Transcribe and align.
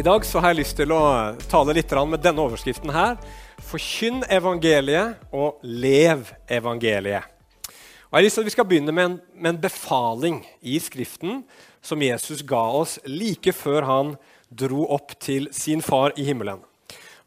I 0.00 0.02
dag 0.02 0.24
så 0.24 0.40
har 0.40 0.54
jeg 0.54 0.62
lyst 0.62 0.78
til 0.78 0.92
å 0.96 1.00
tale 1.50 1.74
litt 1.76 1.90
med 2.08 2.22
denne 2.24 2.40
overskriften 2.40 2.88
her. 2.94 3.18
Forkynn 3.68 4.22
evangeliet 4.32 5.18
og 5.28 5.58
lev 5.60 6.30
evangeliet. 6.48 7.26
Og 8.08 8.14
jeg 8.14 8.16
har 8.16 8.24
lyst 8.24 8.38
til 8.38 8.40
at 8.40 8.46
Vi 8.46 8.54
skal 8.54 8.68
begynne 8.70 8.94
med 8.96 9.04
en, 9.04 9.16
med 9.34 9.50
en 9.50 9.60
befaling 9.60 10.38
i 10.62 10.78
Skriften 10.80 11.42
som 11.82 12.00
Jesus 12.00 12.40
ga 12.40 12.62
oss 12.78 12.96
like 13.04 13.52
før 13.52 13.84
han 13.84 14.14
dro 14.48 14.86
opp 14.88 15.12
til 15.20 15.50
sin 15.52 15.82
far 15.82 16.14
i 16.16 16.24
himmelen. 16.24 16.62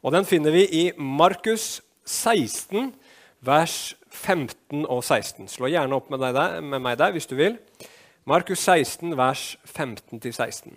Og 0.02 0.12
Den 0.12 0.26
finner 0.26 0.50
vi 0.50 0.64
i 0.66 0.90
Markus 0.98 1.80
16, 2.04 2.90
vers 3.40 3.94
15 4.10 4.82
og 4.82 5.04
16. 5.04 5.46
Slå 5.46 5.70
gjerne 5.70 5.94
opp 5.94 6.10
med, 6.10 6.26
der, 6.26 6.58
med 6.60 6.82
meg 6.82 6.98
der 6.98 7.14
hvis 7.14 7.30
du 7.30 7.36
vil. 7.36 7.54
Markus 8.26 8.58
16, 8.58 9.14
vers 9.16 9.56
15-16. 9.62 10.74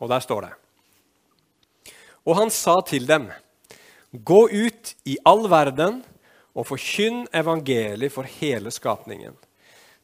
Og 0.00 0.08
der 0.08 0.18
står 0.18 0.48
det. 0.48 0.52
Og 2.26 2.36
han 2.38 2.50
sa 2.54 2.78
til 2.86 3.06
dem, 3.08 3.28
gå 4.12 4.42
ut 4.48 4.94
i 5.08 5.16
all 5.26 5.48
verden 5.50 6.02
og 6.52 6.68
forkynn 6.68 7.24
evangeliet 7.34 8.12
for 8.12 8.28
hele 8.40 8.70
skapningen. 8.70 9.34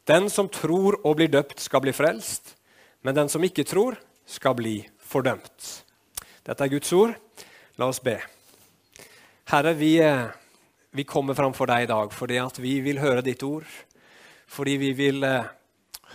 Den 0.08 0.30
som 0.32 0.48
tror 0.48 0.96
og 1.04 1.18
blir 1.18 1.28
døpt, 1.28 1.60
skal 1.60 1.82
bli 1.84 1.92
frelst, 1.92 2.54
men 3.04 3.14
den 3.14 3.28
som 3.28 3.44
ikke 3.44 3.66
tror, 3.68 3.98
skal 4.26 4.56
bli 4.56 4.80
fordømt. 5.04 5.68
Dette 6.44 6.64
er 6.64 6.72
Guds 6.72 6.92
ord. 6.96 7.12
La 7.78 7.86
oss 7.88 8.00
be. 8.02 8.16
Herre, 9.52 9.74
vi, 9.76 9.98
eh, 10.00 10.26
vi 10.90 11.04
kommer 11.04 11.34
framfor 11.34 11.68
deg 11.70 11.84
i 11.84 11.90
dag 11.92 12.12
fordi 12.12 12.40
vi 12.58 12.80
vil 12.80 12.98
høre 12.98 13.22
ditt 13.22 13.42
ord. 13.46 13.68
Fordi 14.48 14.76
vi 14.80 14.92
vil 14.96 15.24
eh, 15.24 15.44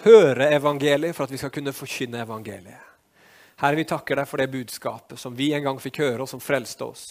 høre 0.03 0.49
evangeliet 0.57 1.15
for 1.15 1.25
at 1.25 1.31
vi 1.31 1.37
skal 1.37 1.53
kunne 1.53 1.73
forkynne 1.73 2.25
evangeliet. 2.25 2.92
Herre, 3.61 3.75
vi 3.75 3.85
takker 3.85 4.17
deg 4.17 4.27
for 4.27 4.41
det 4.41 4.49
budskapet 4.53 5.19
som 5.19 5.35
vi 5.35 5.51
en 5.53 5.63
gang 5.67 5.79
fikk 5.81 6.01
høre, 6.01 6.23
og 6.23 6.29
som 6.29 6.41
frelste 6.41 6.87
oss. 6.87 7.05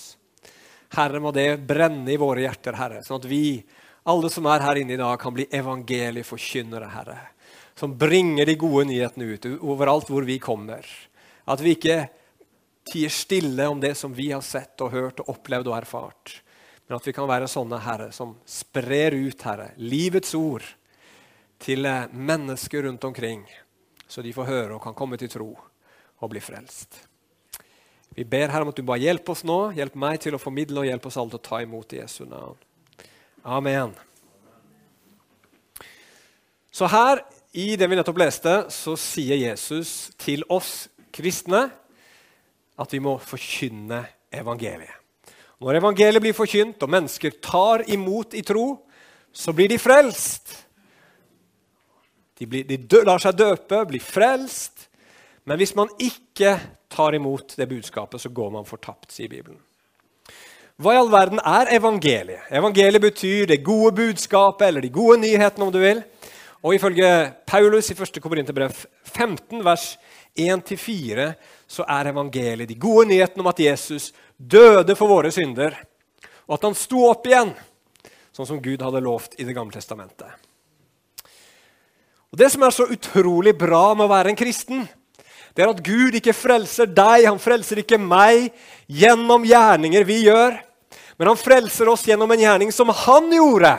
Herre, 0.93 1.21
må 1.23 1.33
det 1.33 1.63
brenne 1.65 2.11
i 2.13 2.19
våre 2.21 2.45
hjerter, 2.45 2.77
Herre, 2.77 3.03
sånn 3.07 3.21
at 3.23 3.29
vi, 3.31 3.63
alle 4.11 4.31
som 4.33 4.49
er 4.51 4.65
her 4.65 4.83
inne 4.83 4.97
i 4.97 5.01
dag, 5.01 5.15
kan 5.21 5.35
bli 5.37 5.47
evangelieforkynnere, 5.55 6.91
Herre. 6.93 7.19
Som 7.79 7.95
bringer 7.97 8.47
de 8.47 8.59
gode 8.61 8.85
nyhetene 8.91 9.31
ut 9.33 9.49
overalt 9.55 10.11
hvor 10.13 10.27
vi 10.29 10.37
kommer. 10.43 10.85
At 11.49 11.63
vi 11.65 11.73
ikke 11.79 12.03
tier 12.91 13.15
stille 13.15 13.69
om 13.71 13.81
det 13.81 13.95
som 13.97 14.13
vi 14.13 14.29
har 14.35 14.43
sett 14.45 14.83
og 14.85 14.93
hørt 14.93 15.23
og 15.23 15.33
opplevd 15.33 15.71
og 15.71 15.79
erfart. 15.79 16.37
Men 16.85 16.99
at 16.99 17.07
vi 17.07 17.15
kan 17.17 17.31
være 17.31 17.49
sånne, 17.49 17.81
Herre, 17.81 18.11
som 18.13 18.35
sprer 18.45 19.17
ut, 19.17 19.47
Herre, 19.47 19.71
livets 19.81 20.35
ord 20.37 20.67
til 21.63 21.87
mennesker 22.13 22.85
rundt 22.85 23.05
omkring, 23.09 23.47
så 24.05 24.21
de 24.21 24.35
får 24.35 24.51
høre 24.51 24.75
og 24.77 24.83
kan 24.85 24.99
komme 24.99 25.17
til 25.17 25.31
tro 25.33 25.53
og 26.23 26.31
bli 26.31 26.41
frelst. 26.43 27.01
Vi 28.13 28.25
ber 28.29 28.53
her 28.53 28.63
om 28.63 28.71
at 28.71 28.79
du 28.79 28.85
bare 28.87 29.03
hjelper 29.03 29.35
oss 29.35 29.45
nå. 29.49 29.59
Hjelp 29.77 29.95
meg 29.99 30.21
til 30.23 30.37
å 30.37 30.41
formidle 30.41 30.83
og 30.83 30.89
hjelp 30.89 31.07
oss 31.09 31.19
alle 31.21 31.33
til 31.33 31.41
å 31.41 31.47
ta 31.49 31.61
imot 31.65 31.95
Jesu 31.97 32.25
navn. 32.29 32.59
Amen. 33.43 33.95
Så 36.73 36.89
her 36.93 37.25
i 37.53 37.73
det 37.77 37.89
vi 37.89 37.97
nettopp 37.99 38.21
leste, 38.21 38.53
så 38.73 38.95
sier 39.01 39.41
Jesus 39.41 40.13
til 40.21 40.45
oss 40.53 40.87
kristne 41.13 41.67
at 42.81 42.93
vi 42.93 43.01
må 43.03 43.19
forkynne 43.21 44.05
evangeliet. 44.33 45.01
Når 45.63 45.79
evangeliet 45.79 46.25
blir 46.25 46.35
forkynt, 46.35 46.81
og 46.83 46.91
mennesker 46.91 47.37
tar 47.45 47.85
imot 47.93 48.35
i 48.35 48.43
tro, 48.43 48.81
så 49.31 49.53
blir 49.55 49.71
de 49.71 49.79
frelst. 49.79 50.57
De, 52.41 52.49
blir, 52.51 52.65
de 52.67 53.03
lar 53.07 53.23
seg 53.23 53.37
døpe, 53.39 53.85
blir 53.87 54.03
frelst, 54.03 54.89
men 55.45 55.59
hvis 55.59 55.75
man 55.75 55.91
ikke 55.99 56.57
tar 56.93 57.17
imot 57.17 57.57
det 57.59 57.69
budskapet, 57.71 58.21
så 58.21 58.31
går 58.31 58.51
man 58.55 58.69
fortapt, 58.69 59.11
sier 59.13 59.31
Bibelen. 59.31 59.59
Hva 60.83 60.95
i 60.95 60.99
all 60.99 61.11
verden 61.13 61.41
er 61.45 61.71
evangeliet? 61.77 62.49
Evangeliet 62.51 63.03
betyr 63.03 63.49
det 63.51 63.65
gode 63.65 63.93
budskapet 63.99 64.69
eller 64.69 64.85
de 64.85 64.91
gode 64.93 65.21
nyhetene, 65.23 65.67
om 65.67 65.73
du 65.75 65.79
vil. 65.83 66.03
Og 66.63 66.77
Ifølge 66.77 67.09
Paulus 67.47 67.91
i 67.91 67.97
1. 67.99 68.21
Korinterbrev 68.23 68.75
15, 69.05 69.65
vers 69.67 69.97
1-4, 70.39 71.33
så 71.69 71.85
er 71.89 72.13
evangeliet 72.13 72.71
de 72.71 72.79
gode 72.79 73.09
nyhetene 73.11 73.45
om 73.45 73.51
at 73.51 73.61
Jesus 73.61 74.13
døde 74.39 74.97
for 74.99 75.11
våre 75.11 75.31
synder, 75.35 75.77
og 76.49 76.57
at 76.57 76.65
han 76.67 76.79
sto 76.79 77.05
opp 77.11 77.27
igjen, 77.29 77.53
sånn 78.33 78.49
som 78.49 78.63
Gud 78.63 78.83
hadde 78.83 79.05
lovt 79.05 79.37
i 79.39 79.45
Det 79.45 79.55
gamle 79.55 79.75
testamentet. 79.75 80.31
Og 82.33 82.39
Det 82.39 82.49
som 82.49 82.63
er 82.65 82.73
så 82.73 82.89
utrolig 82.89 83.53
bra 83.59 83.93
med 83.95 84.07
å 84.07 84.13
være 84.13 84.33
en 84.33 84.39
kristen, 84.39 84.87
det 85.53 85.65
er 85.65 85.71
at 85.73 85.83
Gud 85.85 86.17
ikke 86.17 86.35
frelser 86.37 86.89
deg, 86.89 87.27
han 87.29 87.41
frelser 87.41 87.83
ikke 87.83 88.01
meg 88.01 88.51
gjennom 88.89 89.45
gjerninger 89.45 90.07
vi 90.09 90.23
gjør. 90.25 90.57
Men 91.21 91.33
han 91.33 91.41
frelser 91.41 91.91
oss 91.93 92.07
gjennom 92.09 92.31
en 92.33 92.41
gjerning 92.41 92.73
som 92.73 92.89
han 93.05 93.29
gjorde 93.33 93.75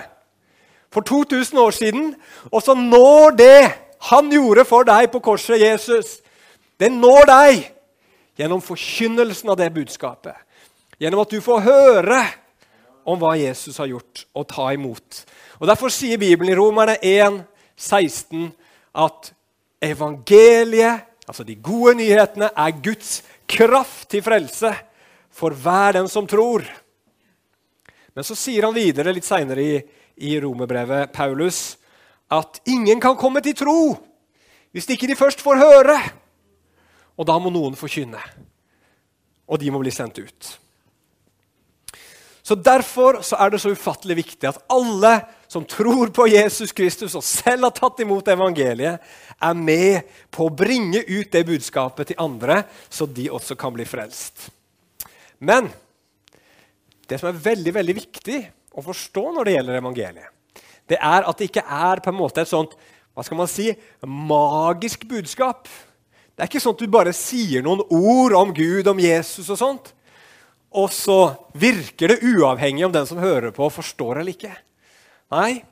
for 0.93 1.01
2000 1.01 1.59
år 1.59 1.73
siden. 1.73 2.11
Og 2.51 2.61
så 2.61 2.75
når 2.77 3.37
det 3.39 3.61
han 4.11 4.29
gjorde 4.31 4.65
for 4.69 4.85
deg 4.85 5.09
på 5.11 5.21
korset, 5.23 5.61
Jesus, 5.61 6.19
det 6.79 6.91
når 6.93 7.29
deg 7.29 7.65
gjennom 8.37 8.61
forkynnelsen 8.61 9.49
av 9.49 9.57
det 9.57 9.71
budskapet. 9.73 10.37
Gjennom 11.01 11.23
at 11.23 11.33
du 11.33 11.41
får 11.41 11.65
høre 11.65 12.21
om 13.03 13.19
hva 13.19 13.33
Jesus 13.35 13.77
har 13.81 13.89
gjort, 13.91 14.23
og 14.31 14.47
ta 14.47 14.69
imot. 14.71 15.23
Og 15.59 15.67
Derfor 15.67 15.91
sier 15.91 16.21
Bibelen 16.21 16.53
i 16.53 16.57
Romerne 16.57 16.95
1, 17.03 17.41
16 17.75 18.53
at 18.95 19.33
evangeliet 19.83 21.09
altså 21.27 21.45
de 21.47 21.55
gode 21.55 21.95
nyhetene, 21.99 22.49
er 22.51 22.79
Guds 22.83 23.21
kraft 23.49 24.09
til 24.11 24.23
frelse 24.25 24.71
for 25.33 25.55
hver 25.55 25.99
den 25.99 26.09
som 26.11 26.27
tror. 26.29 26.65
Men 28.13 28.25
så 28.27 28.37
sier 28.37 28.67
han 28.67 28.75
videre 28.75 29.13
litt 29.13 29.27
seinere 29.27 29.63
i, 29.63 29.77
i 30.29 30.35
romerbrevet, 30.41 31.13
Paulus, 31.13 31.77
at 32.33 32.61
ingen 32.69 33.01
kan 33.01 33.17
komme 33.19 33.41
til 33.45 33.57
tro 33.57 33.79
hvis 34.73 34.89
ikke 34.89 35.05
de 35.05 35.17
først 35.17 35.41
får 35.45 35.59
høre. 35.61 35.95
Og 37.13 37.27
da 37.29 37.35
må 37.37 37.51
noen 37.53 37.75
forkynne. 37.77 38.17
Og 39.45 39.59
de 39.61 39.69
må 39.69 39.77
bli 39.83 39.91
sendt 39.93 40.17
ut. 40.17 40.47
Så 42.43 42.57
Derfor 42.57 43.21
så 43.21 43.37
er 43.39 43.53
det 43.53 43.61
så 43.61 43.71
ufattelig 43.71 44.17
viktig 44.23 44.49
at 44.49 44.63
alle 44.73 45.13
som 45.53 45.65
tror 45.69 46.09
på 46.15 46.25
Jesus 46.31 46.73
Kristus 46.73 47.13
og 47.17 47.23
selv 47.25 47.67
har 47.67 47.75
tatt 47.77 48.01
imot 48.01 48.31
evangeliet, 48.33 49.01
er 49.37 49.53
med 49.57 50.09
på 50.33 50.47
å 50.47 50.53
bringe 50.53 51.03
ut 51.05 51.29
det 51.33 51.43
budskapet 51.45 52.09
til 52.09 52.21
andre, 52.23 52.63
så 52.89 53.05
de 53.05 53.29
også 53.29 53.57
kan 53.59 53.75
bli 53.75 53.85
frelst. 53.85 54.47
Men 55.37 55.69
det 57.05 57.19
som 57.21 57.29
er 57.29 57.43
veldig 57.45 57.75
veldig 57.75 57.97
viktig 57.99 58.39
å 58.73 58.85
forstå 58.85 59.25
når 59.35 59.45
det 59.45 59.55
gjelder 59.57 59.79
evangeliet, 59.83 60.29
det 60.89 60.97
er 60.97 61.29
at 61.29 61.39
det 61.39 61.51
ikke 61.51 61.67
er 61.69 62.01
på 62.03 62.11
en 62.11 62.19
måte 62.19 62.43
et 62.43 62.49
sånt 62.49 62.73
hva 63.13 63.21
skal 63.21 63.37
man 63.37 63.49
si, 63.51 63.69
magisk 64.09 65.05
budskap. 65.05 65.67
Det 66.33 66.41
er 66.41 66.49
ikke 66.49 66.63
sånn 66.63 66.73
at 66.73 66.81
du 66.81 66.89
bare 66.89 67.13
sier 67.13 67.61
noen 67.61 67.83
ord 67.93 68.33
om 68.39 68.53
Gud, 68.57 68.89
om 68.89 68.99
Jesus 68.99 69.51
og 69.53 69.59
sånt, 69.59 69.93
og 70.73 70.89
så 70.89 71.19
virker 71.53 72.09
det 72.09 72.23
uavhengig 72.25 72.87
om 72.87 72.95
den 72.95 73.05
som 73.05 73.21
hører 73.21 73.53
på, 73.53 73.69
forstår 73.69 74.23
eller 74.23 74.33
ikke. 74.33 74.55
Nei, 75.33 75.63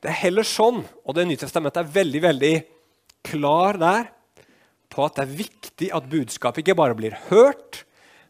det 0.00 0.10
er 0.10 0.22
heller 0.24 0.46
sånn, 0.46 0.80
og 1.04 1.14
Det 1.14 1.26
nye 1.28 1.38
testamentet 1.38 1.84
er 1.84 1.92
veldig 1.94 2.22
veldig 2.24 2.54
klar 3.30 3.78
der, 3.78 4.08
på 4.90 5.04
at 5.06 5.18
det 5.18 5.22
er 5.22 5.36
viktig 5.38 5.90
at 5.94 6.08
budskapet 6.10 6.64
ikke 6.64 6.78
bare 6.80 6.96
blir 6.98 7.14
hørt, 7.28 7.84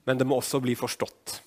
men 0.05 0.19
det 0.19 0.27
må 0.29 0.37
også 0.41 0.61
bli 0.61 0.75
forstått. 0.77 1.39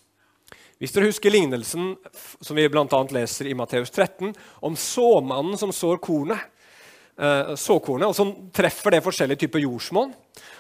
Hvis 0.82 0.96
dere 0.96 1.12
husker 1.12 1.32
lignelsen 1.32 1.94
som 2.42 2.58
vi 2.58 2.66
blant 2.72 2.96
annet 2.98 3.14
leser 3.14 3.52
i 3.52 3.54
Matteus 3.56 3.94
13, 3.94 4.34
om 4.66 4.78
såmannen 4.80 5.60
som 5.60 5.72
sår 5.76 6.02
kornet, 6.02 6.42
eh, 7.20 7.54
såkornet, 7.60 8.10
og 8.10 8.18
som 8.18 8.34
treffer 8.56 8.96
det 8.96 9.04
forskjellige 9.06 9.46
typer 9.46 9.62
jordsmonn. 9.68 10.16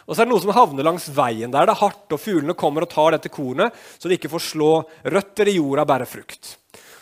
Og 0.05 0.13
så 0.13 0.21
er 0.21 0.27
det 0.27 0.33
noe 0.35 0.43
som 0.43 0.53
havner 0.53 0.85
langs 0.85 1.09
veien 1.09 1.51
der 1.51 1.65
det 1.65 1.73
er 1.73 1.81
hardt, 1.81 2.11
og 2.13 2.21
fuglene 2.21 2.53
kommer 2.53 2.85
og 2.85 2.93
tar 2.93 3.17
dette 3.17 3.33
kornet, 3.33 3.73
så 3.97 4.07
de 4.07 4.19
ikke 4.19 4.31
får 4.35 4.49
slå 4.51 4.73
røtter 5.07 5.49
i 5.49 5.57
jorda 5.57 5.87
og 5.87 5.95
bære 5.95 6.11
frukt. 6.13 6.57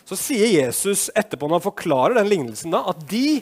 Så 0.08 0.18
sier 0.20 0.50
Jesus 0.50 1.10
etterpå 1.16 1.48
når 1.48 1.60
han 1.60 1.68
forklarer 1.70 2.18
den 2.20 2.30
lignelsen 2.32 2.74
da, 2.74 2.84
at 2.92 3.04
de 3.10 3.42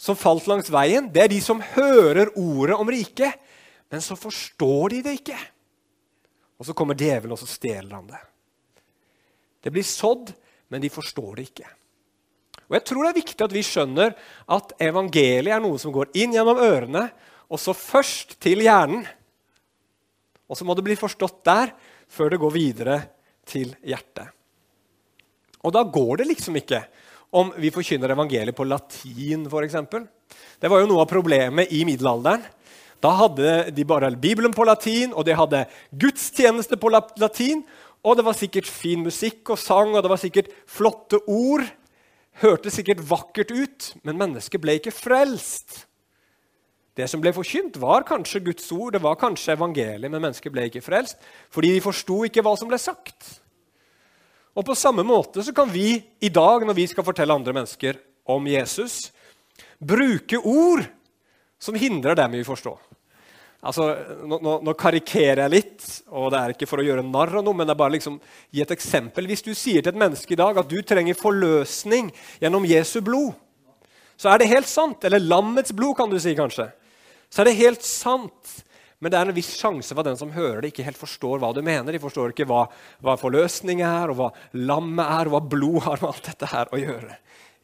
som 0.00 0.16
falt 0.16 0.46
langs 0.48 0.70
veien, 0.72 1.10
det 1.12 1.24
er 1.24 1.32
de 1.32 1.40
som 1.44 1.60
hører 1.74 2.32
ordet 2.38 2.76
om 2.80 2.88
riket, 2.88 3.36
men 3.92 4.00
så 4.04 4.16
forstår 4.16 4.94
de 4.94 5.02
det 5.04 5.16
ikke. 5.18 5.36
Og 6.60 6.68
så 6.68 6.76
kommer 6.76 6.96
djevelen 6.96 7.34
og 7.34 7.40
så 7.40 7.48
stjeler 7.48 7.92
han 7.98 8.08
det. 8.08 8.20
Det 9.60 9.72
blir 9.74 9.84
sådd, 9.84 10.32
men 10.72 10.80
de 10.80 10.92
forstår 10.92 11.36
det 11.36 11.50
ikke. 11.50 11.68
Og 12.70 12.76
Jeg 12.78 12.86
tror 12.86 13.02
det 13.02 13.10
er 13.10 13.20
viktig 13.20 13.44
at 13.44 13.54
vi 13.54 13.66
skjønner 13.66 14.12
at 14.56 14.74
evangeliet 14.80 15.56
er 15.56 15.62
noe 15.62 15.80
som 15.82 15.92
går 15.92 16.12
inn 16.22 16.36
gjennom 16.36 16.60
ørene, 16.62 17.08
og 17.50 17.58
så 17.58 17.74
først 17.74 18.36
til 18.40 18.62
hjernen. 18.62 19.02
Og 20.46 20.56
så 20.56 20.64
må 20.64 20.76
det 20.78 20.86
bli 20.86 20.96
forstått 20.98 21.42
der 21.44 21.74
før 22.10 22.30
det 22.30 22.40
går 22.42 22.54
videre 22.54 23.00
til 23.46 23.74
hjertet. 23.82 24.30
Og 25.64 25.74
da 25.74 25.82
går 25.84 26.20
det 26.20 26.30
liksom 26.30 26.56
ikke 26.60 26.82
om 27.36 27.52
vi 27.62 27.70
forkynner 27.70 28.10
evangeliet 28.10 28.56
på 28.56 28.66
latin, 28.66 29.44
f.eks. 29.46 29.76
Det 30.60 30.70
var 30.70 30.82
jo 30.82 30.88
noe 30.90 31.04
av 31.04 31.10
problemet 31.10 31.70
i 31.74 31.84
middelalderen. 31.86 32.42
Da 33.00 33.12
hadde 33.16 33.52
de 33.72 33.84
bare 33.88 34.10
Bibelen 34.20 34.52
på 34.52 34.66
latin, 34.68 35.14
og 35.16 35.24
de 35.24 35.36
hadde 35.36 35.64
gudstjeneste 36.02 36.76
på 36.80 36.90
latin. 36.92 37.62
Og 38.04 38.16
det 38.16 38.24
var 38.26 38.36
sikkert 38.36 38.68
fin 38.68 39.04
musikk 39.04 39.54
og 39.54 39.60
sang, 39.60 39.94
og 39.94 40.02
det 40.04 40.10
var 40.12 40.20
sikkert 40.20 40.50
flotte 40.68 41.20
ord. 41.28 41.64
Hørtes 42.40 42.76
sikkert 42.76 43.00
vakkert 43.04 43.52
ut, 43.52 43.92
men 44.04 44.20
mennesket 44.20 44.60
ble 44.60 44.78
ikke 44.78 44.94
frelst. 44.94 45.84
Det 46.96 47.06
som 47.08 47.22
ble 47.22 47.32
forkynt, 47.32 47.78
var 47.80 48.04
kanskje 48.08 48.42
Guds 48.44 48.66
ord, 48.74 48.92
det 48.96 49.02
var 49.04 49.18
kanskje 49.20 49.54
evangeliet, 49.54 50.10
men 50.10 50.20
mennesket 50.20 50.52
ble 50.52 50.66
ikke 50.68 50.84
frelst 50.84 51.20
fordi 51.54 51.72
de 51.76 51.84
forsto 51.84 52.24
ikke 52.26 52.42
hva 52.44 52.56
som 52.58 52.68
ble 52.68 52.80
sagt. 52.80 53.40
Og 54.60 54.66
På 54.66 54.76
samme 54.76 55.00
måte 55.06 55.40
så 55.40 55.54
kan 55.56 55.70
vi 55.72 55.94
i 56.20 56.28
dag, 56.28 56.66
når 56.68 56.76
vi 56.76 56.84
skal 56.90 57.04
fortelle 57.06 57.32
andre 57.32 57.54
mennesker 57.56 57.96
om 58.28 58.44
Jesus, 58.44 59.06
bruke 59.80 60.36
ord 60.36 60.84
som 61.56 61.78
hindrer 61.80 62.18
dem 62.18 62.36
i 62.36 62.42
å 62.44 62.48
forstå. 62.50 62.74
Altså, 63.64 63.86
nå, 64.28 64.36
nå, 64.40 64.58
nå, 64.64 64.74
karikerer 64.76 65.42
jeg 65.46 65.52
litt, 65.52 65.86
og 66.12 66.28
det 66.32 66.38
er 66.40 66.52
ikke 66.52 66.68
for 66.68 66.80
å 66.80 66.84
gjøre 66.84 67.04
narr 67.04 67.40
av 67.40 67.44
noe, 67.44 67.56
men 67.56 67.68
det 67.68 67.72
er 67.72 67.80
bare 67.80 67.94
liksom 67.96 68.18
gi 68.52 68.60
et 68.64 68.76
eksempel. 68.76 69.28
Hvis 69.28 69.44
du 69.44 69.50
sier 69.56 69.80
til 69.80 69.94
et 69.94 70.00
menneske 70.00 70.36
i 70.36 70.40
dag 70.40 70.60
at 70.60 70.68
du 70.68 70.78
trenger 70.84 71.16
forløsning 71.16 72.12
gjennom 72.40 72.68
Jesu 72.68 72.98
blod, 73.04 73.32
så 74.20 74.32
er 74.32 74.40
det 74.40 74.52
helt 74.52 74.68
sant. 74.68 75.04
Eller 75.08 75.24
lammets 75.24 75.72
blod, 75.76 75.96
kan 75.96 76.12
du 76.12 76.18
si 76.20 76.36
kanskje. 76.36 76.68
Så 77.32 77.40
er 77.40 77.48
det 77.48 77.60
helt 77.62 77.84
sant. 77.84 78.60
Men 79.00 79.12
det 79.12 79.16
er 79.18 79.30
en 79.30 79.36
viss 79.36 79.54
sjanse 79.56 79.94
for 79.94 80.02
at 80.02 80.10
den 80.10 80.18
som 80.20 80.32
hører 80.34 80.60
det, 80.60 80.74
ikke 80.74 80.84
helt 80.84 81.00
forstår 81.00 81.40
hva 81.40 81.54
du 81.56 81.62
mener. 81.64 81.94
De 81.94 82.02
forstår 82.02 82.34
ikke 82.34 82.44
hva, 82.48 82.66
hva 83.00 83.16
forløsning 83.20 83.80
er, 83.80 84.12
og 84.12 84.18
hva 84.18 84.28
lammet 84.60 85.06
er, 85.06 85.28
og 85.28 85.36
hva 85.36 85.40
blod 85.56 85.80
har 85.86 86.02
med 86.02 86.10
alt 86.10 86.28
dette 86.28 86.50
her 86.52 86.68
å 86.68 86.80
gjøre. 86.80 87.16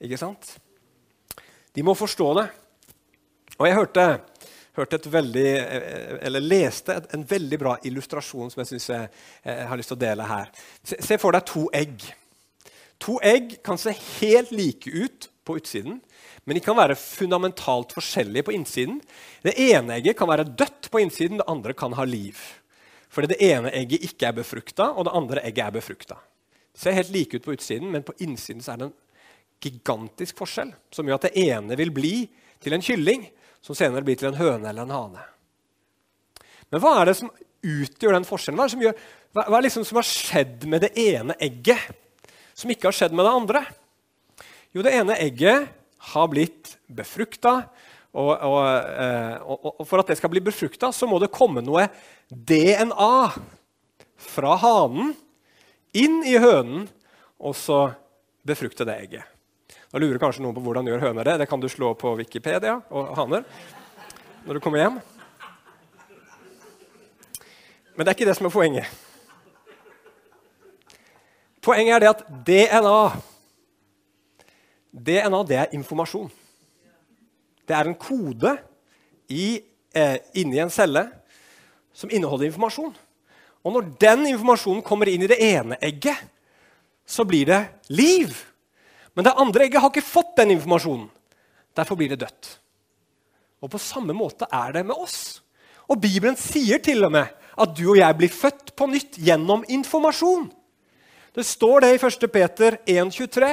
Ikke 0.07 0.21
sant? 0.21 0.55
De 1.77 1.85
må 1.85 1.93
forstå 1.97 2.31
det. 2.41 2.47
Og 3.59 3.69
jeg 3.69 3.77
hørte, 3.77 4.07
hørte 4.77 4.97
et 4.97 5.11
veldig, 5.13 5.51
eller 6.25 6.45
leste 6.45 6.97
en 7.13 7.25
veldig 7.29 7.61
bra 7.61 7.77
illustrasjon 7.89 8.53
som 8.53 8.63
jeg 8.63 8.73
synes 8.73 8.89
jeg, 8.95 9.13
jeg 9.45 9.69
har 9.69 9.81
lyst 9.81 9.93
til 9.93 9.99
å 9.99 10.05
dele 10.07 10.29
her. 10.29 10.51
Se, 10.81 11.01
se 11.05 11.21
for 11.21 11.37
deg 11.37 11.45
to 11.53 11.67
egg. 11.77 12.09
To 13.05 13.19
egg 13.21 13.59
kan 13.65 13.81
se 13.81 13.93
helt 13.93 14.57
like 14.57 14.89
ut 14.89 15.29
på 15.45 15.61
utsiden, 15.61 16.01
men 16.47 16.55
de 16.55 16.63
kan 16.63 16.79
være 16.79 16.95
fundamentalt 16.95 17.91
forskjellige 17.97 18.47
på 18.47 18.55
innsiden. 18.55 19.01
Det 19.43 19.57
ene 19.59 19.97
egget 19.99 20.15
kan 20.19 20.31
være 20.31 20.47
dødt 20.47 20.87
på 20.93 21.01
innsiden, 21.03 21.41
det 21.41 21.49
andre 21.51 21.75
kan 21.75 21.97
ha 21.99 22.05
liv. 22.07 22.39
Fordi 23.11 23.33
det 23.33 23.41
ene 23.43 23.73
egget 23.75 24.05
ikke 24.07 24.29
er 24.29 24.37
befrukta, 24.37 24.93
og 24.95 25.09
det 25.09 25.15
andre 25.19 25.43
egget 25.43 25.65
er 25.65 25.75
befrukta. 25.75 26.21
Det 26.71 26.85
ser 26.85 26.95
helt 26.95 27.11
like 27.11 27.41
ut 27.41 27.49
på 27.49 27.57
utsiden, 27.57 27.91
men 27.91 28.05
på 28.07 28.15
innsiden 28.23 28.63
er 28.63 28.79
det 28.79 28.87
en 28.87 28.95
gigantisk 29.65 30.39
forskjell 30.39 30.71
som 30.95 31.09
gjør 31.09 31.19
at 31.19 31.27
det 31.27 31.47
ene 31.49 31.79
vil 31.81 31.91
bli 31.97 32.13
til 32.63 32.77
en 32.77 32.85
kylling, 32.85 33.25
som 33.65 33.75
senere 33.75 34.05
blir 34.07 34.19
til 34.21 34.29
en 34.31 34.39
høne 34.39 34.69
eller 34.71 34.87
en 34.87 34.95
hane. 34.95 35.25
Men 36.71 36.83
hva 36.83 36.93
er 37.01 37.11
det 37.11 37.17
som 37.19 37.33
utgjør 37.67 38.15
den 38.19 38.29
forskjellen? 38.29 38.61
Hva 38.61 38.67
er 38.67 38.71
det 38.71 38.77
som, 38.77 38.85
gjør, 38.85 39.01
hva 39.35 39.59
er 39.59 39.67
liksom 39.67 39.89
som 39.89 39.99
har 39.99 40.07
skjedd 40.07 40.69
med 40.71 40.85
det 40.87 40.93
ene 41.01 41.35
egget, 41.43 41.91
som 42.55 42.71
ikke 42.71 42.93
har 42.93 42.99
skjedd 43.01 43.17
med 43.17 43.27
det 43.27 43.35
andre? 43.41 43.65
Jo, 44.77 44.85
det 44.87 44.95
ene 44.95 45.19
egget 45.25 45.73
har 46.17 46.33
blitt 46.33 46.77
befrukta. 46.89 47.61
Og, 48.17 48.33
eh, 48.33 49.37
og, 49.45 49.71
og, 49.75 49.85
for 49.85 50.01
at 50.01 50.11
det 50.11 50.17
skal 50.17 50.33
bli 50.33 50.41
befrukta, 50.45 50.89
så 50.93 51.09
må 51.09 51.21
det 51.21 51.33
komme 51.35 51.61
noe 51.65 51.85
DNA 52.33 53.17
fra 54.17 54.57
hanen 54.63 55.13
inn 55.97 56.23
i 56.25 56.37
hønen, 56.41 56.87
og 57.37 57.57
så 57.57 57.81
befrukte 58.47 58.87
det 58.89 58.97
egget. 59.05 59.33
Da 59.93 60.01
lurer 60.01 60.21
kanskje 60.21 60.43
noen 60.45 60.57
på 60.57 60.63
hvordan 60.65 60.89
gjør 60.89 61.05
høner 61.09 61.29
det. 61.29 61.37
Det 61.43 61.49
kan 61.51 61.61
du 61.61 61.69
slå 61.71 61.93
på 61.99 62.15
Wikipedia 62.19 62.79
og 62.91 63.13
haner 63.19 63.45
når 64.47 64.57
du 64.57 64.63
kommer 64.63 64.83
hjem. 64.83 64.99
Men 67.97 68.05
det 68.05 68.11
er 68.11 68.17
ikke 68.17 68.29
det 68.29 68.37
som 68.39 68.49
er 68.49 68.55
poenget. 68.55 69.05
Poenget 71.65 71.97
er 71.97 72.05
det 72.05 72.11
at 72.13 72.27
DNA 72.47 72.99
DNA 74.97 75.43
det 75.45 75.57
er 75.61 75.75
informasjon. 75.77 76.31
Det 77.67 77.75
er 77.77 77.89
en 77.89 77.99
kode 77.99 78.57
i, 79.29 79.61
eh, 79.93 80.19
inni 80.35 80.59
en 80.63 80.71
celle 80.71 81.05
som 81.93 82.11
inneholder 82.11 82.47
informasjon. 82.47 82.95
Og 83.65 83.73
når 83.73 83.89
den 83.99 84.27
informasjonen 84.31 84.83
kommer 84.83 85.09
inn 85.11 85.23
i 85.23 85.31
det 85.31 85.41
ene 85.43 85.79
egget, 85.83 86.17
så 87.07 87.25
blir 87.25 87.47
det 87.47 87.63
liv. 87.89 88.35
Men 89.15 89.25
det 89.25 89.35
andre 89.37 89.67
egget 89.67 89.81
har 89.81 89.91
ikke 89.91 90.07
fått 90.07 90.37
den 90.37 90.55
informasjonen. 90.55 91.11
Derfor 91.77 91.97
blir 91.97 92.09
det 92.09 92.21
dødt. 92.21 92.59
Og 93.61 93.71
På 93.71 93.79
samme 93.79 94.15
måte 94.15 94.47
er 94.53 94.73
det 94.73 94.87
med 94.87 94.97
oss. 94.97 95.43
Og 95.89 96.01
Bibelen 96.01 96.37
sier 96.37 96.79
til 96.79 97.05
og 97.05 97.13
med 97.13 97.27
at 97.57 97.75
du 97.77 97.91
og 97.91 97.99
jeg 97.99 98.17
blir 98.19 98.33
født 98.33 98.75
på 98.77 98.87
nytt 98.91 99.19
gjennom 99.19 99.65
informasjon. 99.69 100.51
Det 101.37 101.45
står 101.45 101.85
det 101.85 101.89
i 101.93 101.99
1. 102.01 102.27
Peter 102.33 102.79
1,23 102.89 103.49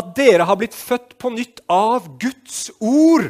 at 0.00 0.12
dere 0.16 0.46
har 0.48 0.56
blitt 0.56 0.74
født 0.74 1.18
på 1.20 1.30
nytt 1.34 1.60
av 1.68 2.06
Guds 2.16 2.70
ord. 2.80 3.28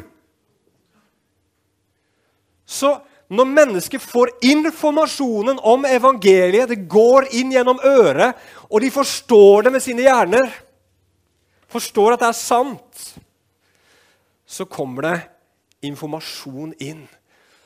Så 2.63 2.93
når 3.27 3.49
mennesker 3.51 3.99
får 3.99 4.31
informasjonen 4.47 5.59
om 5.59 5.83
evangeliet, 5.87 6.69
det 6.71 6.87
går 6.87 7.27
inn 7.35 7.51
gjennom 7.51 7.81
øret, 7.83 8.39
og 8.71 8.79
de 8.83 8.91
forstår 8.95 9.67
det 9.67 9.73
med 9.75 9.83
sine 9.83 10.07
hjerner, 10.07 10.47
forstår 11.67 12.15
at 12.15 12.23
det 12.23 12.29
er 12.29 12.39
sant, 12.39 13.03
så 14.47 14.63
kommer 14.71 15.09
det 15.09 15.17
informasjon 15.91 16.71
inn 16.79 17.03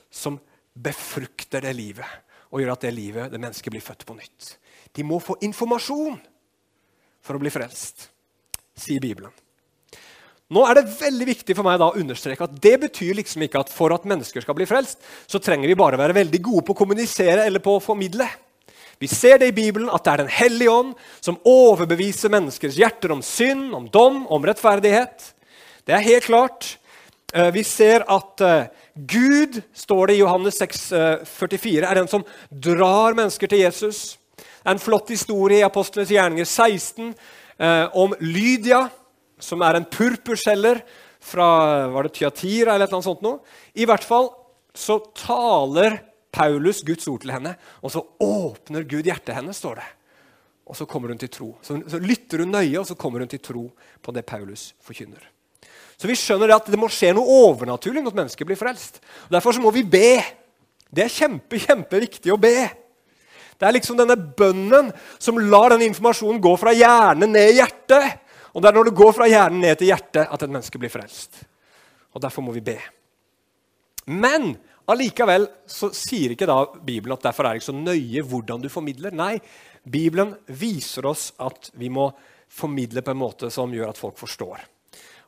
som 0.10 0.42
befrukter 0.74 1.62
det 1.62 1.78
livet 1.78 2.18
og 2.52 2.60
gjør 2.60 2.74
at 2.74 2.82
det 2.84 2.96
livet, 2.98 3.30
det 3.30 3.40
mennesket 3.40 3.72
blir 3.72 3.84
født 3.86 4.04
på 4.10 4.18
nytt. 4.18 4.56
De 4.98 5.06
må 5.08 5.22
få 5.24 5.38
informasjon 5.46 6.18
for 7.22 7.38
å 7.38 7.42
bli 7.42 7.54
frelst, 7.54 8.10
sier 8.78 9.02
Bibelen. 9.04 9.32
Nå 10.52 10.66
er 10.68 10.82
det 10.82 10.98
veldig 11.00 11.26
viktig 11.30 11.56
for 11.56 11.64
meg 11.64 11.78
da 11.80 11.88
å 11.94 12.00
understreke 12.00 12.44
at 12.44 12.56
det 12.60 12.74
betyr 12.82 13.16
liksom 13.22 13.46
ikke 13.46 13.62
at 13.62 13.70
for 13.72 13.94
at 13.96 14.08
mennesker 14.10 14.44
skal 14.44 14.58
bli 14.58 14.68
frelst, 14.68 15.00
så 15.30 15.40
trenger 15.40 15.72
vi 15.72 15.78
bare 15.80 16.00
være 16.00 16.18
veldig 16.18 16.42
gode 16.44 16.66
på 16.68 16.76
å 16.76 16.82
kommunisere 16.82 17.46
eller 17.48 17.64
på 17.64 17.78
å 17.78 17.84
formidle. 17.84 18.28
Vi 19.02 19.08
ser 19.10 19.40
det 19.42 19.48
i 19.50 19.56
Bibelen 19.56 19.90
at 19.90 20.04
det 20.06 20.12
er 20.12 20.22
Den 20.22 20.34
hellige 20.36 20.74
ånd 20.76 20.92
som 21.24 21.40
overbeviser 21.48 22.30
menneskers 22.30 22.78
hjerter 22.78 23.16
om 23.16 23.24
synd, 23.26 23.72
om 23.74 23.88
dom, 23.90 24.26
om 24.30 24.44
rettferdighet. 24.46 25.32
Det 25.88 25.96
er 25.96 26.06
helt 26.06 26.28
klart. 26.28 26.68
Eh, 27.34 27.50
vi 27.56 27.64
ser 27.66 28.04
at 28.12 28.44
eh, 28.46 28.68
Gud, 28.94 29.62
står 29.74 30.12
det 30.12 30.18
i 30.18 30.22
Johannes 30.22 30.60
6, 30.60 30.84
44, 31.32 31.88
er 31.88 31.98
den 31.98 32.12
som 32.12 32.28
drar 32.52 33.16
mennesker 33.16 33.48
til 33.48 33.64
Jesus. 33.64 34.20
En 34.68 34.82
flott 34.82 35.10
historie 35.14 35.62
i 35.62 35.66
Apostlenes 35.66 36.12
gjerninger 36.14 36.46
16 36.46 37.14
eh, 37.58 37.88
om 37.98 38.14
Lydia, 38.22 38.86
som 39.42 39.64
er 39.66 39.80
en 39.80 39.88
purpurselger 39.90 40.84
fra 41.22 41.48
var 41.94 42.06
det 42.06 42.16
Tyatira 42.18 42.76
eller 42.76 42.92
noe 42.92 43.06
sånt. 43.06 43.24
Noe. 43.26 43.42
I 43.78 43.88
hvert 43.90 44.06
fall 44.06 44.30
så 44.78 45.00
taler 45.18 46.00
Paulus 46.32 46.82
Guds 46.88 47.08
ord 47.12 47.26
til 47.26 47.34
henne, 47.34 47.56
og 47.84 47.92
så 47.94 48.04
åpner 48.24 48.88
Gud 48.88 49.10
hjertet 49.10 49.36
hennes, 49.36 49.58
står 49.60 49.82
det. 49.82 49.90
Og 50.72 50.78
så 50.78 50.88
kommer 50.88 51.12
hun 51.12 51.20
til 51.20 51.32
tro. 51.34 51.50
Så, 51.66 51.76
så 51.92 52.00
lytter 52.00 52.46
hun 52.46 52.54
nøye, 52.54 52.78
og 52.80 52.88
så 52.88 52.96
kommer 52.96 53.24
hun 53.24 53.32
til 53.32 53.42
tro 53.44 53.66
på 54.02 54.14
det 54.16 54.24
Paulus 54.30 54.72
forkynner. 54.86 55.26
Så 56.00 56.10
vi 56.10 56.16
skjønner 56.18 56.56
at 56.56 56.70
det 56.72 56.80
må 56.82 56.88
skje 56.90 57.12
noe 57.14 57.42
overnaturlig 57.50 58.02
når 58.02 58.14
et 58.14 58.22
menneske 58.22 58.46
blir 58.48 58.58
frelst. 58.58 59.02
Og 59.28 59.36
derfor 59.36 59.60
må 59.62 59.74
vi 59.76 59.84
be. 59.86 60.22
Det 60.90 61.04
er 61.06 61.14
kjempe, 61.14 61.60
kjempeviktig 61.62 62.32
å 62.34 62.40
be. 62.42 62.56
Det 63.62 63.68
er 63.70 63.76
liksom 63.76 64.00
denne 64.00 64.18
bønnen 64.18 64.90
som 65.22 65.38
lar 65.38 65.76
den 65.76 65.86
informasjonen 65.86 66.42
gå 66.42 66.56
fra 66.58 66.74
hjernen 66.74 67.30
ned 67.30 67.52
i 67.52 67.60
hjertet. 67.60 68.18
Og 68.56 68.64
det 68.64 68.72
er 68.72 68.78
når 68.80 68.90
det 68.90 68.98
går 68.98 69.14
fra 69.14 69.28
hjernen 69.30 69.62
ned 69.62 69.78
til 69.78 69.92
hjertet, 69.92 70.26
at 70.26 70.42
et 70.42 70.50
menneske 70.50 70.82
blir 70.82 70.90
frelst. 70.90 71.44
Og 72.18 72.24
Derfor 72.24 72.42
må 72.42 72.56
vi 72.56 72.64
be. 72.66 72.80
Men 74.10 74.56
allikevel 74.90 75.46
så 75.70 75.92
sier 75.94 76.34
ikke 76.34 76.50
da 76.50 76.58
Bibelen 76.82 77.14
at 77.14 77.30
derfor 77.30 77.46
er 77.46 77.54
det 77.54 77.62
ikke 77.62 77.70
så 77.70 77.78
nøye 77.78 78.26
hvordan 78.26 78.66
du 78.66 78.68
formidler. 78.74 79.14
Nei, 79.14 79.36
Bibelen 79.86 80.34
viser 80.50 81.06
oss 81.06 81.30
at 81.38 81.70
vi 81.78 81.94
må 81.94 82.10
formidle 82.52 83.06
på 83.06 83.14
en 83.14 83.22
måte 83.22 83.54
som 83.54 83.72
gjør 83.72 83.94
at 83.94 84.02
folk 84.02 84.18
forstår. 84.20 84.66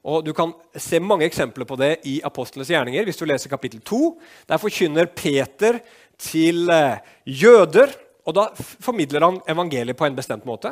Og 0.04 0.26
Du 0.26 0.34
kan 0.36 0.52
se 0.76 1.00
mange 1.00 1.30
eksempler 1.30 1.70
på 1.70 1.78
det 1.80 2.02
i 2.10 2.20
Apostlenes 2.26 2.68
gjerninger. 2.68 3.06
hvis 3.06 3.18
du 3.18 3.26
leser 3.26 3.50
kapittel 3.50 3.80
2. 3.80 4.20
Der 4.50 4.58
forkynner 4.58 5.06
Peter 5.06 5.80
til 6.18 6.70
eh, 6.70 7.00
jøder 7.26 7.94
og 8.24 8.36
Da 8.36 8.48
formidler 8.56 9.26
han 9.26 9.42
evangeliet 9.48 9.98
på 10.00 10.06
en 10.08 10.16
bestemt 10.16 10.46
måte. 10.48 10.72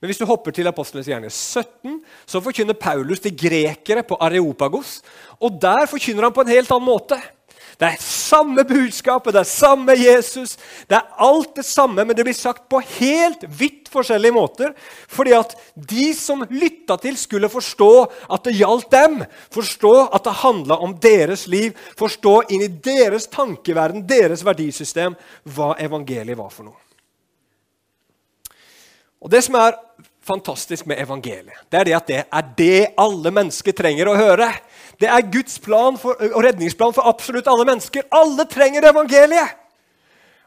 Men 0.00 0.10
hvis 0.10 0.18
du 0.18 0.26
hopper 0.26 0.54
til 0.54 0.66
Apostlenes 0.66 1.08
gjerne 1.10 1.30
17, 1.30 2.00
så 2.26 2.42
forkynner 2.42 2.78
Paulus 2.78 3.22
til 3.22 3.36
grekere 3.38 4.04
på 4.06 4.18
Areopagos. 4.20 5.00
Og 5.40 5.58
der 5.62 5.86
forkynner 5.90 6.28
han 6.28 6.34
på 6.34 6.42
en 6.46 6.54
helt 6.54 6.70
annen 6.74 6.86
måte. 6.86 7.18
Det 7.78 7.86
er 7.86 8.00
samme 8.02 8.64
budskapet, 8.66 9.34
det 9.34 9.40
er 9.44 9.46
samme 9.46 9.94
Jesus. 9.94 10.56
Det 10.90 10.96
er 10.98 11.12
alt 11.22 11.52
det 11.60 11.64
samme, 11.66 12.02
men 12.02 12.16
det 12.16 12.24
blir 12.26 12.34
sagt 12.34 12.64
på 12.70 12.80
helt 12.96 13.44
vidt 13.60 13.86
forskjellige 13.92 14.34
måter. 14.34 14.72
Fordi 15.06 15.36
at 15.38 15.54
de 15.78 16.08
som 16.18 16.42
lytta 16.50 16.96
til, 16.98 17.14
skulle 17.18 17.50
forstå 17.52 17.92
at 18.34 18.48
det 18.48 18.56
gjaldt 18.58 18.90
dem. 18.90 19.22
Forstå 19.54 19.94
at 20.10 20.26
det 20.26 20.40
handla 20.42 20.80
om 20.82 20.96
deres 20.98 21.46
liv. 21.46 21.78
Forstå 21.98 22.40
inn 22.50 22.66
i 22.66 22.72
deres 22.82 23.30
tankeverden, 23.30 24.02
deres 24.10 24.42
verdisystem, 24.46 25.14
hva 25.46 25.76
evangeliet 25.78 26.38
var 26.38 26.50
for 26.50 26.66
noe. 26.66 26.87
Og 29.20 29.30
Det 29.30 29.42
som 29.44 29.54
er 29.58 29.76
fantastisk 30.22 30.86
med 30.86 31.00
evangeliet, 31.00 31.56
det 31.72 31.80
er 31.80 31.84
det 31.84 31.94
at 31.96 32.08
det 32.08 32.18
er 32.22 32.50
det 32.58 32.86
alle 33.00 33.30
mennesker 33.34 33.72
trenger 33.72 34.10
å 34.10 34.16
høre. 34.18 34.50
Det 35.00 35.08
er 35.08 35.30
Guds 35.32 35.58
plan 35.62 35.96
for, 35.98 36.18
og 36.18 36.44
redningsplan 36.44 36.94
for 36.94 37.08
absolutt 37.08 37.48
alle 37.48 37.64
mennesker. 37.64 38.06
Alle 38.12 38.44
trenger 38.50 38.90
evangeliet! 38.90 39.56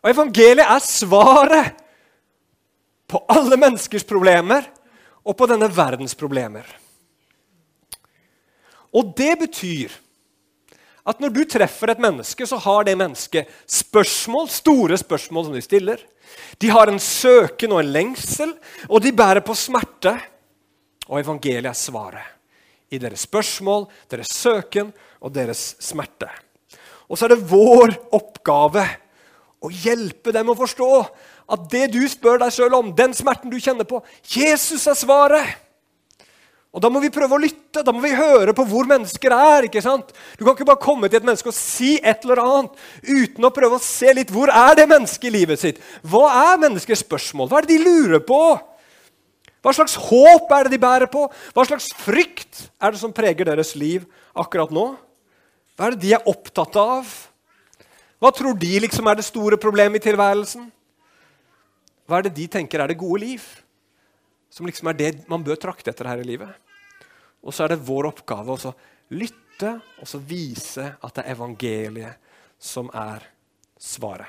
Og 0.01 0.10
evangeliet 0.10 0.66
er 0.66 0.82
svaret 0.82 1.82
på 3.12 3.20
alle 3.30 3.58
menneskers 3.60 4.06
problemer 4.08 4.66
og 5.22 5.36
på 5.38 5.48
denne 5.50 5.68
verdens 5.70 6.16
problemer. 6.18 6.66
Og 8.92 9.13
det 9.18 9.36
betyr 9.40 9.94
at 11.08 11.22
når 11.22 11.34
du 11.34 11.41
treffer 11.50 11.93
et 11.93 12.01
menneske, 12.01 12.46
så 12.46 12.60
har 12.62 12.86
det 12.86 12.98
mennesket 13.00 13.50
spørsmål, 13.70 14.50
store 14.53 15.00
spørsmål 15.01 15.48
som 15.48 15.55
de 15.58 15.63
stiller. 15.65 16.03
De 16.62 16.70
har 16.72 16.91
en 16.91 17.01
søken 17.01 17.74
og 17.74 17.81
en 17.81 17.93
lengsel, 17.93 18.53
og 18.88 19.01
de 19.03 19.13
bærer 19.15 19.43
på 19.46 19.55
smerte. 19.58 20.13
Og 21.10 21.20
evangeliet 21.20 21.72
er 21.72 21.77
svaret 21.77 22.38
i 22.91 23.00
deres 23.01 23.25
spørsmål, 23.25 23.88
deres 24.12 24.34
søken 24.36 24.91
og 25.24 25.34
deres 25.34 25.75
smerte. 25.81 26.29
Og 27.10 27.17
så 27.17 27.25
er 27.25 27.34
det 27.34 27.50
vår 27.50 27.96
oppgave 28.15 28.86
å 29.62 29.72
hjelpe 29.72 30.34
dem 30.36 30.51
å 30.51 30.58
forstå 30.58 30.91
at 31.51 31.65
det 31.72 31.89
du 31.93 32.01
spør 32.10 32.39
deg 32.41 32.53
sjøl 32.55 32.77
om, 32.77 32.93
den 32.96 33.13
smerten 33.15 33.51
du 33.51 33.60
kjenner 33.60 33.88
på 33.88 34.00
Jesus 34.31 34.88
er 34.88 34.98
svaret! 34.98 35.71
Og 36.72 36.80
Da 36.80 36.88
må 36.88 37.01
vi 37.04 37.12
prøve 37.12 37.36
å 37.36 37.42
lytte, 37.42 37.84
da 37.84 37.92
må 37.92 38.00
vi 38.00 38.13
høre 38.16 38.54
på 38.56 38.63
hvor 38.68 38.88
mennesker 38.88 39.34
er. 39.36 39.68
ikke 39.68 39.84
sant? 39.84 40.13
Du 40.40 40.46
kan 40.46 40.56
ikke 40.56 40.70
bare 40.70 40.80
komme 40.80 41.10
til 41.10 41.20
et 41.20 41.28
menneske 41.28 41.51
og 41.51 41.58
si 41.58 41.98
et 42.00 42.24
eller 42.24 42.40
annet 42.40 42.84
uten 43.04 43.48
å 43.48 43.51
prøve 43.51 43.75
å 43.75 43.84
se 43.84 44.13
litt 44.16 44.32
hvor 44.32 44.48
er 44.48 44.78
det 44.80 44.88
mennesket 44.88 45.28
i 45.28 45.34
livet 45.36 45.60
sitt. 45.60 45.82
Hva 46.01 46.30
er 46.54 46.62
menneskers 46.63 47.04
spørsmål? 47.04 47.50
Hva 47.51 47.60
er 47.60 47.68
det 47.68 47.75
de 47.75 47.84
lurer 47.84 48.24
på? 48.24 48.40
Hva 49.62 49.74
slags 49.75 49.98
håp 50.00 50.54
er 50.56 50.66
det 50.66 50.74
de 50.74 50.82
bærer 50.82 51.12
på? 51.12 51.28
Hva 51.54 51.66
slags 51.68 51.92
frykt 51.94 52.70
er 52.82 52.96
det 52.96 53.01
som 53.01 53.13
preger 53.13 53.51
deres 53.51 53.75
liv 53.75 54.08
akkurat 54.34 54.72
nå? 54.74 54.94
Hva 55.75 55.90
er 55.90 55.98
det 55.98 56.06
de 56.08 56.16
er 56.16 56.30
opptatt 56.30 56.80
av? 56.80 57.12
Hva 58.22 58.32
tror 58.38 58.56
de 58.58 58.80
liksom 58.86 59.12
er 59.12 59.20
det 59.20 59.28
store 59.28 59.60
problemet 59.60 60.00
i 60.00 60.08
tilværelsen? 60.08 60.72
Hva 62.08 62.20
er 62.20 62.30
det 62.30 62.36
de 62.40 62.48
tenker 62.56 62.80
er 62.80 62.92
det 62.92 63.00
gode 63.01 63.22
liv? 63.25 63.44
Som 64.51 64.67
liksom 64.67 64.89
er 64.91 64.98
det 65.00 65.12
man 65.31 65.43
bør 65.46 65.60
trakte 65.60 65.93
etter 65.93 66.10
her 66.12 66.22
i 66.22 66.27
livet. 66.27 66.51
Og 67.41 67.55
så 67.55 67.65
er 67.65 67.74
det 67.74 67.86
vår 67.88 68.12
oppgave 68.12 68.53
å 68.53 68.74
lytte 69.15 69.72
og 70.01 70.10
så 70.10 70.20
vise 70.20 70.84
at 71.00 71.15
det 71.15 71.24
er 71.24 71.36
evangeliet 71.36 72.29
som 72.62 72.89
er 72.93 73.24
svaret. 73.81 74.27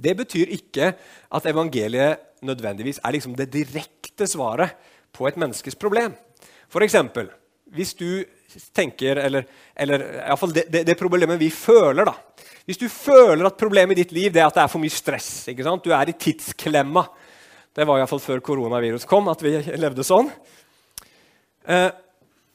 Det 0.00 0.14
betyr 0.16 0.52
ikke 0.56 0.94
at 1.36 1.46
evangeliet 1.50 2.42
nødvendigvis 2.46 3.02
er 3.04 3.12
liksom 3.12 3.34
det 3.36 3.50
direkte 3.52 4.26
svaret 4.30 4.78
på 5.12 5.26
et 5.28 5.36
menneskes 5.40 5.76
problem. 5.76 6.14
For 6.70 6.82
eksempel, 6.86 7.28
hvis 7.70 7.94
du 7.98 8.24
tenker 8.74 9.16
Eller, 9.22 9.44
eller 9.76 10.02
iallfall 10.26 10.52
det, 10.52 10.64
det, 10.72 10.80
det 10.88 10.96
problemet 10.98 11.38
vi 11.38 11.50
føler. 11.54 12.04
da. 12.04 12.14
Hvis 12.66 12.80
du 12.80 12.88
føler 12.88 13.46
at 13.46 13.58
problemet 13.58 13.94
i 13.94 14.02
ditt 14.02 14.12
liv 14.12 14.36
er 14.36 14.48
at 14.48 14.56
det 14.56 14.62
er 14.64 14.72
for 14.72 14.82
mye 14.82 14.90
stress, 14.90 15.46
du 15.46 15.90
er 15.94 16.10
i 16.10 16.16
tidsklemma 16.18 17.04
Det 17.76 17.86
var 17.86 18.00
iallfall 18.00 18.22
før 18.22 18.40
koronavirus 18.42 19.06
kom, 19.08 19.28
at 19.30 19.42
vi 19.44 19.54
levde 19.78 20.04
sånn. 20.06 20.30
Eh, 21.70 21.90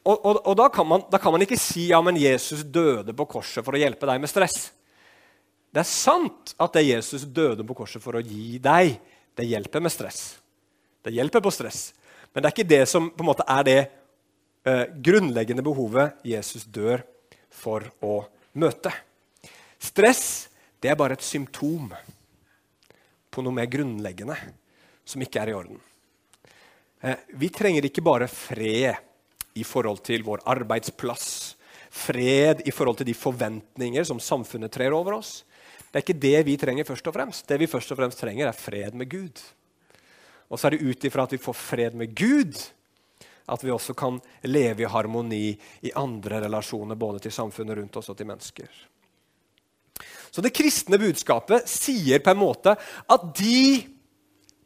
og, 0.05 0.17
og, 0.17 0.39
og 0.41 0.55
da, 0.59 0.67
kan 0.69 0.87
man, 0.87 1.05
da, 1.09 1.19
kan 1.21 1.33
man, 1.33 1.43
ikke 1.45 1.57
si 1.59 1.87
ja, 1.89 2.01
men 2.03 2.19
Jesus 2.19 2.65
døde 2.67 3.15
på 3.15 3.25
korset 3.37 3.65
for 3.65 3.73
å 3.73 3.79
hjelpe 3.79 4.09
deg 4.09 4.21
med 4.21 4.29
stress. 4.29 4.69
Det 5.73 5.81
er 5.81 5.89
sant 5.89 6.53
at 6.61 6.75
det 6.77 6.85
Jesus 6.85 7.25
døde 7.25 7.65
på 7.67 7.77
korset 7.77 8.03
for 8.03 8.19
å 8.19 8.23
gi 8.23 8.59
deg. 8.63 8.97
Det 9.35 9.47
hjelper 9.47 9.83
med 9.83 9.91
stress. 9.91 10.19
Det 11.03 11.13
hjelper 11.15 11.43
på 11.43 11.53
stress. 11.53 11.89
Men 12.31 12.43
det 12.43 12.49
er 12.49 12.55
ikke 12.55 12.73
det 12.75 12.83
som 12.91 13.09
på 13.11 13.23
en 13.23 13.29
måte 13.31 13.47
er 13.49 13.65
det 13.67 13.79
eh, 13.81 14.85
grunnleggende 15.03 15.65
behovet 15.65 16.21
Jesus 16.27 16.67
dør 16.67 17.03
for 17.55 17.87
å 18.03 18.19
møte. 18.59 18.91
Stress 19.79 20.25
det 20.83 20.91
er 20.91 20.99
bare 20.99 21.17
et 21.17 21.25
symptom 21.25 21.89
på 23.31 23.43
noe 23.43 23.55
mer 23.55 23.67
grunnleggende 23.71 24.37
som 25.05 25.23
ikke 25.23 25.41
er 25.41 25.51
i 25.51 25.57
orden. 25.57 25.81
Uh, 27.05 27.17
vi 27.39 27.51
trenger 27.53 27.87
ikke 27.87 28.03
bare 28.05 28.29
fred 28.31 28.95
i 29.55 29.63
forhold 29.63 30.01
til 30.03 30.25
vår 30.25 30.43
arbeidsplass, 30.51 31.55
fred 31.95 32.65
i 32.67 32.73
forhold 32.75 32.99
til 32.99 33.07
de 33.07 33.15
forventninger 33.15 34.03
som 34.07 34.19
samfunnet 34.19 34.73
trer 34.73 34.95
over 34.95 35.19
oss. 35.21 35.43
Det 35.95 36.01
er 36.01 36.03
ikke 36.03 36.23
det 36.25 36.39
vi 36.43 36.57
trenger 36.59 36.87
først 36.87 37.05
og 37.07 37.15
fremst. 37.15 37.45
Det 37.47 37.55
vi 37.61 37.69
først 37.71 37.93
og 37.93 38.01
fremst 38.01 38.19
trenger, 38.19 38.49
er 38.49 38.57
fred 38.57 38.97
med 38.99 39.07
Gud. 39.07 39.39
Og 40.51 40.59
så 40.59 40.67
er 40.67 40.75
det 40.75 40.83
ut 40.83 41.05
ifra 41.07 41.23
at 41.23 41.35
vi 41.37 41.39
får 41.41 41.55
fred 41.55 41.95
med 41.95 42.11
Gud, 42.11 42.57
at 43.47 43.63
vi 43.63 43.71
også 43.71 43.95
kan 43.95 44.17
leve 44.43 44.83
i 44.83 44.89
harmoni 44.91 45.53
i 45.87 45.93
andre 45.95 46.41
relasjoner, 46.43 46.99
både 46.99 47.23
til 47.23 47.31
samfunnet 47.31 47.77
rundt 47.79 47.95
oss 48.01 48.11
og 48.11 48.17
til 48.19 48.27
mennesker. 48.27 48.67
Så 50.35 50.43
det 50.43 50.51
kristne 50.51 50.99
budskapet 50.99 51.69
sier 51.71 52.19
på 52.19 52.33
en 52.33 52.41
måte 52.41 52.75
at 52.75 53.27
de 53.39 53.85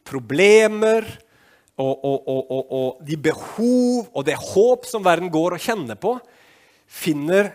problemer 0.10 1.06
og, 1.80 1.94
og, 2.04 2.28
og, 2.28 2.72
og 2.76 3.04
de 3.08 3.18
behov 3.30 4.10
og 4.12 4.26
det 4.28 4.36
håp 4.36 4.88
som 4.90 5.06
verden 5.06 5.32
går 5.32 5.56
og 5.56 5.64
kjenner 5.64 6.00
på, 6.00 6.18
finner 6.90 7.54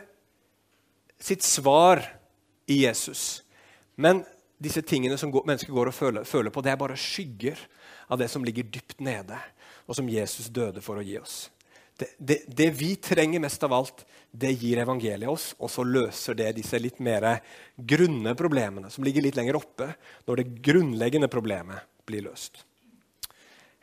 sitt 1.20 1.44
svar 1.44 2.02
i 2.70 2.84
Jesus. 2.84 3.42
Men 4.00 4.22
disse 4.60 4.82
tingene 4.86 5.18
som 5.20 5.32
mennesker 5.34 5.72
går 5.74 5.90
og 5.90 5.96
føler, 5.96 6.28
føler, 6.28 6.52
på, 6.54 6.62
det 6.64 6.72
er 6.72 6.80
bare 6.80 6.98
skygger 6.98 7.58
av 8.08 8.20
det 8.20 8.30
som 8.32 8.44
ligger 8.46 8.68
dypt 8.70 9.02
nede, 9.04 9.36
og 9.84 9.98
som 9.98 10.08
Jesus 10.08 10.48
døde 10.52 10.82
for 10.84 11.00
å 11.00 11.04
gi 11.04 11.18
oss. 11.20 11.48
Det, 11.94 12.08
det, 12.18 12.38
det, 12.48 12.70
vi 12.74 12.94
trenger 12.98 13.42
mest 13.42 13.62
av 13.66 13.74
alt, 13.76 14.02
det 14.34 14.50
gir 14.58 14.80
evangeliet 14.82 15.30
oss, 15.30 15.52
og 15.62 15.70
så 15.70 15.84
løser 15.86 16.34
det 16.38 16.56
disse 16.56 16.80
litt 16.80 16.98
mer 17.04 17.26
grunne 17.76 18.32
problemene 18.38 18.90
som 18.90 19.04
ligger 19.06 19.22
litt 19.22 19.36
lenger 19.38 19.60
oppe, 19.60 19.92
når 20.26 20.40
det 20.40 20.52
grunnleggende 20.64 21.30
problemet 21.30 21.86
blir 22.06 22.24
løst. 22.26 22.62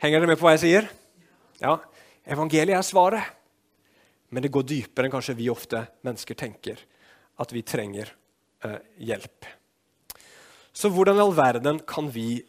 Henger 0.02 0.22
dere 0.22 0.32
med 0.32 0.40
på 0.40 0.46
hva 0.46 0.56
jeg 0.56 0.64
sier? 0.64 0.88
Ja, 1.62 1.78
Evangeliet 2.22 2.78
er 2.78 2.86
svaret. 2.86 3.38
Men 4.32 4.44
det 4.44 4.52
går 4.54 4.64
dypere 4.64 5.08
enn 5.08 5.12
kanskje 5.12 5.36
vi 5.36 5.50
ofte 5.52 5.82
mennesker 6.06 6.38
tenker. 6.38 6.78
At 7.42 7.52
vi 7.52 7.64
trenger 7.66 8.12
eh, 8.64 8.78
hjelp. 9.10 9.48
Så 10.72 10.88
hvordan 10.92 11.18
i 11.18 11.24
all 11.24 11.34
verden 11.36 11.82
kan 11.88 12.08
vi 12.12 12.40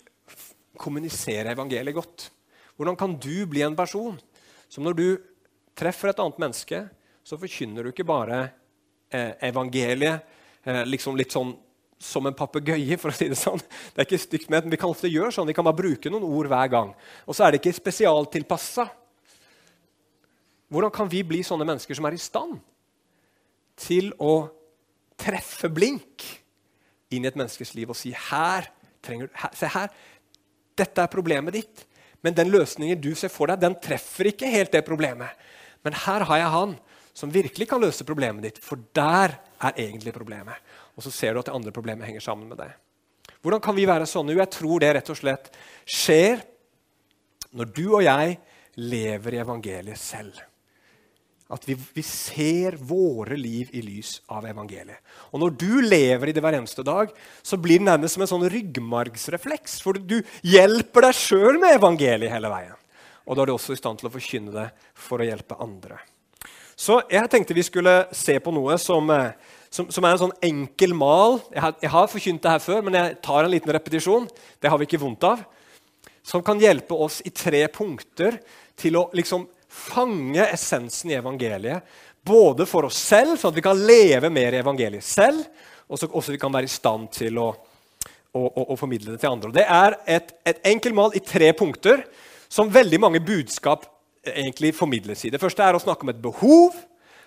kommunisere 0.79 1.51
evangeliet 1.51 1.97
godt? 1.97 2.29
Hvordan 2.77 2.97
kan 2.99 3.17
du 3.19 3.45
bli 3.49 3.65
en 3.65 3.75
person 3.75 4.15
som 4.71 4.85
når 4.85 4.97
du 4.97 5.07
treffer 5.77 6.11
et 6.11 6.21
annet 6.21 6.39
menneske, 6.41 6.79
så 7.25 7.37
forkynner 7.39 7.83
du 7.83 7.91
ikke 7.91 8.07
bare 8.07 8.39
eh, 9.11 9.33
evangeliet 9.49 10.23
eh, 10.63 10.83
liksom 10.87 11.17
litt 11.19 11.33
sånn 11.33 11.51
som 12.03 12.27
en 12.27 12.36
papegøye, 12.36 12.98
for 13.00 13.13
å 13.13 13.15
si 13.15 13.29
det 13.31 13.39
sånn. 13.39 13.62
Det 13.63 14.03
er 14.03 14.07
ikke 14.07 14.22
stygt 14.22 14.51
med, 14.51 14.65
men 14.65 14.75
Vi 14.75 14.81
kan 14.81 14.91
ofte 14.91 15.12
gjøre 15.12 15.31
sånn, 15.36 15.48
vi 15.48 15.55
kan 15.55 15.65
bare 15.65 15.79
bruke 15.79 16.12
noen 16.12 16.27
ord 16.27 16.51
hver 16.51 16.69
gang. 16.74 16.93
Og 17.25 17.38
så 17.38 17.45
er 17.45 17.53
det 17.53 17.62
ikke 17.62 17.75
spesialtilpassa. 17.79 18.89
Hvordan 20.74 20.93
kan 20.93 21.10
vi 21.10 21.24
bli 21.25 21.41
sånne 21.45 21.67
mennesker 21.69 21.95
som 21.95 22.07
er 22.10 22.17
i 22.17 22.22
stand 22.22 22.57
til 23.79 24.12
å 24.22 24.48
treffe 25.19 25.69
blink? 25.72 26.43
inn 27.15 27.25
i 27.25 27.29
et 27.29 27.38
menneskes 27.39 27.74
liv 27.77 27.91
og 27.91 27.98
si 27.98 28.13
her, 28.29 28.69
trenger, 29.03 29.29
her, 29.38 29.57
se 29.57 29.69
her, 29.74 29.91
dette 30.79 31.03
er 31.03 31.12
problemet 31.12 31.55
ditt. 31.55 31.86
Men 32.24 32.36
den 32.38 32.51
løsningen 32.53 33.01
du 33.01 33.12
ser 33.19 33.31
for 33.33 33.51
deg, 33.51 33.62
den 33.62 33.77
treffer 33.83 34.31
ikke 34.31 34.50
helt 34.51 34.74
det 34.74 34.83
problemet. 34.88 35.33
Men 35.83 35.98
her 36.05 36.25
har 36.29 36.39
jeg 36.39 36.53
han 36.55 36.77
som 37.13 37.33
virkelig 37.33 37.67
kan 37.69 37.81
løse 37.83 38.05
problemet 38.07 38.45
ditt, 38.48 38.62
for 38.63 38.81
der 38.95 39.36
er 39.62 39.75
egentlig 39.75 40.15
problemet. 40.15 40.57
Og 40.97 41.05
så 41.05 41.12
ser 41.13 41.33
du 41.33 41.41
at 41.41 41.50
det 41.50 41.55
andre 41.55 41.73
problemet 41.75 42.07
henger 42.07 42.23
sammen 42.23 42.50
med 42.50 42.59
det. 42.62 42.71
Hvordan 43.43 43.62
kan 43.63 43.75
vi 43.75 43.88
være 43.89 44.07
sånne? 44.07 44.35
Jo, 44.35 44.41
jeg 44.43 44.53
tror 44.55 44.81
det 44.83 44.93
rett 44.95 45.12
og 45.12 45.19
slett 45.19 45.51
skjer 45.83 46.43
når 47.53 47.69
du 47.75 47.85
og 47.89 48.03
jeg 48.05 48.38
lever 48.79 49.35
i 49.35 49.41
evangeliet 49.43 50.00
selv. 50.00 50.39
At 51.53 51.65
vi, 51.67 51.75
vi, 51.75 52.01
ser 52.07 52.79
våre 52.81 53.35
liv 53.38 53.69
i 53.77 53.83
lys 53.85 54.15
av 54.31 54.47
evangeliet. 54.50 55.03
Og 55.35 55.41
Når 55.43 55.57
du 55.59 55.73
lever 55.83 56.31
i 56.31 56.33
det 56.33 56.41
hver 56.41 56.55
eneste 56.57 56.85
dag, 56.88 57.12
så 57.45 57.59
blir 57.62 57.81
det 57.81 57.89
nærmest 57.89 58.15
som 58.15 58.23
en 58.25 58.31
sånn 58.31 58.47
ryggmargsrefleks. 58.50 59.75
For 59.83 60.00
du 60.00 60.21
hjelper 60.41 61.09
deg 61.09 61.19
sjøl 61.19 61.59
med 61.62 61.77
evangeliet 61.77 62.33
hele 62.33 62.50
veien. 62.50 62.79
Og 63.27 63.35
da 63.35 63.43
er 63.43 63.51
du 63.51 63.55
også 63.57 63.75
i 63.75 63.79
stand 63.79 64.00
til 64.00 64.09
å 64.09 64.15
forkynne 64.15 64.55
det 64.55 64.69
for 64.97 65.21
å 65.21 65.27
hjelpe 65.27 65.59
andre. 65.62 66.00
Så 66.73 67.03
jeg 67.12 67.29
tenkte 67.29 67.55
vi 67.55 67.67
skulle 67.67 68.07
se 68.17 68.39
på 68.41 68.51
noe 68.55 68.79
som, 68.81 69.09
eh, 69.13 69.35
som, 69.73 69.89
som, 69.89 70.05
er 70.05 70.13
en 70.13 70.21
sånn 70.21 70.35
enkel 70.45 70.93
mal. 70.93 71.39
Jeg 71.49 71.63
har, 71.63 71.75
jeg 71.81 71.91
har, 71.95 72.09
forkynt 72.11 72.43
det 72.43 72.51
her 72.53 72.61
før, 72.61 72.83
men 72.85 72.97
jeg 72.99 73.17
tar 73.25 73.41
en 73.41 73.53
liten 73.53 73.73
repetisjon. 73.73 74.27
Det 74.61 74.69
har 74.69 74.77
vi 74.77 74.85
ikke 74.85 75.01
vondt 75.01 75.25
av. 75.25 75.41
Som 76.23 76.43
kan 76.45 76.61
hjelpe 76.61 76.93
oss 76.93 77.23
i 77.25 77.33
tre 77.33 77.65
punkter 77.73 78.37
til 78.79 78.99
å 78.99 79.07
liksom 79.17 79.47
fange 79.73 80.45
essensen 80.45 81.09
i 81.09 81.17
evangeliet. 81.17 81.81
Både 82.23 82.67
for 82.69 82.85
oss 82.87 83.01
selv, 83.01 83.33
sånn 83.39 83.49
at 83.49 83.57
vi 83.57 83.65
kan 83.65 83.81
leve 83.89 84.29
mer 84.31 84.53
i 84.53 84.61
evangeliet 84.61 85.03
selv, 85.03 85.41
og 85.89 85.99
så 85.99 86.07
også 86.07 86.35
vi 86.35 86.39
kan 86.41 86.53
være 86.53 86.69
i 86.69 86.71
stand 86.71 87.09
til 87.17 87.41
å, 87.41 87.49
å, 87.51 88.43
å, 88.45 88.67
å 88.75 88.79
formidle 88.79 89.15
det 89.15 89.23
til 89.23 89.33
andre. 89.33 89.49
Og 89.49 89.57
det 89.57 89.65
er 89.65 89.97
et, 90.19 90.31
et 90.53 90.61
enkelt 90.69 90.95
mal 91.01 91.17
i 91.17 91.23
tre 91.25 91.49
punkter 91.57 92.05
som 92.45 92.71
veldig 92.71 93.01
mange 93.01 93.25
budskap 93.25 93.89
egentlig 94.23 94.71
formidles 94.77 95.25
i. 95.25 95.33
Det 95.33 95.41
første 95.41 95.65
er 95.65 95.75
å 95.75 95.81
snakke 95.81 96.05
om 96.05 96.13
et 96.13 96.21
behov. 96.23 96.77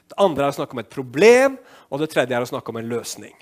Det 0.07 0.19
andre 0.23 0.47
er 0.47 0.55
å 0.55 0.57
snakke 0.61 0.77
om 0.77 0.83
et 0.83 0.93
problem, 0.93 1.59
og 1.91 2.03
det 2.03 2.11
tredje 2.13 2.37
er 2.37 2.45
å 2.45 2.49
snakke 2.49 2.73
om 2.73 2.81
en 2.81 2.91
løsning. 2.91 3.35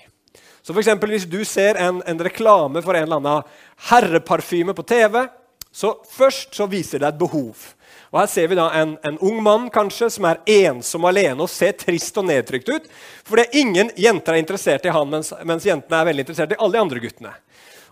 Så 0.65 0.73
for 0.73 0.81
eksempel, 0.81 1.11
Hvis 1.13 1.29
du 1.29 1.43
ser 1.45 1.77
en, 1.77 2.01
en 2.05 2.19
reklame 2.19 2.81
for 2.81 2.97
en 2.97 3.03
eller 3.05 3.21
annen 3.21 3.43
herreparfyme 3.91 4.73
på 4.73 4.83
TV, 4.83 5.27
så 5.71 5.91
først 6.09 6.55
så 6.55 6.65
viser 6.71 7.03
det 7.03 7.11
et 7.11 7.19
behov. 7.19 7.75
Og 8.09 8.19
Her 8.21 8.29
ser 8.31 8.47
vi 8.47 8.57
da 8.57 8.69
en, 8.79 8.95
en 9.03 9.17
ung 9.27 9.41
mann 9.43 9.69
kanskje, 9.69 10.09
som 10.09 10.25
er 10.25 10.39
ensom 10.47 11.05
alene 11.05 11.43
og 11.43 11.51
ser 11.51 11.75
trist 11.77 12.17
og 12.17 12.25
nedtrykt 12.29 12.69
ut. 12.71 12.85
Fordi 13.27 13.45
ingen 13.59 13.91
jenter 13.99 14.33
er 14.33 14.41
interessert 14.41 14.87
i 14.87 14.93
han, 14.95 15.09
mens, 15.11 15.33
mens 15.43 15.67
jentene 15.67 15.99
er 15.99 16.09
veldig 16.09 16.25
interessert 16.25 16.55
i 16.55 16.59
alle 16.59 16.77
de 16.77 16.81
andre 16.81 17.03
guttene. 17.03 17.33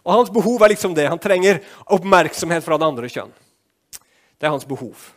Og 0.03 0.15
Hans 0.15 0.31
behov 0.33 0.63
er 0.63 0.73
liksom 0.73 0.95
det. 0.95 1.09
Han 1.11 1.21
trenger 1.21 1.59
oppmerksomhet 1.91 2.63
fra 2.65 2.79
det 2.79 2.87
andre 2.87 3.11
kjønn. 3.11 3.35
Det 4.39 4.47
er 4.49 4.51
hans 4.51 4.65
behov. 4.67 5.11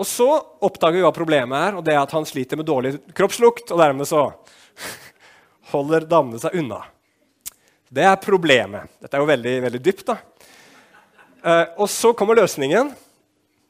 Og 0.00 0.08
så 0.08 0.26
oppdager 0.64 0.96
vi 0.96 1.04
hva 1.04 1.12
problemet 1.12 1.60
er, 1.60 1.76
og 1.76 1.84
det 1.84 1.92
er 1.92 2.00
at 2.00 2.14
han 2.16 2.24
sliter 2.24 2.56
med 2.56 2.68
dårlig 2.68 2.94
kroppslukt. 3.16 3.68
Og 3.68 3.80
dermed 3.82 4.08
så 4.08 4.30
holder 5.74 6.08
damene 6.08 6.40
seg 6.40 6.56
unna. 6.62 6.80
Det 7.90 8.06
er 8.06 8.20
problemet. 8.22 8.88
Dette 9.02 9.18
er 9.18 9.20
jo 9.20 9.28
veldig, 9.28 9.54
veldig 9.66 9.80
dypt. 9.84 10.06
da. 10.08 10.16
Eh, 11.42 11.66
og 11.76 11.90
så 11.92 12.14
kommer 12.16 12.38
løsningen. 12.38 12.94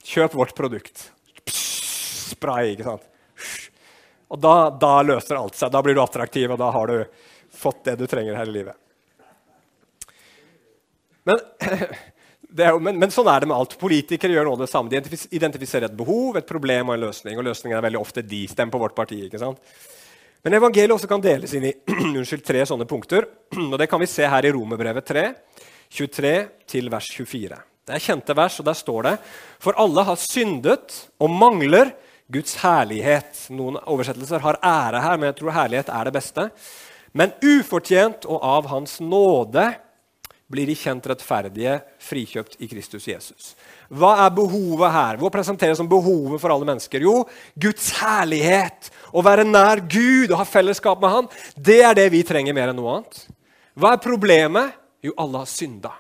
Kjøp 0.07 0.37
vårt 0.39 0.55
produkt. 0.55 1.09
Pss, 1.43 2.31
spray, 2.37 2.77
ikke 2.77 2.87
sant? 2.87 3.09
Og 4.31 4.39
da, 4.39 4.55
da, 4.71 4.93
løser 5.03 5.41
alt 5.41 5.59
seg. 5.59 5.73
Da 5.75 5.83
blir 5.83 5.99
du 5.99 6.03
attraktiv, 6.05 6.53
og 6.55 6.61
da 6.61 6.71
har 6.71 6.93
du 6.93 7.59
fått 7.59 7.83
det 7.89 7.97
du 7.99 8.07
trenger 8.07 8.39
her 8.39 8.47
i 8.47 8.55
livet. 8.55 8.79
Men 11.27 11.43
jo, 12.57 12.81
men, 12.83 12.99
men, 12.99 13.13
sånn 13.15 13.29
er 13.31 13.43
det 13.43 13.49
med 13.51 13.57
alt. 13.57 13.77
Politikere 13.81 14.35
gjør 14.35 14.49
noe 14.49 14.61
det 14.63 14.71
samme. 14.71 14.91
De 14.91 15.19
identifiserer 15.37 15.89
et 15.89 15.97
behov, 15.97 16.39
et 16.39 16.49
problem 16.49 16.91
og 16.91 16.97
en 16.97 17.07
løsning. 17.07 17.39
Og 17.39 17.47
løsningen 17.47 17.79
er 17.79 17.87
veldig 17.87 18.01
ofte 18.01 18.25
de. 18.27 18.45
stemmer 18.51 18.75
på 18.75 18.83
vårt 18.83 18.97
parti. 18.97 19.23
ikke 19.27 19.41
sant? 19.43 19.61
Men 20.43 20.57
evangeliet 20.57 20.95
også 20.95 21.09
kan 21.11 21.23
deles 21.23 21.53
inn 21.55 21.69
i 21.69 21.75
unnskyld, 22.19 22.45
tre 22.47 22.65
sånne 22.69 22.89
punkter. 22.89 23.27
og 23.57 23.77
Det 23.81 23.89
kan 23.91 24.01
vi 24.01 24.09
se 24.11 24.27
her 24.27 24.47
i 24.47 24.53
Romerbrevet 24.57 25.07
3, 25.07 25.27
23 25.91 26.35
til 26.71 26.91
vers 26.93 27.11
24. 27.17 27.59
Det 27.91 27.97
er 27.97 28.05
kjente 28.05 28.37
vers, 28.37 28.61
og 28.61 28.69
der 28.69 28.79
står 28.79 29.07
det 29.09 29.17
For 29.63 29.79
alle 29.81 30.05
har 30.07 30.19
syndet 30.21 30.97
og 31.21 31.33
mangler 31.35 31.93
Guds 32.31 32.57
herlighet. 32.63 33.47
Noen 33.51 33.81
oversettelser 33.91 34.43
har 34.45 34.61
ære 34.63 35.03
her, 35.03 35.19
men 35.19 35.31
jeg 35.31 35.41
tror 35.41 35.57
herlighet 35.57 35.91
er 35.93 36.07
det 36.07 36.15
beste. 36.15 36.49
Men 37.13 37.35
ufortjent 37.43 38.27
og 38.31 38.39
av 38.47 38.69
Hans 38.71 39.01
nåde 39.03 39.67
blir 40.51 40.67
de 40.67 40.75
kjent 40.75 41.05
rettferdige, 41.07 41.77
frikjøpt 42.03 42.57
i 42.59 42.69
Kristus 42.71 43.07
Jesus. 43.07 43.53
Hva 43.87 44.17
er 44.25 44.33
behovet 44.35 44.91
her? 44.91 45.21
Hva 45.21 45.31
presenteres 45.33 45.79
som 45.79 45.89
behovet 45.91 46.43
for 46.43 46.51
alle 46.51 46.67
mennesker? 46.67 47.05
Jo, 47.07 47.23
Guds 47.55 47.93
herlighet. 48.01 48.91
Å 49.15 49.23
være 49.23 49.47
nær 49.47 49.83
Gud 49.87 50.33
og 50.33 50.41
ha 50.41 50.49
fellesskap 50.49 51.01
med 51.03 51.15
Han. 51.15 51.31
Det 51.55 51.81
er 51.87 51.95
det 51.99 52.09
vi 52.11 52.25
trenger 52.27 52.57
mer 52.57 52.73
enn 52.73 52.81
noe 52.81 52.99
annet. 52.99 53.23
Hva 53.79 53.95
er 53.95 54.03
problemet? 54.03 54.75
Jo, 55.07 55.15
alle 55.23 55.45
har 55.45 55.51
synda. 55.51 55.95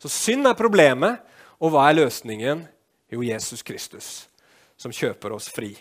Så 0.00 0.10
synd 0.10 0.48
er 0.48 0.58
problemet. 0.58 1.20
Og 1.62 1.70
hva 1.70 1.86
er 1.86 2.00
løsningen? 2.00 2.64
Jo, 3.12 3.20
Jesus 3.22 3.60
Kristus, 3.62 4.06
som 4.80 4.94
kjøper 4.94 5.36
oss 5.36 5.50
fri. 5.52 5.74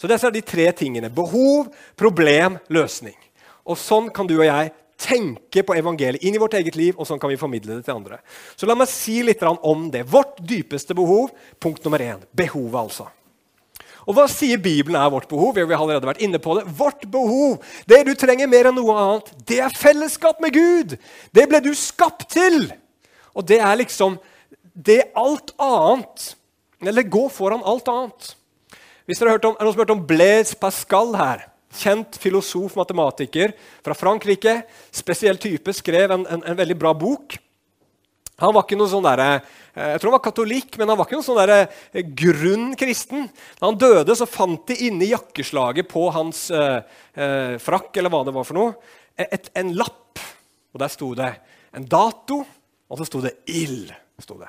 Så 0.00 0.08
disse 0.08 0.26
er 0.26 0.34
de 0.34 0.42
tre 0.42 0.70
tingene. 0.72 1.12
Behov, 1.12 1.68
problem, 1.94 2.56
løsning. 2.72 3.18
Og 3.68 3.76
sånn 3.78 4.08
kan 4.14 4.26
du 4.26 4.38
og 4.40 4.48
jeg 4.48 4.72
tenke 5.00 5.64
på 5.66 5.76
evangeliet 5.78 6.22
inn 6.26 6.36
i 6.36 6.40
vårt 6.42 6.58
eget 6.58 6.76
liv, 6.78 6.98
og 6.98 7.08
sånn 7.08 7.20
kan 7.20 7.32
vi 7.32 7.38
formidle 7.40 7.78
det 7.78 7.86
til 7.86 7.96
andre. 7.96 8.20
Så 8.58 8.68
la 8.68 8.76
meg 8.78 8.90
si 8.92 9.20
litt 9.24 9.42
om 9.44 9.88
det. 9.92 10.04
Vårt 10.10 10.38
dypeste 10.44 10.96
behov, 10.96 11.32
punkt 11.62 11.84
nummer 11.86 12.02
én. 12.04 12.20
Behovet, 12.36 12.78
altså. 12.84 13.08
Og 14.08 14.16
Hva 14.16 14.24
sier 14.30 14.58
Bibelen 14.60 14.98
er 14.98 15.12
vårt 15.12 15.28
behov? 15.30 15.54
Vi 15.54 15.62
har 15.62 15.82
allerede 15.82 16.08
vært 16.08 16.22
inne 16.24 16.40
på 16.42 16.56
det. 16.56 16.64
Vårt 16.76 17.04
behov, 17.12 17.60
det 17.88 18.00
du 18.08 18.14
trenger 18.18 18.48
mer 18.50 18.70
enn 18.70 18.78
noe 18.78 18.96
annet, 18.96 19.30
det 19.46 19.60
er 19.62 19.76
fellesskap 19.76 20.40
med 20.42 20.56
Gud. 20.56 20.96
Det 21.36 21.46
ble 21.50 21.60
du 21.64 21.70
skapt 21.78 22.26
til. 22.32 22.64
Og 23.36 23.46
det 23.46 23.60
er 23.62 23.78
liksom 23.78 24.18
det 24.74 25.02
alt 25.18 25.52
annet 25.60 26.34
Eller 26.80 27.04
gå 27.04 27.26
foran 27.28 27.60
alt 27.68 27.88
annet. 27.92 28.30
Hvis 29.04 29.18
dere 29.20 29.34
har 29.34 29.36
hørt 29.36 29.44
om, 29.50 29.56
Er 29.58 29.58
det 29.58 29.66
noen 29.66 29.74
som 29.74 29.80
har 29.80 29.84
hørt 29.84 29.98
om 29.98 30.06
Blaise 30.08 30.56
Pascal 30.56 31.14
her? 31.18 31.49
Kjent 31.70 32.18
filosof, 32.18 32.74
matematiker 32.78 33.54
fra 33.84 33.94
Frankrike. 33.94 34.56
Spesiell 34.94 35.38
type. 35.38 35.72
Skrev 35.76 36.16
en, 36.16 36.26
en, 36.26 36.42
en 36.42 36.58
veldig 36.58 36.76
bra 36.78 36.94
bok. 36.96 37.38
Han 38.40 38.54
var 38.56 38.64
ikke 38.64 38.78
noe 38.80 38.88
sånn 38.88 39.04
der, 39.04 39.20
eh, 39.20 39.90
jeg 39.92 40.00
tror 40.00 40.10
han 40.10 40.16
var 40.16 40.24
katolikk, 40.24 40.78
men 40.80 40.88
han 40.88 40.96
var 40.98 41.06
ikke 41.06 41.18
noen 41.18 41.26
sånn 41.26 41.40
der, 41.42 41.52
eh, 41.92 42.06
grunn 42.16 42.70
kristen. 42.80 43.28
Da 43.60 43.68
han 43.68 43.78
døde, 43.80 44.16
så 44.16 44.26
fant 44.28 44.64
de 44.70 44.78
inni 44.86 45.10
jakkeslaget 45.12 45.90
på 45.90 46.06
hans 46.14 46.46
eh, 46.50 46.80
eh, 47.14 47.58
frakk 47.60 48.00
eller 48.00 48.12
hva 48.12 48.24
det 48.24 48.34
var 48.34 48.48
for 48.48 48.56
noe, 48.56 48.72
et, 49.20 49.50
en 49.60 49.74
lapp. 49.76 50.22
Og 50.72 50.80
Der 50.80 50.88
sto 50.88 51.12
det 51.18 51.34
en 51.76 51.84
dato, 51.84 52.40
og 52.88 52.98
så 52.98 53.06
sto 53.06 53.20
det 53.20 53.36
'ild'. 53.46 53.92
Sto 54.20 54.38
det. 54.40 54.48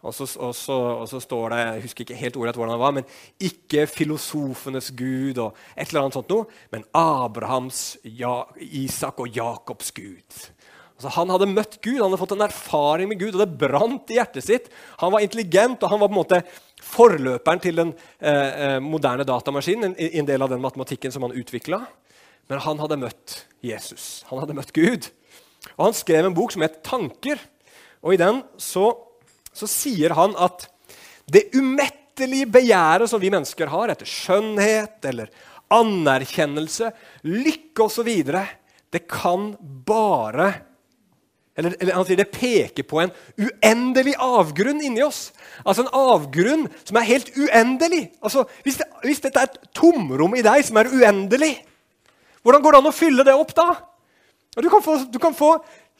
Og 0.00 0.14
så, 0.16 0.24
og, 0.40 0.54
så, 0.56 0.76
og 1.02 1.08
så, 1.10 1.18
står 1.20 1.52
det 1.52 1.58
jeg 1.60 1.82
husker 1.84 2.06
ikke 2.06 2.20
helt 2.22 2.36
ordet 2.40 2.54
hvordan 2.56 2.72
det 2.72 2.80
var, 2.80 2.94
men 2.96 3.08
ikke 3.50 3.84
filosofenes 3.90 4.88
gud 4.96 5.40
og 5.42 5.58
et 5.74 5.90
eller 5.90 6.06
annet 6.06 6.16
sånt 6.16 6.32
noe, 6.32 6.46
men 6.72 6.86
Abrahams, 6.96 7.98
ja, 8.04 8.38
Isak 8.56 9.20
og 9.20 9.36
Jakobs 9.36 9.92
gud. 9.92 10.40
Altså, 10.96 11.12
han 11.16 11.32
hadde 11.32 11.48
møtt 11.48 11.78
Gud, 11.80 11.96
han 11.96 12.10
hadde 12.10 12.20
fått 12.20 12.32
en 12.34 12.44
erfaring 12.44 13.08
med 13.08 13.20
Gud, 13.20 13.32
og 13.32 13.40
det 13.40 13.60
brant 13.60 14.10
i 14.12 14.18
hjertet 14.18 14.44
sitt. 14.44 14.66
Han 15.00 15.12
var 15.14 15.24
intelligent, 15.24 15.80
og 15.80 15.92
han 15.92 16.00
var 16.00 16.10
på 16.10 16.12
en 16.12 16.18
måte 16.18 16.40
forløperen 16.84 17.62
til 17.64 17.80
den 17.80 17.92
eh, 18.18 18.50
eh 18.66 18.80
moderne 18.84 19.24
datamaskinen, 19.24 19.94
en, 19.94 20.10
en 20.20 20.28
del 20.28 20.44
av 20.44 20.52
den 20.52 20.60
matematikken 20.60 21.12
som 21.12 21.24
han 21.24 21.36
utvikla. 21.36 21.78
Men 22.52 22.60
han 22.66 22.80
hadde 22.84 23.00
møtt 23.00 23.38
Jesus. 23.64 24.26
Han 24.28 24.42
hadde 24.42 24.56
møtt 24.58 24.74
Gud. 24.76 25.08
Og 25.78 25.86
han 25.86 25.96
skrev 25.96 26.28
en 26.28 26.36
bok 26.36 26.52
som 26.52 26.68
het 26.68 26.82
'Tanker'. 26.84 27.48
Og 28.02 28.14
i 28.14 28.20
den 28.20 28.42
så 28.58 28.92
så 29.60 29.68
sier 29.70 30.16
han 30.16 30.34
at 30.40 30.66
det 31.30 31.50
umettelige 31.54 32.48
begjæret 32.50 33.10
som 33.10 33.22
vi 33.22 33.30
mennesker 33.32 33.70
har 33.70 33.92
etter 33.92 34.08
skjønnhet 34.08 35.06
eller 35.10 35.30
anerkjennelse, 35.70 36.90
lykke 37.28 37.86
osv., 37.86 38.10
det 38.90 39.04
kan 39.06 39.52
bare 39.86 40.50
eller, 41.60 41.74
eller, 41.80 41.92
han 41.92 42.06
sier 42.08 42.18
Det 42.20 42.30
peker 42.32 42.86
på 42.88 43.02
en 43.02 43.10
uendelig 43.36 44.14
avgrunn 44.22 44.80
inni 44.86 45.02
oss. 45.04 45.28
Altså 45.64 45.84
En 45.84 45.92
avgrunn 45.98 46.64
som 46.86 46.96
er 46.96 47.08
helt 47.08 47.28
uendelig. 47.36 48.06
Altså, 48.22 48.46
hvis, 48.64 48.78
det, 48.80 48.86
hvis 49.04 49.20
dette 49.24 49.42
er 49.42 49.50
et 49.50 49.58
tomrom 49.76 50.36
i 50.38 50.44
deg 50.46 50.64
som 50.64 50.78
er 50.80 50.88
uendelig, 50.88 51.52
hvordan 52.46 52.64
går 52.64 52.72
det 52.72 52.80
an 52.80 52.88
å 52.88 52.96
fylle 52.96 53.26
det 53.26 53.36
opp 53.36 53.52
da? 53.58 53.68
Du 54.56 54.70
kan 54.72 54.82
få, 54.82 54.96
du 55.12 55.18
kan 55.22 55.36
få 55.36 55.52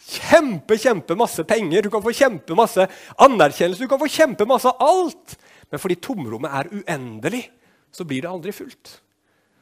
kjempe, 0.06 0.78
kjempe 0.80 1.16
masse 1.18 1.44
penger, 1.44 1.82
du 1.82 1.90
kan 1.92 2.02
få 2.02 2.12
kjempe 2.16 2.56
masse 2.58 2.86
anerkjennelse, 3.20 3.84
du 3.84 3.90
kan 3.90 4.00
få 4.00 4.08
kjempe 4.10 4.46
masse 4.48 4.72
alt. 4.80 5.36
Men 5.70 5.82
fordi 5.82 5.98
tomrommet 6.02 6.56
er 6.56 6.72
uendelig, 6.80 7.44
så 7.92 8.06
blir 8.06 8.24
det 8.24 8.30
aldri 8.30 8.54
fullt. 8.54 8.96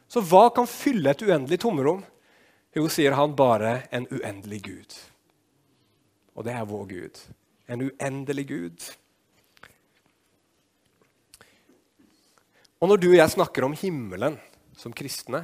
Så 0.09 0.23
hva 0.25 0.47
kan 0.53 0.69
fylle 0.69 1.11
et 1.13 1.21
uendelig 1.21 1.59
tomrom? 1.61 2.01
Jo, 2.73 2.87
sier 2.89 3.13
han, 3.17 3.35
bare 3.37 3.83
en 3.93 4.07
uendelig 4.09 4.61
Gud. 4.65 4.97
Og 6.37 6.45
det 6.47 6.55
er 6.55 6.65
vår 6.69 6.85
Gud. 6.89 7.21
En 7.69 7.85
uendelig 7.85 8.45
Gud. 8.49 8.89
Og 12.79 12.89
når 12.89 13.01
du 13.01 13.09
og 13.11 13.17
jeg 13.19 13.35
snakker 13.35 13.65
om 13.67 13.75
himmelen 13.77 14.37
som 14.79 14.93
kristne, 14.95 15.43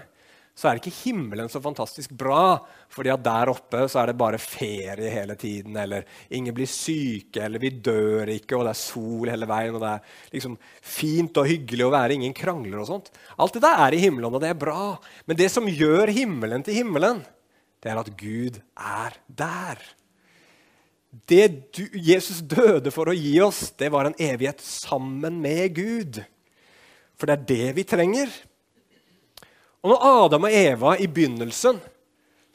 så 0.56 0.70
er 0.70 0.80
ikke 0.80 0.94
himmelen 1.04 1.50
så 1.52 1.60
fantastisk 1.60 2.14
bra. 2.16 2.64
fordi 2.96 3.12
at 3.12 3.24
der 3.24 3.50
oppe 3.52 3.82
så 3.92 4.00
er 4.00 4.08
det 4.08 4.18
bare 4.18 4.38
ferie 4.40 5.10
hele 5.12 5.36
tiden, 5.36 5.76
eller 5.76 6.06
ingen 6.30 6.56
blir 6.56 6.70
syke, 6.70 7.42
eller 7.44 7.60
vi 7.60 7.74
dør 7.84 8.30
ikke, 8.32 8.56
og 8.56 8.64
det 8.64 8.72
er 8.72 8.80
sol 8.80 9.32
hele 9.34 9.50
veien, 9.50 9.76
og 9.76 9.84
det 9.84 9.90
er 9.90 10.14
liksom 10.32 10.56
fint 10.80 11.36
og 11.42 11.50
hyggelig 11.50 11.84
å 11.84 11.92
være, 11.92 12.16
ingen 12.16 12.38
krangler 12.38 12.80
og 12.80 12.88
sånt. 12.88 13.12
Alt 13.36 13.58
det 13.58 13.66
der 13.66 13.84
er 13.84 13.98
i 13.98 14.00
himmelen, 14.00 14.32
og 14.32 14.40
det 14.40 14.54
er 14.54 14.64
bra. 14.64 14.96
Men 15.28 15.42
det 15.42 15.50
som 15.52 15.68
gjør 15.68 16.14
himmelen 16.16 16.64
til 16.64 16.80
himmelen, 16.80 17.20
det 17.84 17.92
er 17.92 18.00
at 18.00 18.16
Gud 18.16 18.62
er 18.80 19.20
der. 19.28 19.84
Det 21.28 21.46
du, 21.76 21.84
Jesus 22.00 22.40
døde 22.40 22.96
for 22.96 23.12
å 23.12 23.16
gi 23.18 23.36
oss, 23.44 23.74
det 23.76 23.92
var 23.92 24.08
en 24.08 24.16
evighet 24.16 24.64
sammen 24.64 25.42
med 25.44 25.76
Gud. 25.76 26.24
For 27.20 27.28
det 27.28 27.36
er 27.36 27.48
det 27.52 27.76
vi 27.82 27.88
trenger. 27.88 28.32
Og 29.86 29.92
når 29.92 30.06
Adam 30.10 30.48
og 30.48 30.56
Eva 30.58 30.96
i 30.98 31.06
begynnelsen 31.06 31.78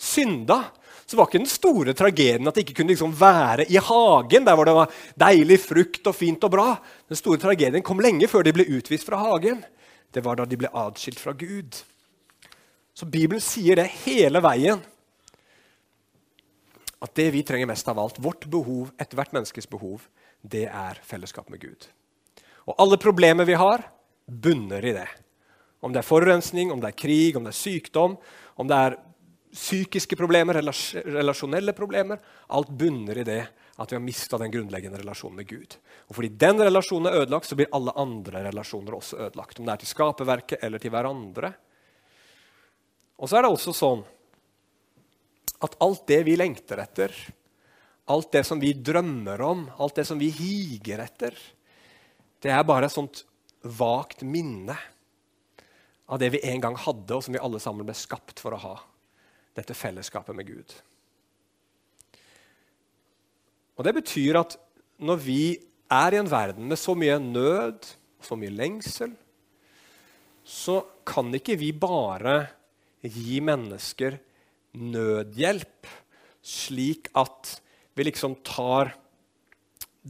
synda, 0.00 0.64
så 1.06 1.18
var 1.18 1.28
ikke 1.28 1.40
den 1.40 1.50
store 1.50 1.94
tragedien 1.94 2.46
at 2.50 2.56
de 2.56 2.64
ikke 2.64 2.80
kunne 2.80 2.90
liksom 2.90 3.12
være 3.14 3.68
i 3.70 3.78
hagen, 3.82 4.46
der 4.46 4.56
hvor 4.58 4.66
det 4.66 4.74
var 4.74 4.96
deilig 5.18 5.60
frukt 5.62 6.10
og 6.10 6.16
fint 6.16 6.42
og 6.46 6.52
bra. 6.54 6.66
Den 7.06 7.18
store 7.18 7.38
tragedien 7.42 7.86
kom 7.86 8.02
lenge 8.02 8.26
før 8.30 8.46
de 8.46 8.54
ble 8.54 8.66
utvist 8.74 9.06
fra 9.06 9.18
hagen. 9.22 9.62
Det 10.10 10.24
var 10.26 10.38
da 10.40 10.46
de 10.46 10.58
ble 10.58 10.70
adskilt 10.74 11.22
fra 11.22 11.36
Gud. 11.38 11.78
Så 12.98 13.06
Bibelen 13.06 13.42
sier 13.42 13.78
det 13.78 13.86
hele 14.02 14.42
veien. 14.42 14.82
At 17.00 17.14
det 17.16 17.30
vi 17.30 17.46
trenger 17.46 17.70
mest 17.70 17.86
av 17.88 17.98
alt, 18.02 18.18
vårt 18.18 18.50
behov, 18.50 18.90
ethvert 18.98 19.30
menneskes 19.38 19.70
behov, 19.70 20.02
det 20.42 20.66
er 20.66 20.98
fellesskap 21.06 21.46
med 21.50 21.62
Gud. 21.62 21.86
Og 22.66 22.74
alle 22.74 22.98
problemer 23.00 23.46
vi 23.46 23.58
har, 23.58 23.86
bunner 24.26 24.84
i 24.84 24.98
det. 24.98 25.08
Om 25.80 25.92
det 25.94 26.02
er 26.02 26.08
forurensning, 26.08 26.72
om 26.72 26.80
det 26.82 26.90
er 26.92 26.98
krig, 26.98 27.36
om 27.36 27.46
det 27.46 27.54
er 27.54 27.60
sykdom, 27.60 28.18
om 28.60 28.68
det 28.68 28.76
er 28.76 28.98
psykiske 29.50 30.14
problemer, 30.14 30.60
relasjonelle 30.60 31.72
problemer 31.74 32.20
Alt 32.54 32.68
bunner 32.70 33.18
i 33.18 33.24
det 33.26 33.40
at 33.80 33.92
vi 33.92 33.96
har 33.96 34.04
mista 34.04 34.36
den 34.38 34.52
grunnleggende 34.52 34.98
relasjonen 35.00 35.38
med 35.40 35.48
Gud. 35.48 35.74
Og 36.10 36.16
fordi 36.18 36.28
den 36.36 36.60
relasjonen 36.60 37.08
er 37.08 37.22
ødelagt, 37.22 37.48
så 37.48 37.56
blir 37.56 37.70
alle 37.72 37.94
andre 37.96 38.42
relasjoner 38.50 38.92
også 38.92 39.16
ødelagt. 39.24 39.56
Om 39.56 39.64
det 39.64 39.72
er 39.72 39.80
til 39.80 39.88
skaperverket 39.88 40.66
eller 40.66 40.82
til 40.82 40.92
hverandre. 40.92 41.52
Og 43.16 43.30
så 43.30 43.38
er 43.38 43.46
det 43.46 43.52
også 43.54 43.72
sånn 43.76 44.02
at 45.64 45.78
alt 45.80 46.04
det 46.12 46.20
vi 46.28 46.36
lengter 46.36 46.82
etter, 46.84 47.16
alt 48.12 48.28
det 48.36 48.44
som 48.48 48.60
vi 48.60 48.74
drømmer 48.76 49.40
om, 49.48 49.64
alt 49.80 49.96
det 49.96 50.04
som 50.08 50.20
vi 50.20 50.28
higer 50.34 51.00
etter, 51.06 51.36
det 52.40 52.52
er 52.52 52.68
bare 52.68 52.88
et 52.88 52.96
sånt 52.96 53.24
vagt 53.64 54.24
minne 54.28 54.76
av 56.10 56.18
det 56.18 56.32
vi 56.34 56.42
en 56.50 56.62
gang 56.62 56.76
hadde, 56.76 57.14
og 57.14 57.22
som 57.24 57.34
vi 57.34 57.42
alle 57.42 57.60
sammen 57.62 57.86
ble 57.86 57.94
skapt 57.96 58.42
for 58.42 58.56
å 58.56 58.62
ha. 58.64 58.76
Dette 59.56 59.76
fellesskapet 59.78 60.34
med 60.36 60.48
Gud. 60.50 60.74
Og 63.78 63.86
Det 63.86 63.94
betyr 63.96 64.36
at 64.42 64.58
når 65.00 65.22
vi 65.24 65.42
er 65.90 66.14
i 66.14 66.20
en 66.20 66.28
verden 66.30 66.68
med 66.68 66.78
så 66.78 66.92
mye 66.98 67.16
nød 67.22 67.86
så 68.20 68.36
mye 68.36 68.52
lengsel, 68.52 69.12
så 70.44 70.80
kan 71.06 71.30
ikke 71.34 71.56
vi 71.60 71.70
bare 71.72 72.36
gi 73.00 73.38
mennesker 73.44 74.18
nødhjelp, 74.80 75.88
slik 76.44 77.10
at 77.18 77.56
vi 77.96 78.06
liksom 78.08 78.40
tar 78.46 78.96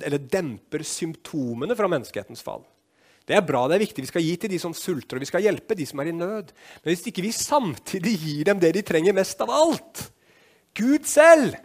Eller 0.07 0.23
demper 0.23 0.85
symptomene 0.87 1.75
fra 1.75 1.89
menneskehetens 1.91 2.45
fall. 2.47 2.63
Det 3.29 3.37
er 3.37 3.47
bra, 3.47 3.67
det 3.69 3.77
er 3.77 3.85
viktig. 3.85 4.05
Vi 4.05 4.11
skal 4.11 4.25
gi 4.25 4.37
til 4.41 4.53
de 4.53 4.59
som 4.63 4.75
sulter, 4.75 5.17
og 5.19 5.23
vi 5.23 5.29
skal 5.29 5.45
hjelpe 5.45 5.77
de 5.79 5.87
som 5.87 6.01
er 6.03 6.11
i 6.11 6.17
nød. 6.17 6.53
Men 6.83 6.91
hvis 6.91 7.07
ikke 7.11 7.25
vi 7.25 7.33
samtidig 7.37 8.17
gir 8.19 8.49
dem 8.49 8.63
det 8.63 8.73
de 8.75 8.85
trenger 8.87 9.17
mest 9.17 9.43
av 9.45 9.53
alt, 9.55 10.07
Gud 10.77 11.07
selv, 11.09 11.59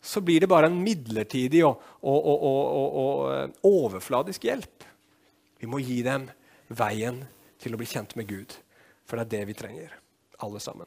så 0.00 0.22
blir 0.24 0.40
det 0.40 0.50
bare 0.50 0.68
en 0.70 0.78
midlertidig 0.80 1.64
og, 1.66 1.80
og, 2.02 2.28
og, 2.28 2.60
og, 3.02 3.22
eh, 3.34 3.48
overfladisk 3.66 4.46
hjelp. 4.46 4.86
Vi 5.58 5.66
må 5.66 5.80
gi 5.82 6.00
dem 6.06 6.28
veien 6.68 7.24
til 7.58 7.74
å 7.74 7.80
bli 7.80 7.88
kjent 7.90 8.14
med 8.16 8.28
Gud, 8.30 8.54
for 9.08 9.18
det 9.18 9.26
er 9.26 9.32
det 9.34 9.48
vi 9.50 9.58
trenger, 9.58 9.92
alle 10.44 10.62
sammen. 10.62 10.86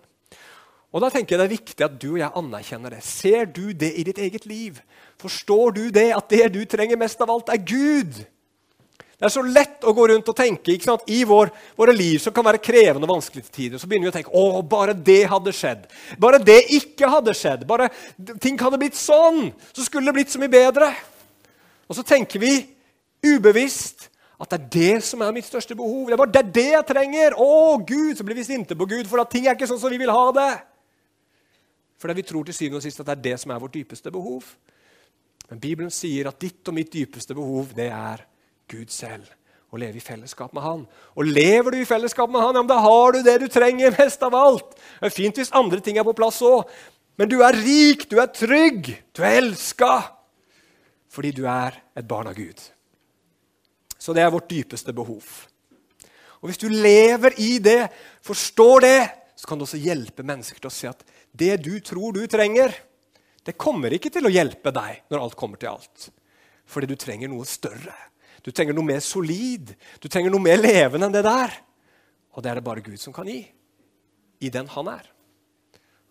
Og 0.91 0.99
da 1.03 1.07
tenker 1.11 1.35
jeg 1.35 1.39
Det 1.39 1.47
er 1.47 1.57
viktig 1.57 1.85
at 1.85 1.97
du 1.99 2.09
og 2.13 2.19
jeg 2.19 2.35
anerkjenner 2.35 2.91
det. 2.95 3.03
Ser 3.03 3.45
du 3.47 3.71
det 3.71 3.93
i 3.95 4.03
ditt 4.07 4.19
eget 4.19 4.45
liv? 4.45 4.81
Forstår 5.21 5.75
du 5.77 5.83
det 5.93 6.09
at 6.15 6.27
det 6.31 6.49
du 6.55 6.63
trenger 6.67 6.99
mest 6.99 7.21
av 7.23 7.31
alt, 7.31 7.51
er 7.51 7.63
Gud? 7.63 8.23
Det 9.21 9.27
er 9.27 9.33
så 9.35 9.43
lett 9.45 9.83
å 9.85 9.91
gå 9.93 10.07
rundt 10.09 10.29
og 10.31 10.33
tenke 10.33 10.73
ikke 10.73 10.87
sant? 10.87 11.03
i 11.13 11.19
vår, 11.29 11.51
våre 11.77 11.93
liv 11.93 12.17
som 12.23 12.33
kan 12.33 12.45
være 12.47 12.57
krevende 12.57 13.05
og 13.05 13.11
vanskelige 13.11 13.53
tider. 13.53 13.77
Så 13.77 13.85
begynner 13.85 14.07
vi 14.07 14.09
å 14.09 14.15
tenke 14.15 14.33
å, 14.33 14.63
bare 14.65 14.95
det 14.97 15.19
hadde 15.29 15.53
skjedd. 15.53 15.83
Bare 16.17 16.39
det 16.41 16.55
ikke 16.73 17.05
hadde 17.05 17.35
skjedd. 17.37 17.67
Bare 17.69 17.91
ting 18.41 18.57
hadde 18.57 18.79
blitt 18.81 18.97
sånn. 18.97 19.51
Så 19.77 19.85
skulle 19.85 20.09
det 20.09 20.15
blitt 20.17 20.33
så 20.33 20.41
mye 20.41 20.49
bedre. 20.49 20.89
Og 21.85 21.99
så 21.99 22.05
tenker 22.07 22.41
vi 22.41 22.55
ubevisst 23.21 24.07
at 24.41 24.55
det 24.55 24.57
er 24.57 24.65
det 24.73 25.05
som 25.05 25.21
er 25.21 25.37
mitt 25.37 25.45
største 25.45 25.77
behov. 25.77 26.09
Det 26.09 26.17
er 26.17 26.21
bare 26.23 26.33
det, 26.33 26.41
er 26.41 26.51
det 26.57 26.65
jeg 26.71 26.89
trenger. 26.89 27.37
Å, 27.37 27.77
Gud! 27.77 28.15
Så 28.17 28.25
blir 28.25 28.41
vi 28.41 28.47
sinte 28.49 28.79
på 28.79 28.89
Gud, 28.89 29.05
for 29.05 29.21
at 29.21 29.29
ting 29.29 29.45
er 29.45 29.53
ikke 29.53 29.69
sånn 29.69 29.83
som 29.85 29.93
vi 29.93 30.01
vil 30.01 30.09
ha 30.09 30.25
det. 30.33 30.49
Fordi 32.01 32.17
vi 32.17 32.25
tror 32.25 32.49
til 32.49 32.57
syvende 32.57 32.81
og 32.81 32.87
sist 32.89 33.05
at 33.05 33.11
det 33.11 33.17
er 33.19 33.23
det 33.29 33.37
som 33.43 33.53
er 33.53 33.61
vårt 33.61 33.77
dypeste 33.77 34.09
behov. 34.17 34.49
Men 35.51 35.61
Bibelen 35.61 35.93
sier 35.93 36.33
at 36.33 36.41
ditt 36.41 36.65
og 36.65 36.73
mitt 36.73 36.89
dypeste 36.89 37.37
behov 37.37 37.77
det 37.77 37.91
er 37.93 38.25
Gud 38.71 38.91
selv. 38.93 39.27
og 39.71 39.79
leve 39.79 40.01
i 40.01 40.03
fellesskap 40.03 40.51
med 40.51 40.65
Han. 40.65 40.81
Og 41.15 41.23
lever 41.23 41.71
du 41.71 41.77
i 41.79 41.87
fellesskap 41.87 42.27
med 42.29 42.41
Han, 42.43 42.57
ja, 42.57 42.61
men 42.61 42.67
da 42.67 42.79
har 42.83 43.13
du 43.15 43.21
det 43.23 43.37
du 43.39 43.47
trenger 43.47 43.93
mest 43.95 44.23
av 44.27 44.35
alt. 44.35 44.73
Det 44.99 45.07
er 45.07 45.15
fint 45.15 45.37
hvis 45.39 45.53
andre 45.55 45.79
ting 45.79 45.95
er 45.95 46.03
på 46.03 46.15
plass 46.17 46.41
òg, 46.43 46.67
men 47.15 47.29
du 47.31 47.37
er 47.45 47.55
rik, 47.55 48.03
du 48.11 48.17
er 48.19 48.27
trygg, 48.35 48.89
du 49.15 49.23
er 49.23 49.37
elska. 49.39 49.93
Fordi 51.11 51.31
du 51.35 51.45
er 51.47 51.77
et 51.95 52.07
barn 52.07 52.27
av 52.27 52.35
Gud. 52.35 52.59
Så 53.95 54.15
det 54.17 54.23
er 54.25 54.33
vårt 54.33 54.49
dypeste 54.49 54.91
behov. 54.95 55.23
Og 56.41 56.49
Hvis 56.49 56.57
du 56.57 56.67
lever 56.67 57.35
i 57.37 57.59
det, 57.61 57.91
forstår 58.25 58.81
det, 58.81 59.01
så 59.35 59.47
kan 59.47 59.59
du 59.59 59.63
også 59.63 59.79
hjelpe 59.79 60.25
mennesker 60.25 60.59
til 60.59 60.71
å 60.71 60.73
se 60.73 60.89
at 60.89 61.03
det 61.31 61.61
du 61.63 61.75
tror 61.79 62.15
du 62.15 62.25
trenger, 62.27 62.73
det 63.45 63.57
kommer 63.57 63.93
ikke 63.93 64.11
til 64.13 64.25
å 64.25 64.33
hjelpe 64.33 64.73
deg 64.73 65.05
når 65.11 65.21
alt 65.21 65.37
kommer 65.37 65.61
til 65.61 65.71
alt. 65.75 66.09
Fordi 66.65 66.89
du 66.89 66.95
trenger 66.99 67.29
noe 67.29 67.45
større. 67.45 67.93
Du 68.41 68.51
trenger 68.51 68.73
noe 68.73 68.85
mer 68.85 69.01
solid. 69.05 69.73
Du 70.01 70.07
trenger 70.09 70.33
noe 70.33 70.41
mer 70.41 70.59
levende 70.61 71.07
enn 71.07 71.15
det 71.15 71.25
der. 71.25 71.53
Og 72.33 72.43
det 72.43 72.51
er 72.51 72.59
det 72.59 72.65
bare 72.65 72.83
Gud 72.85 72.99
som 72.99 73.13
kan 73.13 73.29
gi. 73.29 73.41
I 74.41 74.49
den 74.49 74.69
han 74.73 74.87
er. 74.89 75.07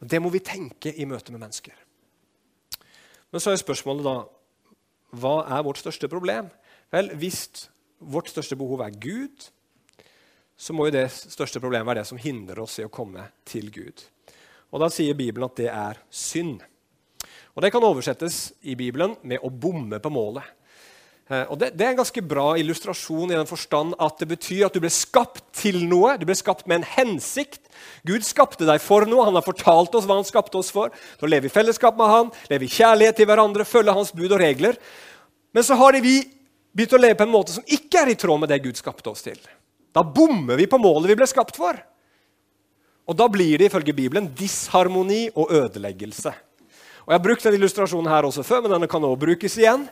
Og 0.00 0.08
Det 0.08 0.20
må 0.22 0.30
vi 0.30 0.40
tenke 0.40 0.92
i 0.94 1.04
møte 1.04 1.32
med 1.32 1.42
mennesker. 1.42 1.74
Men 3.30 3.42
så 3.42 3.52
er 3.52 3.60
spørsmålet 3.60 4.06
da 4.06 4.16
hva 5.20 5.34
er 5.56 5.64
vårt 5.66 5.80
største 5.82 6.08
problem? 6.08 6.50
Vel, 6.92 7.10
Hvis 7.18 7.68
vårt 7.98 8.30
største 8.30 8.56
behov 8.56 8.80
er 8.80 8.94
Gud, 8.94 9.50
så 10.56 10.72
må 10.72 10.86
jo 10.86 10.94
det 10.94 11.10
største 11.10 11.60
problemet 11.60 11.86
være 11.86 12.02
det 12.02 12.10
som 12.10 12.20
hindrer 12.20 12.60
oss 12.62 12.78
i 12.78 12.86
å 12.86 12.92
komme 12.92 13.26
til 13.44 13.70
Gud. 13.72 14.02
Og 14.70 14.80
Da 14.80 14.88
sier 14.92 15.14
Bibelen 15.18 15.48
at 15.48 15.56
det 15.56 15.68
er 15.68 15.98
synd. 16.10 16.60
Og 17.54 17.62
Det 17.62 17.72
kan 17.72 17.84
oversettes 17.84 18.52
i 18.62 18.74
Bibelen 18.74 19.16
med 19.22 19.42
å 19.42 19.50
bomme 19.50 19.98
på 19.98 20.12
målet. 20.12 20.44
Eh, 21.30 21.44
og 21.46 21.60
det, 21.60 21.70
det, 21.78 21.86
er 21.86 21.92
en 21.92 22.00
ganske 22.00 22.22
bra 22.26 22.48
illustrasjon 22.58 23.30
i 23.30 23.36
den 23.38 23.46
forstand 23.46 23.94
at 24.02 24.18
det 24.18 24.26
betyr 24.32 24.66
at 24.66 24.74
du 24.74 24.82
ble 24.82 24.90
skapt 24.90 25.44
til 25.56 25.78
noe. 25.86 26.16
Du 26.18 26.26
ble 26.26 26.34
skapt 26.38 26.66
med 26.66 26.80
en 26.80 26.88
hensikt. 26.96 27.62
Gud 28.08 28.26
skapte 28.26 28.66
deg 28.66 28.82
for 28.82 29.06
noe. 29.06 29.28
Han 29.28 29.38
har 29.38 29.46
fortalt 29.46 29.94
oss 29.94 30.08
hva 30.10 30.18
han 30.18 30.26
skapte 30.26 30.58
oss 30.58 30.72
for. 30.74 30.90
Til 31.20 31.28
å 31.28 31.30
leve 31.30 31.46
i 31.46 31.54
fellesskap 31.54 31.98
med 32.00 32.10
han, 32.10 32.34
leve 32.50 32.66
i 32.66 32.74
kjærlighet 32.74 33.20
til 33.20 33.30
hverandre, 33.30 33.68
følge 33.68 33.94
hans 33.94 34.10
bud 34.16 34.28
og 34.30 34.42
regler. 34.42 34.78
Men 35.54 35.66
så 35.66 35.78
har 35.78 35.98
vi 36.02 36.18
begynt 36.74 36.98
å 36.98 37.02
leve 37.02 37.18
på 37.18 37.26
en 37.26 37.34
måte 37.34 37.54
som 37.54 37.66
ikke 37.66 38.02
er 38.02 38.12
i 38.12 38.18
tråd 38.18 38.42
med 38.42 38.50
det 38.50 38.62
Gud 38.66 38.78
skapte 38.78 39.12
oss 39.12 39.22
til. 39.26 39.38
Da 39.94 40.02
bommer 40.06 40.58
vi 40.58 40.68
på 40.70 40.78
målet 40.82 41.10
vi 41.10 41.18
ble 41.18 41.26
skapt 41.30 41.58
for. 41.58 41.78
Og 43.10 43.16
da 43.18 43.26
blir 43.30 43.58
det 43.58 43.70
ifølge 43.70 43.94
Bibelen 43.94 44.28
disharmoni 44.38 45.28
og 45.34 45.50
ødeleggelse. 45.50 46.30
Og 47.06 47.10
Jeg 47.10 47.18
har 47.18 47.24
brukt 47.24 47.46
den 47.46 47.56
illustrasjonen 47.56 48.10
her 48.10 48.26
også 48.28 48.44
før, 48.46 48.62
men 48.62 48.74
denne 48.74 48.90
kan 48.90 49.02
også 49.02 49.18
brukes 49.24 49.56
igjen. 49.58 49.88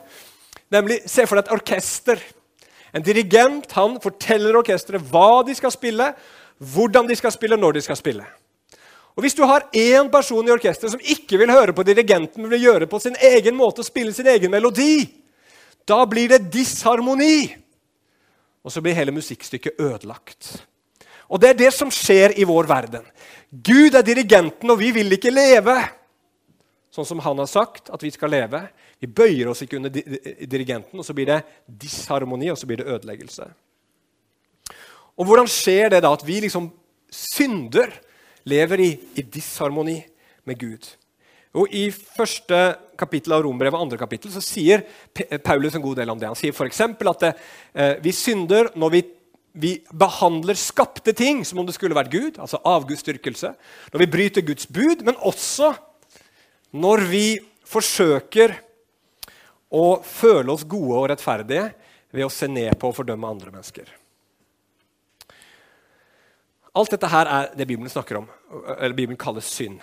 Nemlig, 0.71 1.01
Se 1.09 1.25
for 1.27 1.39
deg 1.39 1.47
et 1.47 1.55
orkester. 1.55 2.21
En 2.93 3.05
dirigent 3.05 3.71
han 3.77 3.97
forteller 4.01 4.57
orkesteret 4.57 5.05
hva 5.11 5.43
de 5.45 5.55
skal 5.57 5.73
spille, 5.73 6.11
hvordan 6.73 7.07
de 7.09 7.17
skal 7.17 7.33
spille, 7.33 7.57
når 7.57 7.77
de 7.77 7.83
skal 7.85 7.97
spille. 7.99 8.25
Og 9.15 9.23
Hvis 9.23 9.35
du 9.35 9.43
har 9.43 9.67
én 9.75 10.09
person 10.09 10.47
i 10.47 10.51
orkesteret 10.53 10.93
som 10.93 11.01
ikke 11.03 11.37
vil 11.37 11.51
høre 11.51 11.73
på 11.75 11.83
dirigenten, 11.83 12.41
men 12.41 12.51
vil 12.51 12.69
gjøre 12.69 12.87
på 12.87 12.99
sin 13.03 13.17
egen 13.19 13.57
måte 13.57 13.83
og 13.83 13.85
spille 13.85 14.13
sin 14.13 14.27
egen 14.27 14.51
melodi, 14.51 15.09
da 15.87 16.05
blir 16.05 16.29
det 16.29 16.47
disharmoni. 16.53 17.49
Og 18.63 18.71
så 18.71 18.81
blir 18.81 18.95
hele 18.95 19.11
musikkstykket 19.11 19.79
ødelagt. 19.79 20.63
Og 21.29 21.41
det 21.41 21.49
er 21.49 21.59
det 21.59 21.73
som 21.73 21.91
skjer 21.91 22.37
i 22.39 22.47
vår 22.47 22.67
verden. 22.69 23.05
Gud 23.51 23.95
er 23.95 24.05
dirigenten, 24.05 24.69
og 24.69 24.79
vi 24.79 24.91
vil 24.95 25.17
ikke 25.17 25.33
leve 25.33 25.77
sånn 26.93 27.05
som 27.05 27.21
han 27.23 27.39
har 27.39 27.49
sagt 27.49 27.91
at 27.93 28.03
vi 28.03 28.11
skal 28.13 28.33
leve. 28.33 28.63
Vi 28.99 29.07
bøyer 29.07 29.47
oss 29.47 29.63
ikke 29.63 29.79
under 29.79 29.93
dirigenten, 29.93 30.99
og 30.99 31.05
så 31.07 31.15
blir 31.15 31.29
det 31.29 31.41
disharmoni, 31.85 32.49
og 32.51 32.59
så 32.59 32.67
blir 32.67 32.81
det 32.81 32.89
ødeleggelse. 32.91 33.47
Og 35.19 35.27
hvordan 35.27 35.49
skjer 35.51 35.93
det 35.93 36.03
da 36.03 36.11
at 36.15 36.25
vi 36.27 36.39
liksom 36.43 36.69
synder, 37.11 37.91
lever 38.47 38.81
i, 38.81 38.89
i 39.19 39.23
disharmoni 39.23 39.97
med 40.47 40.59
Gud? 40.59 40.87
Og 41.57 41.71
I 41.73 41.87
første 41.91 42.59
kapittel 42.99 43.33
av 43.33 43.43
Rombrevet, 43.43 43.79
andre 43.79 43.97
kapittel, 43.99 44.31
så 44.31 44.43
sier 44.43 44.83
Paulus 45.43 45.75
en 45.75 45.83
god 45.83 45.97
del 46.01 46.11
om 46.11 46.19
det. 46.19 46.29
Han 46.29 46.37
sier 46.37 46.53
f.eks. 46.53 46.83
at 46.83 47.23
det, 47.23 47.31
eh, 47.73 47.95
vi 48.03 48.13
synder 48.15 48.71
når 48.79 48.93
vi 48.97 49.05
vi 49.59 49.79
behandler 49.91 50.57
skapte 50.59 51.11
ting 51.17 51.41
som 51.47 51.59
om 51.59 51.65
det 51.67 51.73
skulle 51.75 51.97
vært 51.97 52.11
Gud, 52.13 52.37
altså 52.39 52.61
avgudsdyrkelse, 52.69 53.49
når 53.91 54.03
vi 54.03 54.11
bryter 54.13 54.45
Guds 54.45 54.67
bud, 54.69 55.01
men 55.03 55.17
også 55.25 55.73
når 56.71 57.03
vi 57.09 57.25
forsøker 57.67 58.53
å 59.69 59.99
føle 60.05 60.53
oss 60.53 60.65
gode 60.67 60.97
og 60.97 61.09
rettferdige 61.11 61.69
ved 62.15 62.25
å 62.25 62.33
se 62.33 62.49
ned 62.49 62.73
på 62.79 62.89
og 62.89 62.97
fordømme 62.97 63.29
andre 63.29 63.53
mennesker. 63.53 63.89
Alt 66.79 66.93
dette 66.93 67.09
her 67.11 67.29
er 67.29 67.53
det 67.57 67.67
Bibelen 67.69 67.91
snakker 67.91 68.21
om, 68.21 68.27
eller 68.77 68.95
Bibelen 68.97 69.19
kaller 69.19 69.45
synd. 69.45 69.81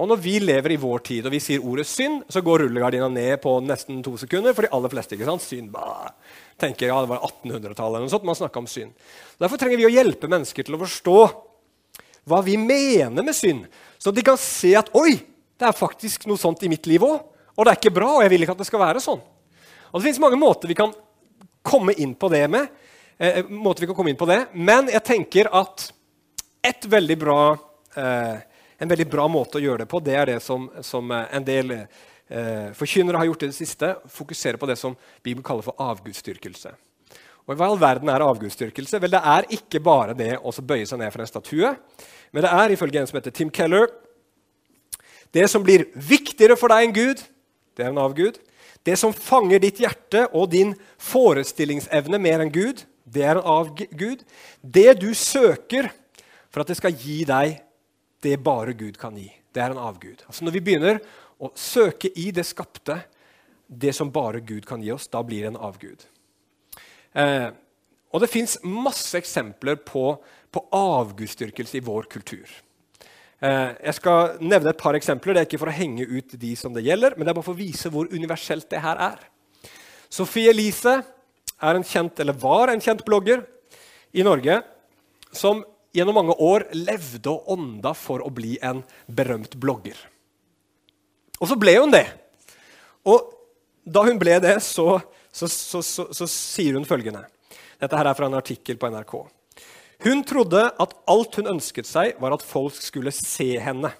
Og 0.00 0.08
Når 0.08 0.18
vi 0.18 0.32
lever 0.42 0.72
i 0.74 0.80
vår 0.80 1.02
tid 1.06 1.26
og 1.28 1.34
vi 1.34 1.40
sier 1.42 1.62
ordet 1.62 1.84
synd, 1.86 2.24
så 2.32 2.40
går 2.42 2.64
rullegardina 2.64 3.06
ned 3.12 3.36
på 3.42 3.52
nesten 3.62 4.00
to 4.02 4.16
sekunder 4.18 4.54
for 4.56 4.66
de 4.66 4.72
aller 4.74 4.90
fleste. 4.90 5.14
ikke 5.14 5.28
sant? 5.28 5.44
Synd, 5.44 5.70
bah. 5.70 6.10
tenker 6.58 6.88
ja, 6.88 7.00
Det 7.00 7.10
var 7.12 7.22
1800-tallet 7.28 7.98
eller 8.00 8.08
noe 8.08 8.12
sånt 8.12 8.26
man 8.26 8.38
snakka 8.38 8.58
om 8.58 8.66
synd. 8.66 8.96
Derfor 9.38 9.60
trenger 9.60 9.78
vi 9.78 9.86
å 9.86 9.92
hjelpe 9.92 10.30
mennesker 10.32 10.66
til 10.66 10.74
å 10.74 10.82
forstå 10.82 11.18
hva 12.30 12.40
vi 12.46 12.56
mener 12.56 13.22
med 13.22 13.34
synd, 13.34 13.66
så 13.98 14.10
de 14.14 14.22
kan 14.26 14.38
se 14.38 14.72
at 14.78 14.90
oi, 14.94 15.16
det 15.58 15.66
er 15.68 15.74
faktisk 15.74 16.26
noe 16.30 16.38
sånt 16.38 16.62
i 16.62 16.70
mitt 16.70 16.86
liv 16.90 17.02
òg. 17.06 17.20
Og 17.56 17.64
det 17.64 17.72
er 17.72 17.80
ikke 17.80 17.94
bra, 17.94 18.10
og 18.16 18.22
jeg 18.24 18.32
vil 18.32 18.44
ikke 18.44 18.56
at 18.56 18.62
det 18.62 18.68
skal 18.68 18.82
være 18.82 19.02
sånn. 19.02 19.20
Og 19.92 20.00
Det 20.00 20.06
fins 20.06 20.20
mange 20.22 20.38
måter 20.40 20.70
vi 20.70 20.76
kan 20.78 20.92
komme 21.62 21.94
inn 22.00 22.14
på 22.14 22.30
det 22.32 22.46
med. 22.50 22.68
Eh, 23.18 23.42
måter 23.48 23.84
vi 23.84 23.90
kan 23.90 23.96
komme 23.98 24.10
inn 24.10 24.20
på 24.20 24.28
det. 24.28 24.46
Men 24.54 24.88
jeg 24.88 25.04
tenker 25.04 25.50
at 25.52 25.90
et 26.62 26.86
veldig 26.86 27.18
bra, 27.18 27.56
eh, 27.96 28.38
en 28.78 28.88
veldig 28.88 29.08
bra 29.10 29.26
måte 29.28 29.58
å 29.58 29.62
gjøre 29.62 29.84
det 29.84 29.90
på, 29.90 30.00
det 30.00 30.16
er 30.16 30.26
det 30.26 30.40
som, 30.42 30.70
som 30.80 31.10
eh, 31.10 31.26
en 31.36 31.44
del 31.44 31.74
eh, 31.74 32.70
forkynnere 32.78 33.20
har 33.20 33.28
gjort 33.28 33.44
i 33.44 33.50
det 33.50 33.58
siste. 33.58 33.92
Fokusere 34.08 34.58
på 34.58 34.68
det 34.70 34.78
som 34.80 34.96
Bibelen 35.22 35.44
kaller 35.44 35.66
for 35.66 35.76
avgudsdyrkelse. 35.78 36.72
Og 37.42 37.56
Hva 37.58 37.66
i 37.66 37.72
all 37.74 37.80
verden 37.82 38.08
er 38.08 38.22
avgudsdyrkelse? 38.22 39.00
Vel, 39.02 39.10
Det 39.10 39.22
er 39.34 39.48
ikke 39.50 39.82
bare 39.82 40.14
det 40.14 40.36
å 40.38 40.54
bøye 40.62 40.86
seg 40.86 41.00
ned 41.02 41.10
for 41.12 41.24
en 41.24 41.30
statue. 41.30 41.74
Men 42.32 42.46
det 42.46 42.52
er 42.54 42.72
ifølge 42.72 43.00
en 43.00 43.10
som 43.10 43.18
heter 43.18 43.34
Tim 43.34 43.50
Keller, 43.50 43.90
det 45.32 45.48
som 45.50 45.64
blir 45.64 45.88
viktigere 45.96 46.56
for 46.60 46.70
deg 46.70 46.86
enn 46.86 46.94
Gud, 46.94 47.22
det 47.76 47.86
er 47.86 47.92
en 47.92 48.02
avgud. 48.02 48.38
Det 48.82 48.96
som 48.98 49.14
fanger 49.14 49.62
ditt 49.62 49.80
hjerte 49.82 50.26
og 50.34 50.50
din 50.52 50.74
forestillingsevne 51.00 52.18
mer 52.22 52.42
enn 52.42 52.52
Gud, 52.52 52.84
det 53.04 53.24
er 53.26 53.38
en 53.38 53.50
avgud. 53.58 54.24
Det 54.62 54.90
du 55.00 55.12
søker 55.14 55.90
for 56.52 56.62
at 56.62 56.72
det 56.72 56.78
skal 56.80 56.96
gi 56.96 57.22
deg 57.28 57.60
det 58.22 58.36
bare 58.44 58.74
Gud 58.78 58.98
kan 59.00 59.16
gi, 59.18 59.28
det 59.54 59.62
er 59.62 59.74
en 59.74 59.82
avgud. 59.82 60.22
Altså 60.28 60.44
Når 60.46 60.54
vi 60.54 60.64
begynner 60.68 61.00
å 61.42 61.50
søke 61.58 62.10
i 62.18 62.30
det 62.34 62.44
skapte, 62.46 63.00
det 63.66 63.94
som 63.96 64.12
bare 64.12 64.42
Gud 64.44 64.66
kan 64.68 64.82
gi 64.84 64.92
oss, 64.94 65.08
da 65.10 65.22
blir 65.26 65.42
det 65.42 65.54
en 65.54 65.62
avgud. 65.64 66.04
Eh, 67.18 67.48
og 68.12 68.20
det 68.20 68.30
fins 68.30 68.58
masse 68.62 69.16
eksempler 69.18 69.78
på, 69.80 70.04
på 70.52 70.64
avgudsdyrkelse 70.76 71.80
i 71.80 71.84
vår 71.84 72.08
kultur. 72.12 72.46
Eh, 73.42 73.70
jeg 73.88 73.96
skal 73.98 74.36
nevne 74.38 74.70
et 74.70 74.78
par 74.78 74.94
eksempler. 74.94 75.34
Det 75.34 75.42
er 75.42 75.48
ikke 75.48 75.60
for 75.64 75.72
å 75.72 75.74
henge 75.74 76.06
ut 76.06 76.36
de 76.38 76.52
som 76.58 76.74
det 76.74 76.84
gjelder, 76.86 77.16
men 77.16 77.26
det 77.26 77.32
er 77.32 77.38
bare 77.40 77.48
for 77.48 77.56
å 77.56 77.62
vise 77.62 77.90
hvor 77.90 78.10
universelt 78.12 78.68
det 78.70 78.82
her 78.84 79.00
er. 79.02 79.24
Sophie 80.12 80.52
Elise 80.52 81.00
er 81.62 81.78
en 81.78 81.86
kjent, 81.86 82.20
eller 82.22 82.38
var 82.38 82.70
en 82.70 82.82
kjent 82.82 83.02
blogger 83.06 83.42
i 84.14 84.22
Norge 84.26 84.60
som 85.34 85.64
gjennom 85.92 86.20
mange 86.20 86.36
år 86.38 86.68
levde 86.76 87.32
og 87.32 87.50
ånda 87.56 87.92
for 87.98 88.22
å 88.22 88.30
bli 88.32 88.54
en 88.62 88.84
berømt 89.10 89.56
blogger. 89.60 89.98
Og 91.40 91.50
så 91.50 91.58
ble 91.58 91.74
hun 91.80 91.92
det. 91.92 92.06
Og 93.08 93.32
da 93.82 94.04
hun 94.06 94.20
ble 94.20 94.38
det, 94.44 94.60
så, 94.62 95.00
så, 95.34 95.48
så, 95.50 95.82
så 95.82 96.28
sier 96.30 96.78
hun 96.78 96.86
følgende 96.86 97.24
Dette 97.82 97.98
her 97.98 98.06
er 98.06 98.14
fra 98.14 98.28
en 98.28 98.38
artikkel 98.38 98.78
på 98.78 98.92
NRK. 98.94 99.16
Hun 100.02 100.24
trodde 100.26 100.64
at 100.82 100.94
alt 101.06 101.36
hun 101.38 101.52
ønsket 101.52 101.86
seg, 101.86 102.16
var 102.18 102.34
at 102.34 102.42
folk 102.42 102.74
skulle 102.82 103.12
se 103.14 103.52
henne. 103.62 103.92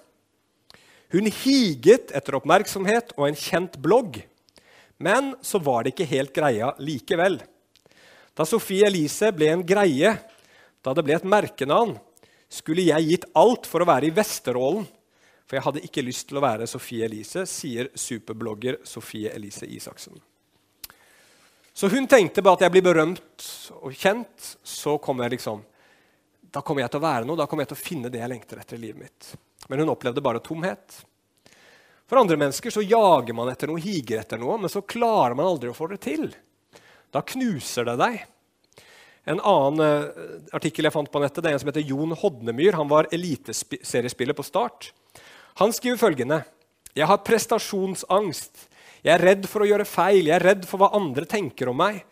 Hun 1.14 1.28
higet 1.30 2.10
etter 2.10 2.38
oppmerksomhet 2.40 3.12
og 3.14 3.28
en 3.28 3.38
kjent 3.38 3.76
blogg. 3.78 4.18
Men 4.98 5.36
så 5.46 5.60
var 5.62 5.84
det 5.84 5.92
ikke 5.92 6.08
helt 6.10 6.34
greia 6.34 6.72
likevel. 6.82 7.38
Da 8.34 8.46
Sophie 8.48 8.86
Elise 8.88 9.30
ble 9.36 9.52
en 9.52 9.62
greie, 9.66 10.16
da 10.82 10.94
det 10.96 11.06
ble 11.06 11.20
et 11.20 11.28
merkenavn, 11.28 11.94
skulle 12.50 12.88
jeg 12.88 13.08
gitt 13.08 13.30
alt 13.38 13.68
for 13.70 13.84
å 13.84 13.90
være 13.92 14.10
i 14.10 14.14
Vesterålen. 14.16 14.88
For 15.46 15.58
jeg 15.58 15.66
hadde 15.68 15.86
ikke 15.86 16.04
lyst 16.06 16.30
til 16.30 16.40
å 16.40 16.44
være 16.44 16.66
Sophie 16.70 17.06
Elise, 17.06 17.46
sier 17.46 17.92
superblogger 17.94 18.80
Sophie 18.88 19.30
Elise 19.30 19.68
Isaksen. 19.70 20.18
Så 21.72 21.88
hun 21.92 22.08
tenkte 22.10 22.42
bare 22.42 22.58
at 22.58 22.66
jeg 22.66 22.74
blir 22.74 22.90
berømt 22.90 23.52
og 23.78 23.94
kjent, 23.94 24.56
så 24.64 24.98
kommer 25.00 25.28
jeg 25.28 25.38
liksom 25.38 25.62
da 26.52 26.60
kommer 26.60 26.84
jeg 26.84 26.92
til 26.92 27.00
å 27.00 27.06
være 27.06 27.26
noe, 27.28 27.38
da 27.40 27.46
kommer 27.48 27.64
jeg 27.64 27.72
til 27.72 27.78
å 27.78 27.86
finne 27.86 28.12
det 28.12 28.20
jeg 28.20 28.30
lengter 28.30 28.60
etter 28.60 28.76
i 28.76 28.82
livet 28.82 29.00
mitt. 29.06 29.32
Men 29.72 29.82
hun 29.82 29.92
opplevde 29.94 30.24
bare 30.24 30.42
tomhet. 30.44 30.98
For 32.10 32.20
andre 32.20 32.36
mennesker 32.36 32.74
så 32.74 32.84
jager 32.84 33.32
man 33.36 33.48
etter 33.48 33.70
noe, 33.70 33.80
higer 33.80 34.20
etter 34.20 34.40
noe, 34.40 34.58
men 34.60 34.72
så 34.72 34.82
klarer 34.84 35.36
man 35.38 35.48
aldri 35.48 35.70
å 35.72 35.76
få 35.76 35.88
det 35.94 36.02
til. 36.04 36.26
Da 37.12 37.22
knuser 37.24 37.88
det 37.88 37.96
deg. 38.00 38.18
En 39.32 39.38
annen 39.38 39.80
uh, 39.80 40.34
artikkel 40.52 40.88
jeg 40.88 40.92
fant 40.92 41.08
på 41.08 41.22
nettet, 41.22 41.40
det 41.40 41.52
er 41.52 41.56
en 41.56 41.62
som 41.62 41.70
heter 41.70 41.86
Jon 41.88 42.12
Hodnemyr. 42.20 42.76
Han 42.76 42.90
var 42.90 43.08
eliteseriespiller 43.14 44.36
på 44.36 44.44
Start. 44.44 44.90
Han 45.62 45.72
skriver 45.72 46.00
følgende.: 46.00 46.42
Jeg 46.92 47.08
har 47.08 47.24
prestasjonsangst. 47.24 48.66
Jeg 49.02 49.14
er 49.14 49.24
redd 49.24 49.46
for 49.50 49.64
å 49.64 49.68
gjøre 49.68 49.88
feil. 49.88 50.26
Jeg 50.26 50.36
er 50.36 50.48
redd 50.50 50.66
for 50.68 50.82
hva 50.82 50.92
andre 50.98 51.24
tenker 51.28 51.70
om 51.72 51.80
meg. 51.80 52.02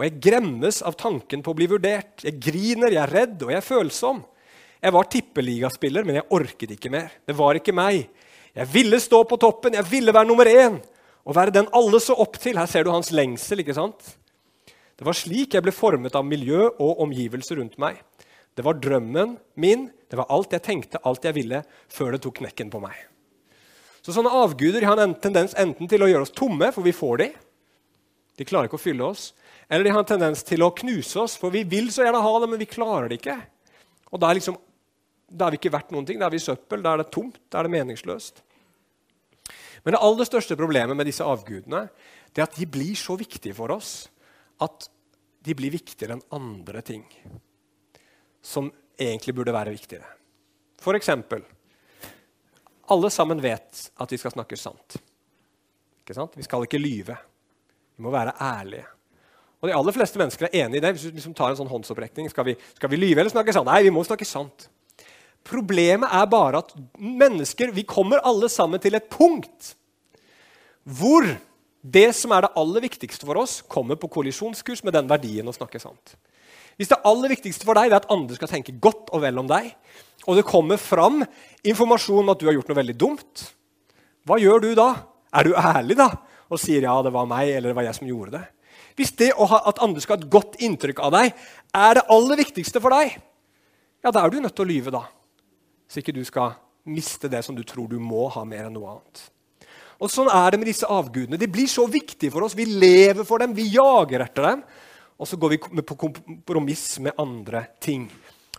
Og 0.00 0.06
jeg 0.06 0.20
gremmes 0.24 0.78
av 0.88 0.94
tanken 0.96 1.42
på 1.44 1.52
å 1.52 1.56
bli 1.58 1.66
vurdert. 1.68 2.22
Jeg 2.24 2.38
griner, 2.40 2.88
jeg 2.88 3.02
er 3.02 3.10
redd, 3.12 3.34
og 3.44 3.50
jeg 3.52 3.58
er 3.60 3.66
følsom. 3.66 4.22
Jeg 4.80 4.94
var 4.96 5.08
tippeligaspiller, 5.12 6.06
men 6.08 6.16
jeg 6.16 6.30
orket 6.32 6.70
ikke 6.72 6.92
mer. 6.94 7.10
Det 7.28 7.34
var 7.36 7.58
ikke 7.58 7.74
meg. 7.76 8.06
Jeg 8.56 8.70
ville 8.72 8.96
stå 9.04 9.20
på 9.28 9.36
toppen, 9.42 9.76
jeg 9.76 9.84
ville 9.90 10.14
være 10.16 10.30
nummer 10.30 10.48
én. 10.48 10.78
Og 11.28 11.36
være 11.36 11.52
den 11.52 11.68
alle 11.76 12.00
så 12.00 12.16
opp 12.16 12.38
til. 12.40 12.56
Her 12.56 12.70
ser 12.70 12.88
du 12.88 12.94
hans 12.94 13.12
lengsel. 13.12 13.60
ikke 13.60 13.76
sant? 13.76 14.14
Det 14.96 15.04
var 15.04 15.18
slik 15.20 15.52
jeg 15.52 15.66
ble 15.66 15.74
formet 15.76 16.16
av 16.16 16.24
miljø 16.24 16.70
og 16.70 17.04
omgivelser 17.04 17.60
rundt 17.60 17.76
meg. 17.76 18.00
Det 18.56 18.64
var 18.64 18.80
drømmen 18.80 19.36
min, 19.60 19.86
det 20.08 20.16
var 20.16 20.32
alt 20.32 20.56
jeg 20.56 20.64
tenkte, 20.64 21.00
alt 21.04 21.28
jeg 21.28 21.36
ville, 21.36 21.60
før 21.92 22.16
det 22.16 22.22
tok 22.24 22.40
knekken 22.40 22.72
på 22.72 22.80
meg. 22.80 22.96
Så 24.00 24.16
Sånne 24.16 24.32
avguder 24.32 24.84
har 24.88 25.00
en 25.04 25.12
tendens 25.12 25.52
enten 25.60 25.88
til 25.92 26.02
å 26.02 26.08
gjøre 26.08 26.24
oss 26.24 26.32
tomme, 26.32 26.72
for 26.72 26.88
vi 26.88 26.96
får 26.96 27.20
de. 27.20 27.28
De 28.40 28.48
klarer 28.48 28.68
ikke 28.68 28.80
å 28.80 28.82
fylle 28.82 29.04
oss. 29.12 29.30
Eller 29.70 29.86
de 29.86 29.94
har 29.94 30.02
en 30.02 30.10
tendens 30.10 30.42
til 30.46 30.64
å 30.66 30.72
knuse 30.74 31.20
oss, 31.22 31.36
for 31.38 31.54
vi 31.54 31.62
vil 31.68 31.92
så 31.94 32.02
gjerne 32.02 32.22
ha 32.24 32.32
det, 32.42 32.50
men 32.50 32.58
vi 32.58 32.66
klarer 32.66 33.08
det 33.10 33.20
ikke. 33.20 33.38
Og 34.10 34.18
da 34.18 34.30
er, 34.30 34.40
liksom, 34.40 34.56
da 35.30 35.46
er 35.46 35.54
vi 35.54 35.60
ikke 35.60 35.72
verdt 35.76 35.92
noen 35.94 36.08
ting. 36.08 36.18
Da 36.18 36.26
er 36.26 36.34
vi 36.34 36.42
søppel, 36.42 36.82
da 36.82 36.96
er 36.96 37.04
det 37.04 37.12
tomt, 37.14 37.38
da 37.46 37.60
er 37.60 37.68
det 37.68 37.74
meningsløst. 37.76 38.42
Men 39.84 39.94
det 39.94 40.02
aller 40.02 40.28
største 40.28 40.58
problemet 40.58 40.98
med 40.98 41.08
disse 41.08 41.24
avgudene 41.24 41.86
det 42.34 42.42
er 42.42 42.48
at 42.48 42.58
de 42.58 42.66
blir 42.68 42.98
så 42.98 43.16
viktige 43.18 43.56
for 43.56 43.72
oss 43.74 44.10
at 44.62 44.90
de 45.40 45.54
blir 45.56 45.72
viktigere 45.72 46.18
enn 46.18 46.26
andre 46.36 46.82
ting 46.84 47.06
som 48.44 48.68
egentlig 49.00 49.34
burde 49.38 49.54
være 49.56 49.72
viktigere. 49.74 50.06
For 50.80 50.96
eksempel 50.96 51.46
Alle 52.90 53.06
sammen 53.14 53.38
vet 53.38 53.84
at 54.02 54.12
vi 54.12 54.18
skal 54.18 54.32
snakke 54.34 54.56
sant. 54.58 54.96
Sant? 56.10 56.32
Vi 56.34 56.42
skal 56.42 56.64
ikke 56.66 56.80
lyve. 56.80 57.14
Vi 57.94 58.02
må 58.02 58.10
være 58.10 58.32
ærlige. 58.42 58.88
Og 59.60 59.68
De 59.68 59.76
aller 59.76 59.94
fleste 59.94 60.20
mennesker 60.20 60.48
er 60.48 60.64
enig 60.64 60.80
i 60.80 60.84
det. 60.84 60.94
Hvis 60.96 61.08
du 61.08 61.16
liksom 61.16 61.36
tar 61.36 61.52
en 61.52 61.58
sånn 61.58 61.70
håndsopprekning, 61.70 62.30
skal 62.32 62.46
vi, 62.48 62.56
skal 62.78 62.92
vi 62.92 63.00
lyve 63.00 63.20
eller 63.20 63.32
snakke 63.32 63.52
sant? 63.52 63.68
Nei, 63.68 63.82
vi 63.84 63.92
må 63.92 64.04
snakke 64.06 64.28
sant. 64.28 64.70
Problemet 65.46 66.12
er 66.16 66.26
bare 66.32 66.62
at 66.64 66.72
mennesker 67.00 67.72
vi 67.76 67.84
kommer 67.88 68.22
alle 68.28 68.48
sammen 68.52 68.80
til 68.82 68.96
et 68.96 69.08
punkt 69.12 69.74
hvor 70.90 71.26
det 71.80 72.08
som 72.16 72.32
er 72.34 72.44
det 72.44 72.54
aller 72.60 72.84
viktigste 72.84 73.28
for 73.28 73.40
oss, 73.40 73.60
kommer 73.68 73.96
på 74.00 74.08
kollisjonskurs 74.12 74.82
med 74.84 74.96
den 74.96 75.08
verdien 75.08 75.48
å 75.48 75.54
snakke 75.54 75.80
sant. 75.80 76.16
Hvis 76.80 76.90
det 76.92 77.00
aller 77.08 77.32
viktigste 77.32 77.66
for 77.68 77.76
deg 77.76 77.90
er 77.90 78.00
at 78.00 78.08
andre 78.12 78.36
skal 78.36 78.50
tenke 78.50 78.76
godt 78.80 79.12
og 79.12 79.22
vel 79.24 79.40
om 79.40 79.48
deg, 79.48 79.70
og 80.28 80.36
det 80.36 80.48
kommer 80.48 80.80
fram 80.80 81.22
informasjon 81.64 82.24
om 82.24 82.32
at 82.32 82.40
du 82.40 82.48
har 82.48 82.56
gjort 82.56 82.72
noe 82.72 82.80
veldig 82.80 82.96
dumt, 83.00 83.44
hva 84.28 84.36
gjør 84.40 84.64
du 84.64 84.70
da? 84.76 84.90
Er 85.32 85.46
du 85.46 85.54
ærlig 85.56 85.96
da 86.00 86.10
og 86.50 86.58
sier 86.60 86.84
ja, 86.84 86.96
det 87.04 87.12
var 87.14 87.28
meg 87.30 87.52
eller 87.54 87.70
det 87.70 87.78
var 87.78 87.86
jeg 87.86 87.96
som 88.00 88.08
gjorde 88.08 88.40
det? 88.40 88.44
Hvis 89.00 89.14
det 89.16 89.30
at 89.32 89.80
andre 89.80 90.02
skal 90.04 90.18
ha 90.18 90.20
et 90.20 90.32
godt 90.32 90.58
inntrykk 90.60 91.00
av 91.06 91.14
deg, 91.14 91.30
er 91.72 91.96
det 91.96 92.08
aller 92.12 92.40
viktigste 92.42 92.82
for 92.84 92.92
deg, 92.92 93.14
ja, 94.04 94.12
da 94.12 94.20
er 94.20 94.32
du 94.32 94.40
nødt 94.40 94.52
til 94.56 94.66
å 94.66 94.68
lyve, 94.68 94.92
da. 94.92 95.06
Så 95.88 96.02
ikke 96.02 96.14
du 96.16 96.20
skal 96.24 96.54
miste 96.88 97.28
det 97.32 97.40
som 97.44 97.56
du 97.56 97.62
tror 97.64 97.88
du 97.88 97.98
må 98.00 98.28
ha 98.32 98.44
mer 98.48 98.66
enn 98.68 98.76
noe 98.76 98.94
annet. 98.94 99.22
Og 100.00 100.08
Sånn 100.08 100.30
er 100.32 100.52
det 100.52 100.60
med 100.60 100.70
disse 100.70 100.88
avgudene. 100.88 101.40
De 101.40 101.48
blir 101.50 101.68
så 101.68 101.84
viktige 101.88 102.32
for 102.32 102.46
oss. 102.46 102.56
Vi 102.56 102.64
lever 102.64 103.26
for 103.28 103.42
dem, 103.42 103.52
vi 103.56 103.68
jager 103.72 104.24
etter 104.24 104.48
dem. 104.48 104.62
Og 105.20 105.28
så 105.28 105.36
går 105.36 105.56
vi 105.56 105.84
på 105.84 105.98
kompromiss 106.00 106.94
med 107.04 107.16
andre 107.20 107.66
ting. 107.84 108.06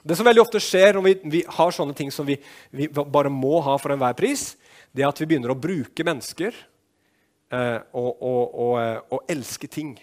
Det 0.02 0.18
som 0.18 0.26
veldig 0.26 0.44
ofte 0.44 0.62
skjer 0.62 0.98
når 0.98 1.06
vi, 1.06 1.16
vi 1.38 1.42
har 1.58 1.74
sånne 1.74 1.98
ting 1.98 2.12
som 2.14 2.26
vi, 2.30 2.38
vi, 2.74 2.90
bare 2.90 3.34
må 3.34 3.60
ha 3.66 3.74
for 3.82 3.94
enhver 3.94 4.18
pris, 4.18 4.52
det 4.94 5.02
er 5.06 5.10
at 5.10 5.22
vi 5.22 5.30
begynner 5.30 5.54
å 5.54 5.58
bruke 5.58 6.06
mennesker 6.06 6.54
eh, 6.54 7.80
og, 7.98 8.12
og, 8.22 8.42
og, 8.46 8.74
eh, 8.82 8.98
og 9.14 9.34
elske 9.34 9.70
ting 9.70 9.96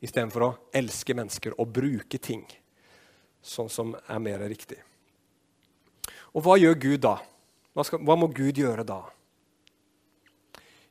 istedenfor 0.00 0.44
å 0.46 0.54
elske 0.76 1.14
mennesker 1.16 1.56
og 1.60 1.72
bruke 1.74 2.18
ting 2.18 2.44
sånn 3.40 3.70
som 3.72 3.94
er 3.94 4.20
mer 4.22 4.42
riktig. 4.48 4.78
Og 6.36 6.44
hva 6.44 6.56
gjør 6.60 6.76
Gud 6.80 7.00
da? 7.04 7.16
Hva, 7.74 7.86
skal, 7.86 8.02
hva, 8.04 8.16
må 8.18 8.28
Gud 8.34 8.58
gjøre 8.58 8.84
da? 8.86 9.00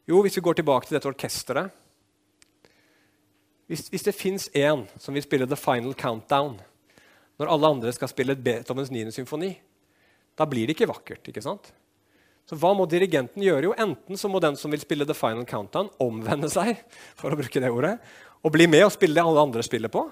Jo, 0.10 0.22
hvis 0.26 0.39
vi 0.39 0.45
går 0.45 0.60
tilbake 0.60 0.88
til 0.88 0.98
dette 0.98 1.10
orkesteret 1.10 1.76
Hvis, 3.69 3.86
hvis 3.93 4.08
det 4.08 4.15
fins 4.17 4.48
én 4.58 4.88
som 4.98 5.13
vil 5.13 5.22
spille 5.22 5.45
The 5.45 5.60
Final 5.60 5.93
Countdown, 5.93 6.56
når 7.39 7.52
alle 7.54 7.69
andre 7.76 7.91
skal 7.95 8.10
spille 8.12 8.36
Beethovens 8.36 8.89
9. 8.91 9.12
symfoni. 9.13 9.54
Da 10.36 10.48
blir 10.50 10.67
det 10.67 10.76
ikke 10.76 10.89
vakkert. 10.89 11.28
ikke 11.30 11.43
sant? 11.43 11.69
Så 12.50 12.58
hva 12.58 12.72
må 12.74 12.88
dirigenten 12.89 13.43
gjøre? 13.45 13.69
Jo, 13.69 13.76
Enten 13.78 14.17
så 14.17 14.32
må 14.32 14.41
den 14.41 14.58
som 14.58 14.74
vil 14.74 14.82
spille 14.82 15.06
The 15.06 15.15
Final 15.15 15.45
Countdown, 15.45 15.91
omvende 16.02 16.50
seg 16.50 16.82
for 17.19 17.30
å 17.32 17.38
bruke 17.39 17.62
det 17.62 17.69
ordet, 17.69 18.00
og 18.43 18.54
bli 18.54 18.67
med 18.71 18.86
og 18.86 18.93
spille 18.95 19.17
det 19.17 19.25
alle 19.25 19.43
andre 19.43 19.63
spiller 19.65 19.91
på. 19.91 20.06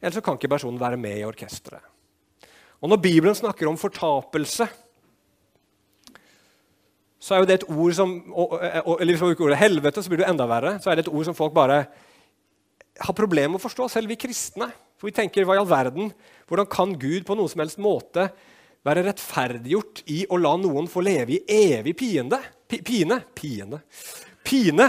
Eller 0.00 0.16
så 0.16 0.22
kan 0.24 0.36
ikke 0.38 0.52
personen 0.52 0.80
være 0.80 1.00
med 1.00 1.18
i 1.20 1.26
orkesteret. 1.28 1.82
Og 2.80 2.88
Når 2.88 2.96
Bibelen 2.96 3.34
snakker 3.36 3.68
om 3.68 3.76
fortapelse, 3.76 4.66
så 7.20 7.34
er 7.34 7.42
jo 7.42 7.48
det 7.50 7.58
et 7.58 7.66
ord 7.68 7.92
som 7.92 8.14
eller 8.32 9.10
hvis 9.10 9.20
man 9.20 9.34
bruker 9.34 9.50
ordet 9.50 9.58
helvete, 9.60 10.02
så 10.02 10.08
blir 10.08 10.22
det 10.22 10.30
enda 10.30 10.46
verre. 10.48 10.78
Så 10.80 10.88
er 10.88 10.96
det 10.96 11.04
et 11.04 11.12
ord 11.12 11.26
som 11.28 11.36
folk 11.36 11.52
bare 11.52 11.82
har 13.00 13.16
problemer 13.16 13.52
med 13.52 13.60
å 13.60 13.66
forstå, 13.66 13.90
selv 13.92 14.08
vi 14.08 14.16
kristne. 14.20 14.70
For 14.96 15.10
vi 15.10 15.16
tenker 15.16 15.44
hva 15.44 15.58
i 15.58 15.60
all 15.60 15.68
verden? 15.68 16.08
Hvordan 16.48 16.68
kan 16.72 16.96
Gud 16.96 17.26
på 17.28 17.36
noen 17.36 17.52
som 17.52 17.60
helst 17.60 17.80
måte 17.80 18.30
være 18.86 19.04
rettferdiggjort 19.10 20.04
i 20.12 20.22
å 20.32 20.38
la 20.40 20.54
noen 20.60 20.88
få 20.88 21.02
leve 21.04 21.36
i 21.36 21.60
evig 21.74 21.96
piende. 22.00 22.40
P 22.68 22.80
pine. 22.86 23.20
Piende. 23.36 23.82
Pine. 24.46 24.88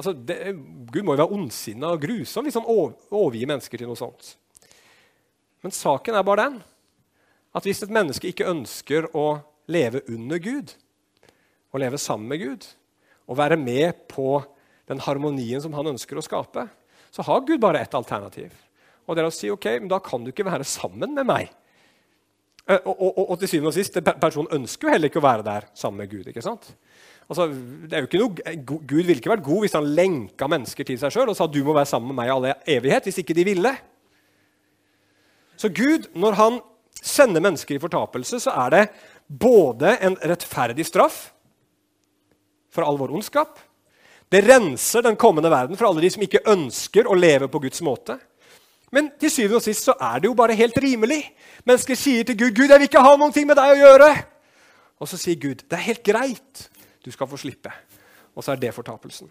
Altså, 0.00 0.14
det, 0.16 0.54
Gud 0.88 1.04
må 1.04 1.12
jo 1.12 1.20
være 1.20 1.36
ondsinna 1.36 1.92
og 1.92 2.00
grusom 2.00 2.46
hvis 2.46 2.56
han 2.56 2.68
overgir 2.68 3.48
mennesker 3.50 3.82
til 3.82 3.90
noe 3.90 4.00
sånt. 4.00 4.34
Men 5.60 5.74
saken 5.76 6.16
er 6.16 6.24
bare 6.24 6.46
den 6.48 6.60
at 7.52 7.66
hvis 7.66 7.82
et 7.84 7.92
menneske 7.92 8.30
ikke 8.30 8.48
ønsker 8.48 9.10
å 9.18 9.42
leve 9.70 10.00
under 10.08 10.40
Gud, 10.40 10.72
å 11.74 11.80
leve 11.82 11.98
sammen 12.00 12.30
med 12.30 12.40
Gud, 12.40 12.66
og 13.28 13.38
være 13.38 13.58
med 13.60 14.06
på 14.10 14.40
den 14.90 15.02
harmonien 15.04 15.62
som 15.62 15.74
han 15.76 15.92
ønsker 15.92 16.18
å 16.18 16.24
skape, 16.24 16.64
så 17.10 17.26
har 17.26 17.44
Gud 17.46 17.60
bare 17.62 17.82
ett 17.82 17.94
alternativ. 17.94 18.54
Og 19.06 19.16
det 19.16 19.22
er 19.22 19.28
å 19.28 19.34
si 19.34 19.50
ok, 19.50 19.66
men 19.82 19.90
da 19.90 20.00
kan 20.02 20.24
du 20.24 20.30
ikke 20.32 20.46
være 20.46 20.66
sammen 20.66 21.12
med 21.16 21.28
meg. 21.28 21.50
Og, 22.70 22.86
og, 22.86 23.08
og, 23.08 23.24
og, 23.24 23.36
til 23.40 23.50
syvende 23.50 23.72
og 23.72 23.76
sist, 23.76 23.96
personen 24.22 24.60
ønsker 24.60 24.86
jo 24.86 24.94
heller 24.94 25.10
ikke 25.10 25.18
å 25.22 25.26
være 25.26 25.46
der 25.46 25.66
sammen 25.74 26.04
med 26.04 26.12
Gud. 26.12 26.28
ikke 26.30 26.44
sant? 26.44 26.70
Altså, 27.30 27.46
det 27.86 27.94
er 27.94 28.02
jo 28.02 28.08
ikke 28.08 28.20
noe, 28.20 28.54
Gud 28.66 29.04
ville 29.04 29.20
ikke 29.20 29.30
vært 29.30 29.46
god 29.46 29.62
hvis 29.62 29.76
han 29.78 29.92
lenka 29.94 30.48
mennesker 30.50 30.86
til 30.86 30.98
seg 30.98 31.14
sjøl 31.14 31.30
og 31.30 31.36
sa 31.38 31.46
du 31.46 31.60
må 31.62 31.76
være 31.76 31.86
sammen 31.86 32.10
med 32.10 32.18
meg 32.18 32.30
i 32.30 32.32
all 32.34 32.48
evighet, 32.74 33.06
hvis 33.06 33.20
ikke 33.22 33.36
de 33.38 33.44
ville. 33.46 33.70
Så 35.60 35.70
Gud, 35.70 36.08
når 36.18 36.38
han 36.40 36.58
sender 36.98 37.44
mennesker 37.44 37.76
i 37.76 37.82
fortapelse, 37.82 38.40
så 38.42 38.54
er 38.64 38.74
det 38.74 38.82
både 39.30 39.94
en 40.02 40.16
rettferdig 40.26 40.88
straff 40.88 41.28
for 42.74 42.86
all 42.86 42.98
vår 42.98 43.14
ondskap. 43.14 43.60
Det 44.30 44.42
renser 44.46 45.06
den 45.06 45.18
kommende 45.18 45.50
verden 45.50 45.78
for 45.78 45.86
alle 45.86 46.02
de 46.02 46.10
som 46.10 46.26
ikke 46.26 46.42
ønsker 46.50 47.06
å 47.06 47.18
leve 47.18 47.46
på 47.50 47.62
Guds 47.62 47.82
måte. 47.86 48.18
Men 48.90 49.12
til 49.22 49.30
syvende 49.30 49.60
og 49.60 49.64
sist 49.64 49.86
så 49.86 49.94
er 50.02 50.18
det 50.18 50.30
jo 50.30 50.36
bare 50.38 50.58
helt 50.58 50.78
rimelig. 50.82 51.22
Mennesker 51.62 51.98
sier 51.98 52.26
til 52.26 52.38
Gud 52.38 52.56
'Gud, 52.56 52.70
jeg 52.70 52.78
vil 52.78 52.90
ikke 52.90 53.06
ha 53.06 53.16
noe 53.16 53.46
med 53.46 53.56
deg 53.56 53.74
å 53.74 53.80
gjøre.' 53.84 54.12
Og 55.00 55.08
så 55.08 55.16
sier 55.16 55.38
Gud 55.38 55.62
'Det 55.62 55.78
er 55.78 55.86
helt 55.86 56.02
greit. 56.02 56.70
Du 57.04 57.10
skal 57.12 57.28
få 57.30 57.38
slippe.' 57.40 57.72
Og 58.36 58.44
så 58.44 58.52
er 58.52 58.60
det 58.62 58.74
fortapelsen. 58.74 59.30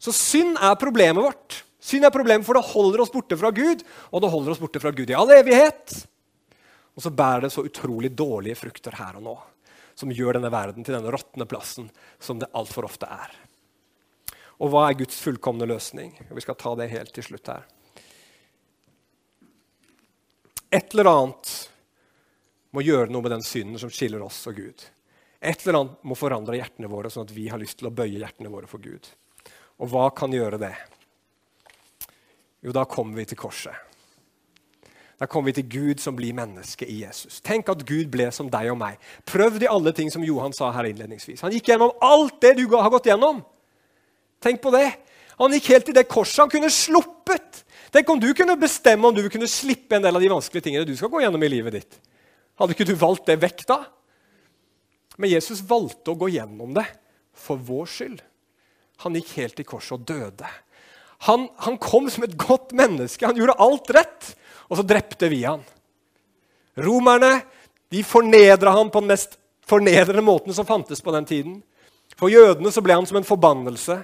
Så 0.00 0.12
synd 0.16 0.56
er 0.58 0.78
problemet 0.80 1.22
vårt. 1.22 1.60
Synd 1.80 2.04
er 2.04 2.12
problemet, 2.12 2.44
for 2.44 2.56
det 2.56 2.66
holder 2.72 3.02
oss 3.04 3.12
borte 3.12 3.36
fra 3.40 3.52
Gud, 3.54 3.84
og 4.10 4.22
det 4.22 4.30
holder 4.32 4.52
oss 4.52 4.60
borte 4.60 4.80
fra 4.82 4.92
Gud 4.96 5.10
i 5.12 5.16
all 5.16 5.30
evighet. 5.32 5.94
Og 6.96 7.04
så 7.04 7.12
bærer 7.14 7.46
det 7.46 7.52
så 7.54 7.64
utrolig 7.64 8.10
dårlige 8.16 8.58
frukter 8.58 8.96
her 8.98 9.16
og 9.16 9.24
nå, 9.24 9.36
som 9.96 10.12
gjør 10.12 10.36
denne 10.36 10.50
verden 10.52 10.84
til 10.84 10.96
denne 10.96 11.12
råtne 11.12 11.46
plassen 11.48 11.88
som 12.18 12.40
det 12.40 12.50
altfor 12.56 12.88
ofte 12.88 13.08
er. 13.08 13.32
Og 14.60 14.72
hva 14.72 14.88
er 14.88 14.98
Guds 14.98 15.20
fullkomne 15.24 15.68
løsning? 15.68 16.12
Vi 16.28 16.44
skal 16.44 16.58
ta 16.60 16.74
det 16.76 16.90
helt 16.92 17.14
til 17.16 17.24
slutt 17.24 17.48
her. 17.48 17.64
Et 20.70 20.92
eller 20.92 21.08
annet 21.10 21.54
må 22.76 22.84
gjøre 22.84 23.10
noe 23.10 23.24
med 23.24 23.32
den 23.38 23.44
synden 23.44 23.80
som 23.80 23.90
skiller 23.92 24.22
oss 24.22 24.42
og 24.50 24.60
Gud. 24.60 24.84
Et 25.40 25.62
eller 25.64 25.78
annet 25.78 26.00
må 26.04 26.16
forandre 26.18 26.58
hjertene 26.58 26.90
våre, 26.92 27.10
sånn 27.12 27.24
at 27.24 27.32
vi 27.32 27.48
har 27.48 27.60
lyst 27.60 27.78
til 27.80 27.88
å 27.88 27.94
bøye 27.94 28.18
hjertene 28.20 28.52
våre 28.52 28.68
for 28.68 28.82
Gud. 28.84 29.08
Og 29.80 29.88
hva 29.88 30.10
kan 30.12 30.32
gjøre 30.32 30.60
det? 30.60 30.74
Jo, 32.60 32.74
da 32.76 32.84
kommer 32.84 33.16
vi 33.16 33.30
til 33.30 33.40
korset. 33.40 33.72
Da 35.20 35.28
kommer 35.28 35.50
vi 35.50 35.60
til 35.60 35.68
Gud 35.68 36.00
som 36.00 36.16
blir 36.16 36.36
menneske 36.36 36.86
i 36.88 37.02
Jesus. 37.02 37.42
Tenk 37.44 37.68
at 37.72 37.84
Gud 37.88 38.08
ble 38.12 38.30
som 38.32 38.48
deg 38.52 38.70
og 38.72 38.78
meg. 38.80 39.00
Prøv 39.28 39.58
de 39.60 39.68
alle 39.68 39.92
ting 39.96 40.08
som 40.12 40.24
Johan 40.24 40.54
sa 40.56 40.70
her 40.72 40.88
innledningsvis. 40.88 41.42
Han 41.44 41.52
gikk 41.52 41.72
gjennom 41.72 41.92
alt 42.04 42.38
det 42.40 42.54
du 42.56 42.64
har 42.72 42.88
gått 42.92 43.08
gjennom. 43.08 43.42
Tenk 44.40 44.62
på 44.64 44.72
det. 44.72 44.86
Han 45.40 45.52
gikk 45.56 45.68
helt 45.72 45.88
til 45.88 45.96
det 45.96 46.08
korset. 46.08 46.42
Han 46.44 46.52
kunne 46.52 46.72
sluppet. 46.72 47.64
Tenk 47.92 48.12
om 48.12 48.20
du 48.20 48.30
kunne 48.36 48.56
bestemme 48.60 49.08
om 49.08 49.16
du 49.16 49.26
kunne 49.32 49.48
slippe 49.48 49.96
en 49.96 50.04
del 50.04 50.16
av 50.16 50.24
de 50.24 50.32
vanskelige 50.32 50.68
tingene 50.68 50.88
du 50.88 50.96
skal 50.96 51.12
gå 51.12 51.20
gjennom 51.24 51.44
i 51.44 51.52
livet 51.52 51.76
ditt. 51.76 52.00
Hadde 52.60 52.76
ikke 52.76 52.88
du 52.88 52.96
valgt 52.96 53.28
det 53.28 53.40
vekk 53.40 53.64
da? 53.68 53.80
Men 55.18 55.32
Jesus 55.32 55.62
valgte 55.66 56.12
å 56.12 56.18
gå 56.18 56.30
gjennom 56.36 56.74
det 56.76 56.86
for 57.36 57.60
vår 57.60 57.88
skyld. 57.90 58.20
Han 59.04 59.16
gikk 59.16 59.32
helt 59.40 59.56
til 59.58 59.68
korset 59.68 59.96
og 59.96 60.06
døde. 60.08 60.48
Han, 61.28 61.48
han 61.64 61.76
kom 61.80 62.08
som 62.12 62.24
et 62.24 62.36
godt 62.40 62.72
menneske. 62.76 63.26
Han 63.26 63.36
gjorde 63.36 63.58
alt 63.60 63.90
rett. 63.96 64.30
Og 64.68 64.78
så 64.78 64.84
drepte 64.86 65.28
vi 65.32 65.42
han. 65.44 65.64
Romerne 66.80 67.40
de 67.90 68.04
fornedra 68.06 68.72
han 68.76 68.92
på 68.92 69.02
den 69.02 69.10
mest 69.10 69.36
fornedrende 69.66 70.22
måten 70.22 70.54
som 70.54 70.68
fantes 70.68 71.02
på 71.02 71.12
den 71.12 71.26
tiden. 71.26 71.58
For 72.18 72.30
jødene 72.32 72.72
så 72.72 72.82
ble 72.84 72.96
han 72.96 73.08
som 73.08 73.18
en 73.20 73.26
forbannelse. 73.26 73.98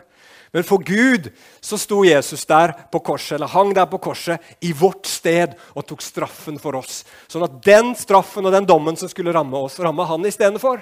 Men 0.55 0.65
for 0.65 0.83
Gud 0.87 1.29
så 1.61 1.79
sto 1.79 2.01
Jesus 2.07 2.47
der 2.49 2.73
på 2.93 3.01
korset, 3.05 3.37
eller 3.37 3.51
hang 3.51 3.75
der 3.77 3.89
på 3.91 3.99
korset 4.01 4.43
i 4.65 4.71
vårt 4.73 5.09
sted 5.11 5.57
og 5.75 5.85
tok 5.89 6.05
straffen 6.05 6.59
for 6.63 6.79
oss. 6.79 7.03
Sånn 7.29 7.45
at 7.45 7.59
den 7.67 7.93
straffen 7.99 8.47
og 8.47 8.55
den 8.55 8.69
dommen 8.69 8.97
som 8.97 9.11
skulle 9.11 9.35
ramme 9.37 9.59
oss, 9.59 9.79
ramma 9.83 10.07
han 10.09 10.25
istedenfor. 10.27 10.81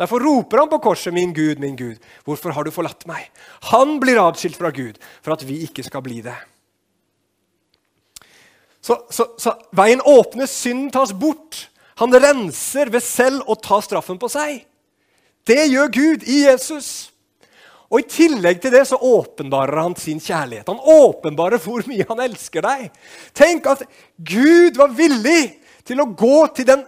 Derfor 0.00 0.20
roper 0.24 0.58
han 0.58 0.70
på 0.70 0.78
korset, 0.78 1.12
'Min 1.12 1.34
Gud, 1.34 1.58
min 1.58 1.76
Gud, 1.76 1.96
hvorfor 2.24 2.52
har 2.52 2.64
du 2.64 2.70
forlatt 2.70 3.06
meg?' 3.06 3.30
Han 3.72 4.00
blir 4.00 4.20
adskilt 4.20 4.56
fra 4.56 4.70
Gud 4.70 4.98
for 5.22 5.32
at 5.32 5.44
vi 5.48 5.62
ikke 5.66 5.84
skal 5.84 6.02
bli 6.02 6.20
det. 6.20 6.36
Så, 8.80 8.98
så, 9.10 9.26
så 9.38 9.54
veien 9.70 10.00
åpnes, 10.00 10.50
synden 10.50 10.90
tas 10.90 11.12
bort. 11.12 11.68
Han 12.02 12.14
renser 12.14 12.90
ved 12.90 13.02
selv 13.04 13.46
å 13.46 13.54
ta 13.54 13.78
straffen 13.84 14.18
på 14.18 14.28
seg. 14.32 14.64
Det 15.46 15.68
gjør 15.68 15.90
Gud 15.94 16.26
i 16.26 16.44
Jesus. 16.48 17.12
Og 17.92 18.00
I 18.00 18.08
tillegg 18.08 18.62
til 18.62 18.72
det 18.72 18.86
så 18.88 18.96
åpenbarer 18.96 19.82
han 19.82 19.94
sin 20.00 20.20
kjærlighet. 20.22 20.70
Han 20.70 20.80
åpenbarer 20.80 21.60
hvor 21.60 21.84
mye 21.86 22.06
han 22.08 22.22
elsker 22.24 22.64
deg. 22.64 22.88
Tenk 23.36 23.68
at 23.68 23.84
Gud 24.16 24.80
var 24.80 24.94
villig 24.96 25.58
til 25.84 26.00
å 26.00 26.08
gå 26.08 26.46
til 26.56 26.70
den 26.72 26.86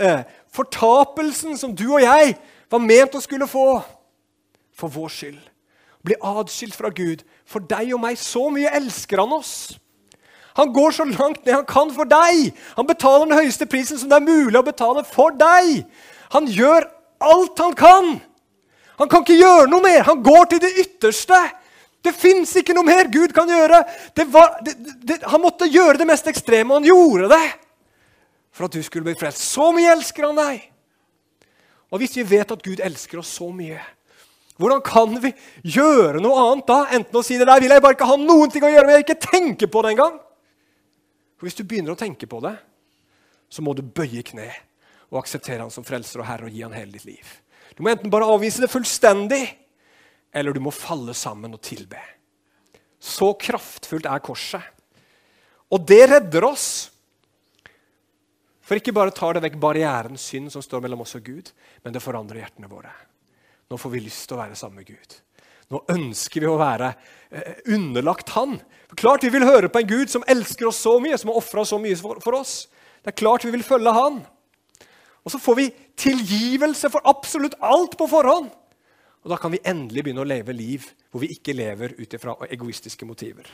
eh, 0.00 0.22
fortapelsen 0.54 1.58
som 1.60 1.74
du 1.76 1.86
og 1.92 2.02
jeg 2.02 2.34
var 2.70 2.82
ment 2.82 3.16
å 3.18 3.22
skulle 3.22 3.48
få 3.50 3.80
for 4.76 4.92
vår 4.92 5.12
skyld. 5.14 5.40
Bli 6.06 6.16
adskilt 6.24 6.76
fra 6.76 6.88
Gud. 6.94 7.22
For 7.44 7.60
deg 7.60 7.92
og 7.92 8.00
meg. 8.00 8.16
Så 8.16 8.46
mye 8.52 8.72
elsker 8.78 9.20
han 9.20 9.34
oss. 9.36 9.74
Han 10.56 10.72
går 10.74 10.96
så 10.96 11.04
langt 11.06 11.44
ned 11.44 11.54
han 11.54 11.68
kan 11.68 11.92
for 11.94 12.08
deg. 12.08 12.54
Han 12.78 12.88
betaler 12.88 13.28
den 13.28 13.38
høyeste 13.38 13.68
prisen 13.70 14.00
som 14.00 14.10
det 14.10 14.18
er 14.18 14.26
mulig 14.26 14.58
å 14.58 14.66
betale 14.66 15.04
for 15.06 15.36
deg. 15.36 15.84
Han 16.34 16.48
gjør 16.48 16.88
alt 17.20 17.60
han 17.60 17.76
kan 17.76 18.10
han 19.00 19.08
kan 19.08 19.24
ikke 19.24 19.38
gjøre 19.40 19.68
noe 19.72 19.80
mer. 19.80 20.02
Han 20.04 20.20
går 20.20 20.50
til 20.50 20.60
det 20.60 20.74
ytterste. 20.82 21.38
Det 22.04 22.12
fins 22.12 22.52
ikke 22.60 22.74
noe 22.76 22.84
mer 22.84 23.08
Gud 23.12 23.32
kan 23.32 23.48
gjøre. 23.48 23.78
Var, 24.12 24.50
det, 24.66 24.74
det, 25.08 25.16
han 25.24 25.40
måtte 25.40 25.68
gjøre 25.72 25.96
det 26.02 26.06
mest 26.08 26.28
ekstreme, 26.28 26.68
og 26.68 26.82
han 26.82 26.88
gjorde 26.90 27.30
det 27.32 27.46
for 28.52 28.66
at 28.66 28.74
du 28.74 28.82
skulle 28.82 29.06
bli 29.06 29.16
frelst. 29.18 29.42
Så 29.52 29.70
mye 29.74 29.92
elsker 29.94 30.26
han 30.28 30.38
deg. 30.38 30.66
Og 31.90 32.02
hvis 32.02 32.16
vi 32.20 32.26
vet 32.36 32.52
at 32.54 32.62
Gud 32.62 32.82
elsker 32.82 33.22
oss 33.22 33.32
så 33.38 33.48
mye, 33.54 33.80
hvordan 34.60 34.82
kan 34.84 35.14
vi 35.22 35.32
gjøre 35.72 36.20
noe 36.20 36.40
annet 36.44 36.66
da? 36.68 36.80
Enten 36.98 37.16
å 37.16 37.22
si 37.24 37.38
det 37.40 37.48
der 37.48 37.62
vil 37.62 37.72
jeg 37.72 37.82
bare 37.82 37.96
ikke 37.96 38.08
ha 38.10 38.18
noen 38.20 38.50
ting 38.52 38.66
å 38.66 38.70
gjøre 38.70 38.86
med, 38.86 38.98
jeg 38.98 39.06
ikke 39.06 39.30
tenke 39.30 39.70
på 39.72 39.82
det 39.82 39.94
engang. 39.94 40.18
For 41.40 41.48
hvis 41.48 41.56
du 41.56 41.64
begynner 41.64 41.96
å 41.96 42.00
tenke 42.00 42.28
på 42.28 42.42
det, 42.44 42.52
så 43.50 43.64
må 43.64 43.72
du 43.74 43.80
bøye 43.82 44.22
kne 44.26 44.50
og 45.10 45.22
akseptere 45.22 45.64
han 45.64 45.72
som 45.72 45.86
frelser 45.86 46.22
og 46.22 46.28
herre 46.28 46.46
og 46.46 46.54
gi 46.54 46.62
han 46.62 46.76
hele 46.76 46.92
ditt 46.94 47.08
liv. 47.08 47.32
Du 47.74 47.82
må 47.82 47.94
enten 47.94 48.12
bare 48.12 48.28
avvise 48.28 48.62
det 48.62 48.70
fullstendig, 48.70 49.42
eller 50.36 50.54
du 50.54 50.60
må 50.62 50.70
falle 50.74 51.14
sammen 51.16 51.56
og 51.56 51.62
tilbe. 51.64 51.98
Så 53.00 53.32
kraftfullt 53.40 54.06
er 54.06 54.22
korset. 54.22 54.62
Og 55.72 55.82
det 55.88 56.02
redder 56.10 56.44
oss. 56.50 56.68
For 58.70 58.78
ikke 58.78 58.94
bare 58.94 59.10
tar 59.10 59.34
det 59.34 59.40
vekk 59.42 59.56
barrieren, 59.58 60.14
synd, 60.14 60.52
som 60.54 60.62
står 60.62 60.84
mellom 60.84 61.00
oss 61.02 61.16
og 61.18 61.24
Gud, 61.26 61.48
men 61.82 61.90
det 61.90 62.02
forandrer 62.04 62.38
hjertene 62.38 62.68
våre. 62.70 62.92
Nå 63.66 63.74
får 63.74 63.90
vi 63.90 64.02
lyst 64.04 64.28
til 64.30 64.36
å 64.36 64.38
være 64.44 64.58
sammen 64.58 64.78
med 64.78 64.92
Gud. 64.92 65.16
Nå 65.74 65.80
ønsker 65.90 66.44
vi 66.44 66.46
å 66.46 66.58
være 66.58 66.92
eh, 67.34 67.56
underlagt 67.74 68.30
Han. 68.36 68.60
For 68.92 69.00
klart 69.02 69.26
vi 69.26 69.32
vil 69.34 69.46
høre 69.48 69.72
på 69.74 69.82
en 69.82 69.88
Gud 69.90 70.12
som 70.14 70.22
elsker 70.22 70.68
oss 70.70 70.78
så 70.86 70.92
mye, 71.02 71.18
som 71.18 71.32
har 71.32 71.40
ofra 71.42 71.64
så 71.66 71.80
mye 71.82 71.98
for, 71.98 72.22
for 72.22 72.38
oss. 72.38 72.54
Det 73.02 73.10
er 73.10 73.18
klart 73.18 73.46
vi 73.46 73.50
vil 73.56 73.66
følge 73.66 73.94
Han. 73.94 74.20
Og 75.26 75.34
så 75.34 75.42
får 75.42 75.58
vi 75.58 75.66
tilgivelse 75.98 76.92
for 76.94 77.10
absolutt 77.10 77.58
alt 77.58 77.98
på 77.98 78.06
forhånd. 78.10 78.54
Og 79.26 79.34
da 79.34 79.38
kan 79.42 79.50
vi 79.50 79.64
endelig 79.66 80.06
begynne 80.06 80.22
å 80.22 80.30
leve 80.30 80.54
liv 80.54 80.86
hvor 81.10 81.26
vi 81.26 81.34
ikke 81.34 81.58
lever 81.58 81.98
ut 81.98 82.14
ifra 82.14 82.38
egoistiske 82.46 83.02
motiver. 83.02 83.50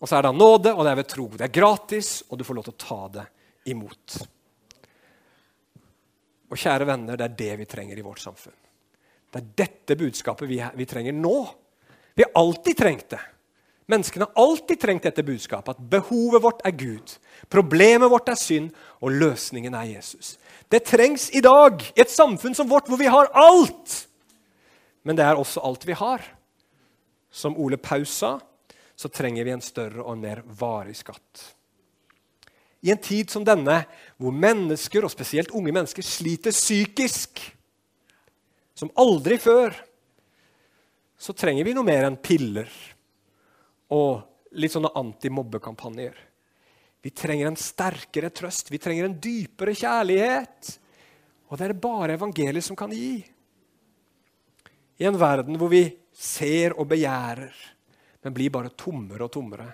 Og 0.00 0.08
så 0.08 0.16
er 0.16 0.24
det 0.24 0.32
nåde, 0.36 0.72
og 0.72 0.84
det 0.84 0.92
er 0.92 1.00
ved 1.02 1.08
tro. 1.12 1.26
Det 1.36 1.46
er 1.46 1.54
gratis, 1.54 2.12
og 2.28 2.38
du 2.40 2.44
får 2.46 2.56
lov 2.56 2.68
til 2.68 2.76
å 2.76 2.84
ta 2.84 3.00
det 3.18 3.26
imot. 3.72 4.20
Og 6.50 6.58
kjære 6.58 6.88
venner, 6.88 7.18
det 7.18 7.26
er 7.26 7.36
det 7.38 7.50
vi 7.60 7.68
trenger 7.68 8.00
i 8.00 8.04
vårt 8.04 8.22
samfunn. 8.22 8.56
Det 9.30 9.38
er 9.42 9.50
dette 9.62 9.96
budskapet 10.00 10.48
vi, 10.50 10.58
vi 10.74 10.88
trenger 10.88 11.14
nå. 11.14 11.36
Vi 12.16 12.24
har 12.24 12.32
alltid 12.40 12.78
trengt 12.80 13.12
det. 13.12 13.20
Menneskene 13.90 14.26
har 14.26 14.42
alltid 14.42 14.80
trengt 14.80 15.06
dette 15.06 15.22
budskapet, 15.26 15.76
at 15.76 15.90
behovet 15.92 16.42
vårt 16.42 16.60
er 16.66 16.74
Gud. 16.78 17.14
Problemet 17.50 18.10
vårt 18.10 18.28
er 18.30 18.38
synd, 18.38 18.70
og 19.02 19.14
løsningen 19.18 19.74
er 19.74 19.96
Jesus. 19.96 20.36
Det 20.70 20.84
trengs 20.86 21.28
i 21.34 21.42
dag, 21.42 21.82
i 21.94 22.02
et 22.02 22.12
samfunn 22.12 22.54
som 22.54 22.70
vårt, 22.70 22.86
hvor 22.90 23.00
vi 23.00 23.10
har 23.10 23.30
alt. 23.34 23.96
Men 25.02 25.18
det 25.18 25.26
er 25.26 25.38
også 25.38 25.62
alt 25.66 25.86
vi 25.86 25.96
har. 25.98 26.22
Som 27.30 27.58
Ole 27.58 27.78
Paus 27.78 28.12
sa, 28.22 28.36
så 29.00 29.08
trenger 29.08 29.46
vi 29.46 29.54
en 29.54 29.64
større 29.64 30.04
og 30.04 30.18
mer 30.20 30.42
varig 30.44 30.98
skatt. 30.98 31.44
I 32.84 32.92
en 32.92 33.00
tid 33.00 33.30
som 33.32 33.44
denne, 33.44 33.78
hvor 34.20 34.34
mennesker, 34.36 35.04
og 35.04 35.12
spesielt 35.12 35.52
unge 35.56 35.72
mennesker, 35.72 36.04
sliter 36.04 36.52
psykisk 36.52 37.40
som 38.76 38.92
aldri 39.00 39.38
før, 39.40 39.72
så 41.20 41.36
trenger 41.36 41.64
vi 41.64 41.74
noe 41.76 41.84
mer 41.84 42.08
enn 42.08 42.20
piller 42.20 42.68
og 43.92 44.52
litt 44.60 44.72
sånne 44.72 44.92
antimobbekampanjer. 44.96 46.14
Vi 47.00 47.12
trenger 47.16 47.48
en 47.48 47.60
sterkere 47.60 48.32
trøst, 48.36 48.68
vi 48.72 48.80
trenger 48.80 49.08
en 49.08 49.16
dypere 49.20 49.72
kjærlighet. 49.76 50.74
Og 51.48 51.56
det 51.56 51.66
er 51.66 51.72
det 51.72 51.82
bare 51.82 52.16
evangeliet 52.20 52.64
som 52.64 52.76
kan 52.76 52.92
gi. 52.92 53.20
I 55.00 55.08
en 55.08 55.20
verden 55.20 55.56
hvor 55.60 55.72
vi 55.72 55.86
ser 56.12 56.76
og 56.76 56.88
begjærer, 56.90 57.52
men 58.22 58.36
blir 58.36 58.52
bare 58.52 58.72
tommere 58.76 59.26
og 59.26 59.32
tommere, 59.32 59.68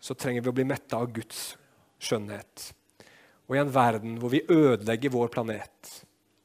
så 0.00 0.14
trenger 0.14 0.44
vi 0.44 0.52
å 0.52 0.56
bli 0.56 0.66
metta 0.68 1.00
av 1.00 1.10
Guds 1.14 1.56
skjønnhet. 2.02 2.70
Og 3.46 3.56
i 3.56 3.62
en 3.62 3.72
verden 3.72 4.18
hvor 4.20 4.32
vi 4.32 4.44
ødelegger 4.44 5.14
vår 5.14 5.32
planet 5.34 5.92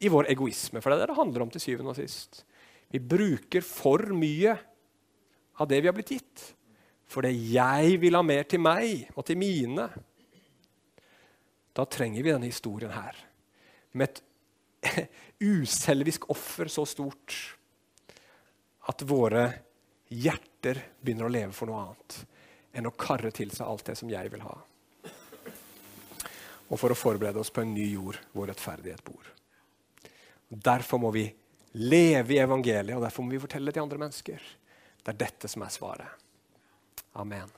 i 0.01 0.09
vår 0.09 0.32
egoisme, 0.34 0.82
for 0.82 0.89
det 0.89 0.97
er 0.97 1.03
det 1.03 1.12
det 1.14 1.20
handler 1.20 1.45
om 1.45 1.51
til 1.53 1.64
syvende 1.64 1.93
og 1.93 1.99
sist. 1.99 2.43
Vi 2.91 2.99
bruker 2.99 3.64
for 3.66 4.03
mye 4.18 4.55
av 5.62 5.70
det 5.70 5.82
vi 5.82 5.89
har 5.89 5.95
blitt 5.95 6.14
gitt. 6.16 6.43
Fordi 7.12 7.32
jeg 7.53 7.97
vil 8.01 8.16
ha 8.16 8.24
mer 8.24 8.47
til 8.49 8.62
meg 8.64 9.12
og 9.16 9.26
til 9.28 9.39
mine. 9.39 9.88
Da 11.76 11.86
trenger 11.88 12.24
vi 12.24 12.34
denne 12.34 12.49
historien 12.49 12.93
her. 12.95 13.18
Med 13.93 14.09
et 14.09 14.22
uselvisk 15.62 16.30
offer 16.32 16.72
så 16.72 16.86
stort 16.89 17.36
at 18.89 19.03
våre 19.07 19.45
hjerter 20.12 20.80
begynner 21.01 21.28
å 21.28 21.32
leve 21.32 21.55
for 21.55 21.72
noe 21.72 21.86
annet 21.86 22.18
enn 22.78 22.88
å 22.88 22.95
karre 22.95 23.32
til 23.36 23.51
seg 23.51 23.68
alt 23.68 23.86
det 23.88 23.97
som 23.99 24.12
jeg 24.12 24.32
vil 24.32 24.43
ha. 24.45 24.55
Og 26.72 26.80
for 26.80 26.93
å 26.93 26.97
forberede 26.97 27.39
oss 27.41 27.51
på 27.51 27.64
en 27.64 27.74
ny 27.76 27.89
jord 27.93 28.20
hvor 28.32 28.47
rettferdighet 28.47 29.03
bor. 29.03 29.32
Derfor 30.47 31.01
må 31.03 31.12
vi 31.16 31.26
leve 31.80 32.36
i 32.36 32.41
evangeliet, 32.43 32.95
og 32.95 33.03
derfor 33.03 33.24
må 33.24 33.36
vi 33.36 33.41
fortelle 33.43 33.72
det 33.72 33.76
til 33.78 33.86
andre 33.86 33.99
mennesker. 33.99 34.47
Det 35.01 35.14
er 35.14 35.20
dette 35.20 35.51
som 35.51 35.64
er 35.66 35.74
svaret. 35.74 36.24
Amen. 37.20 37.51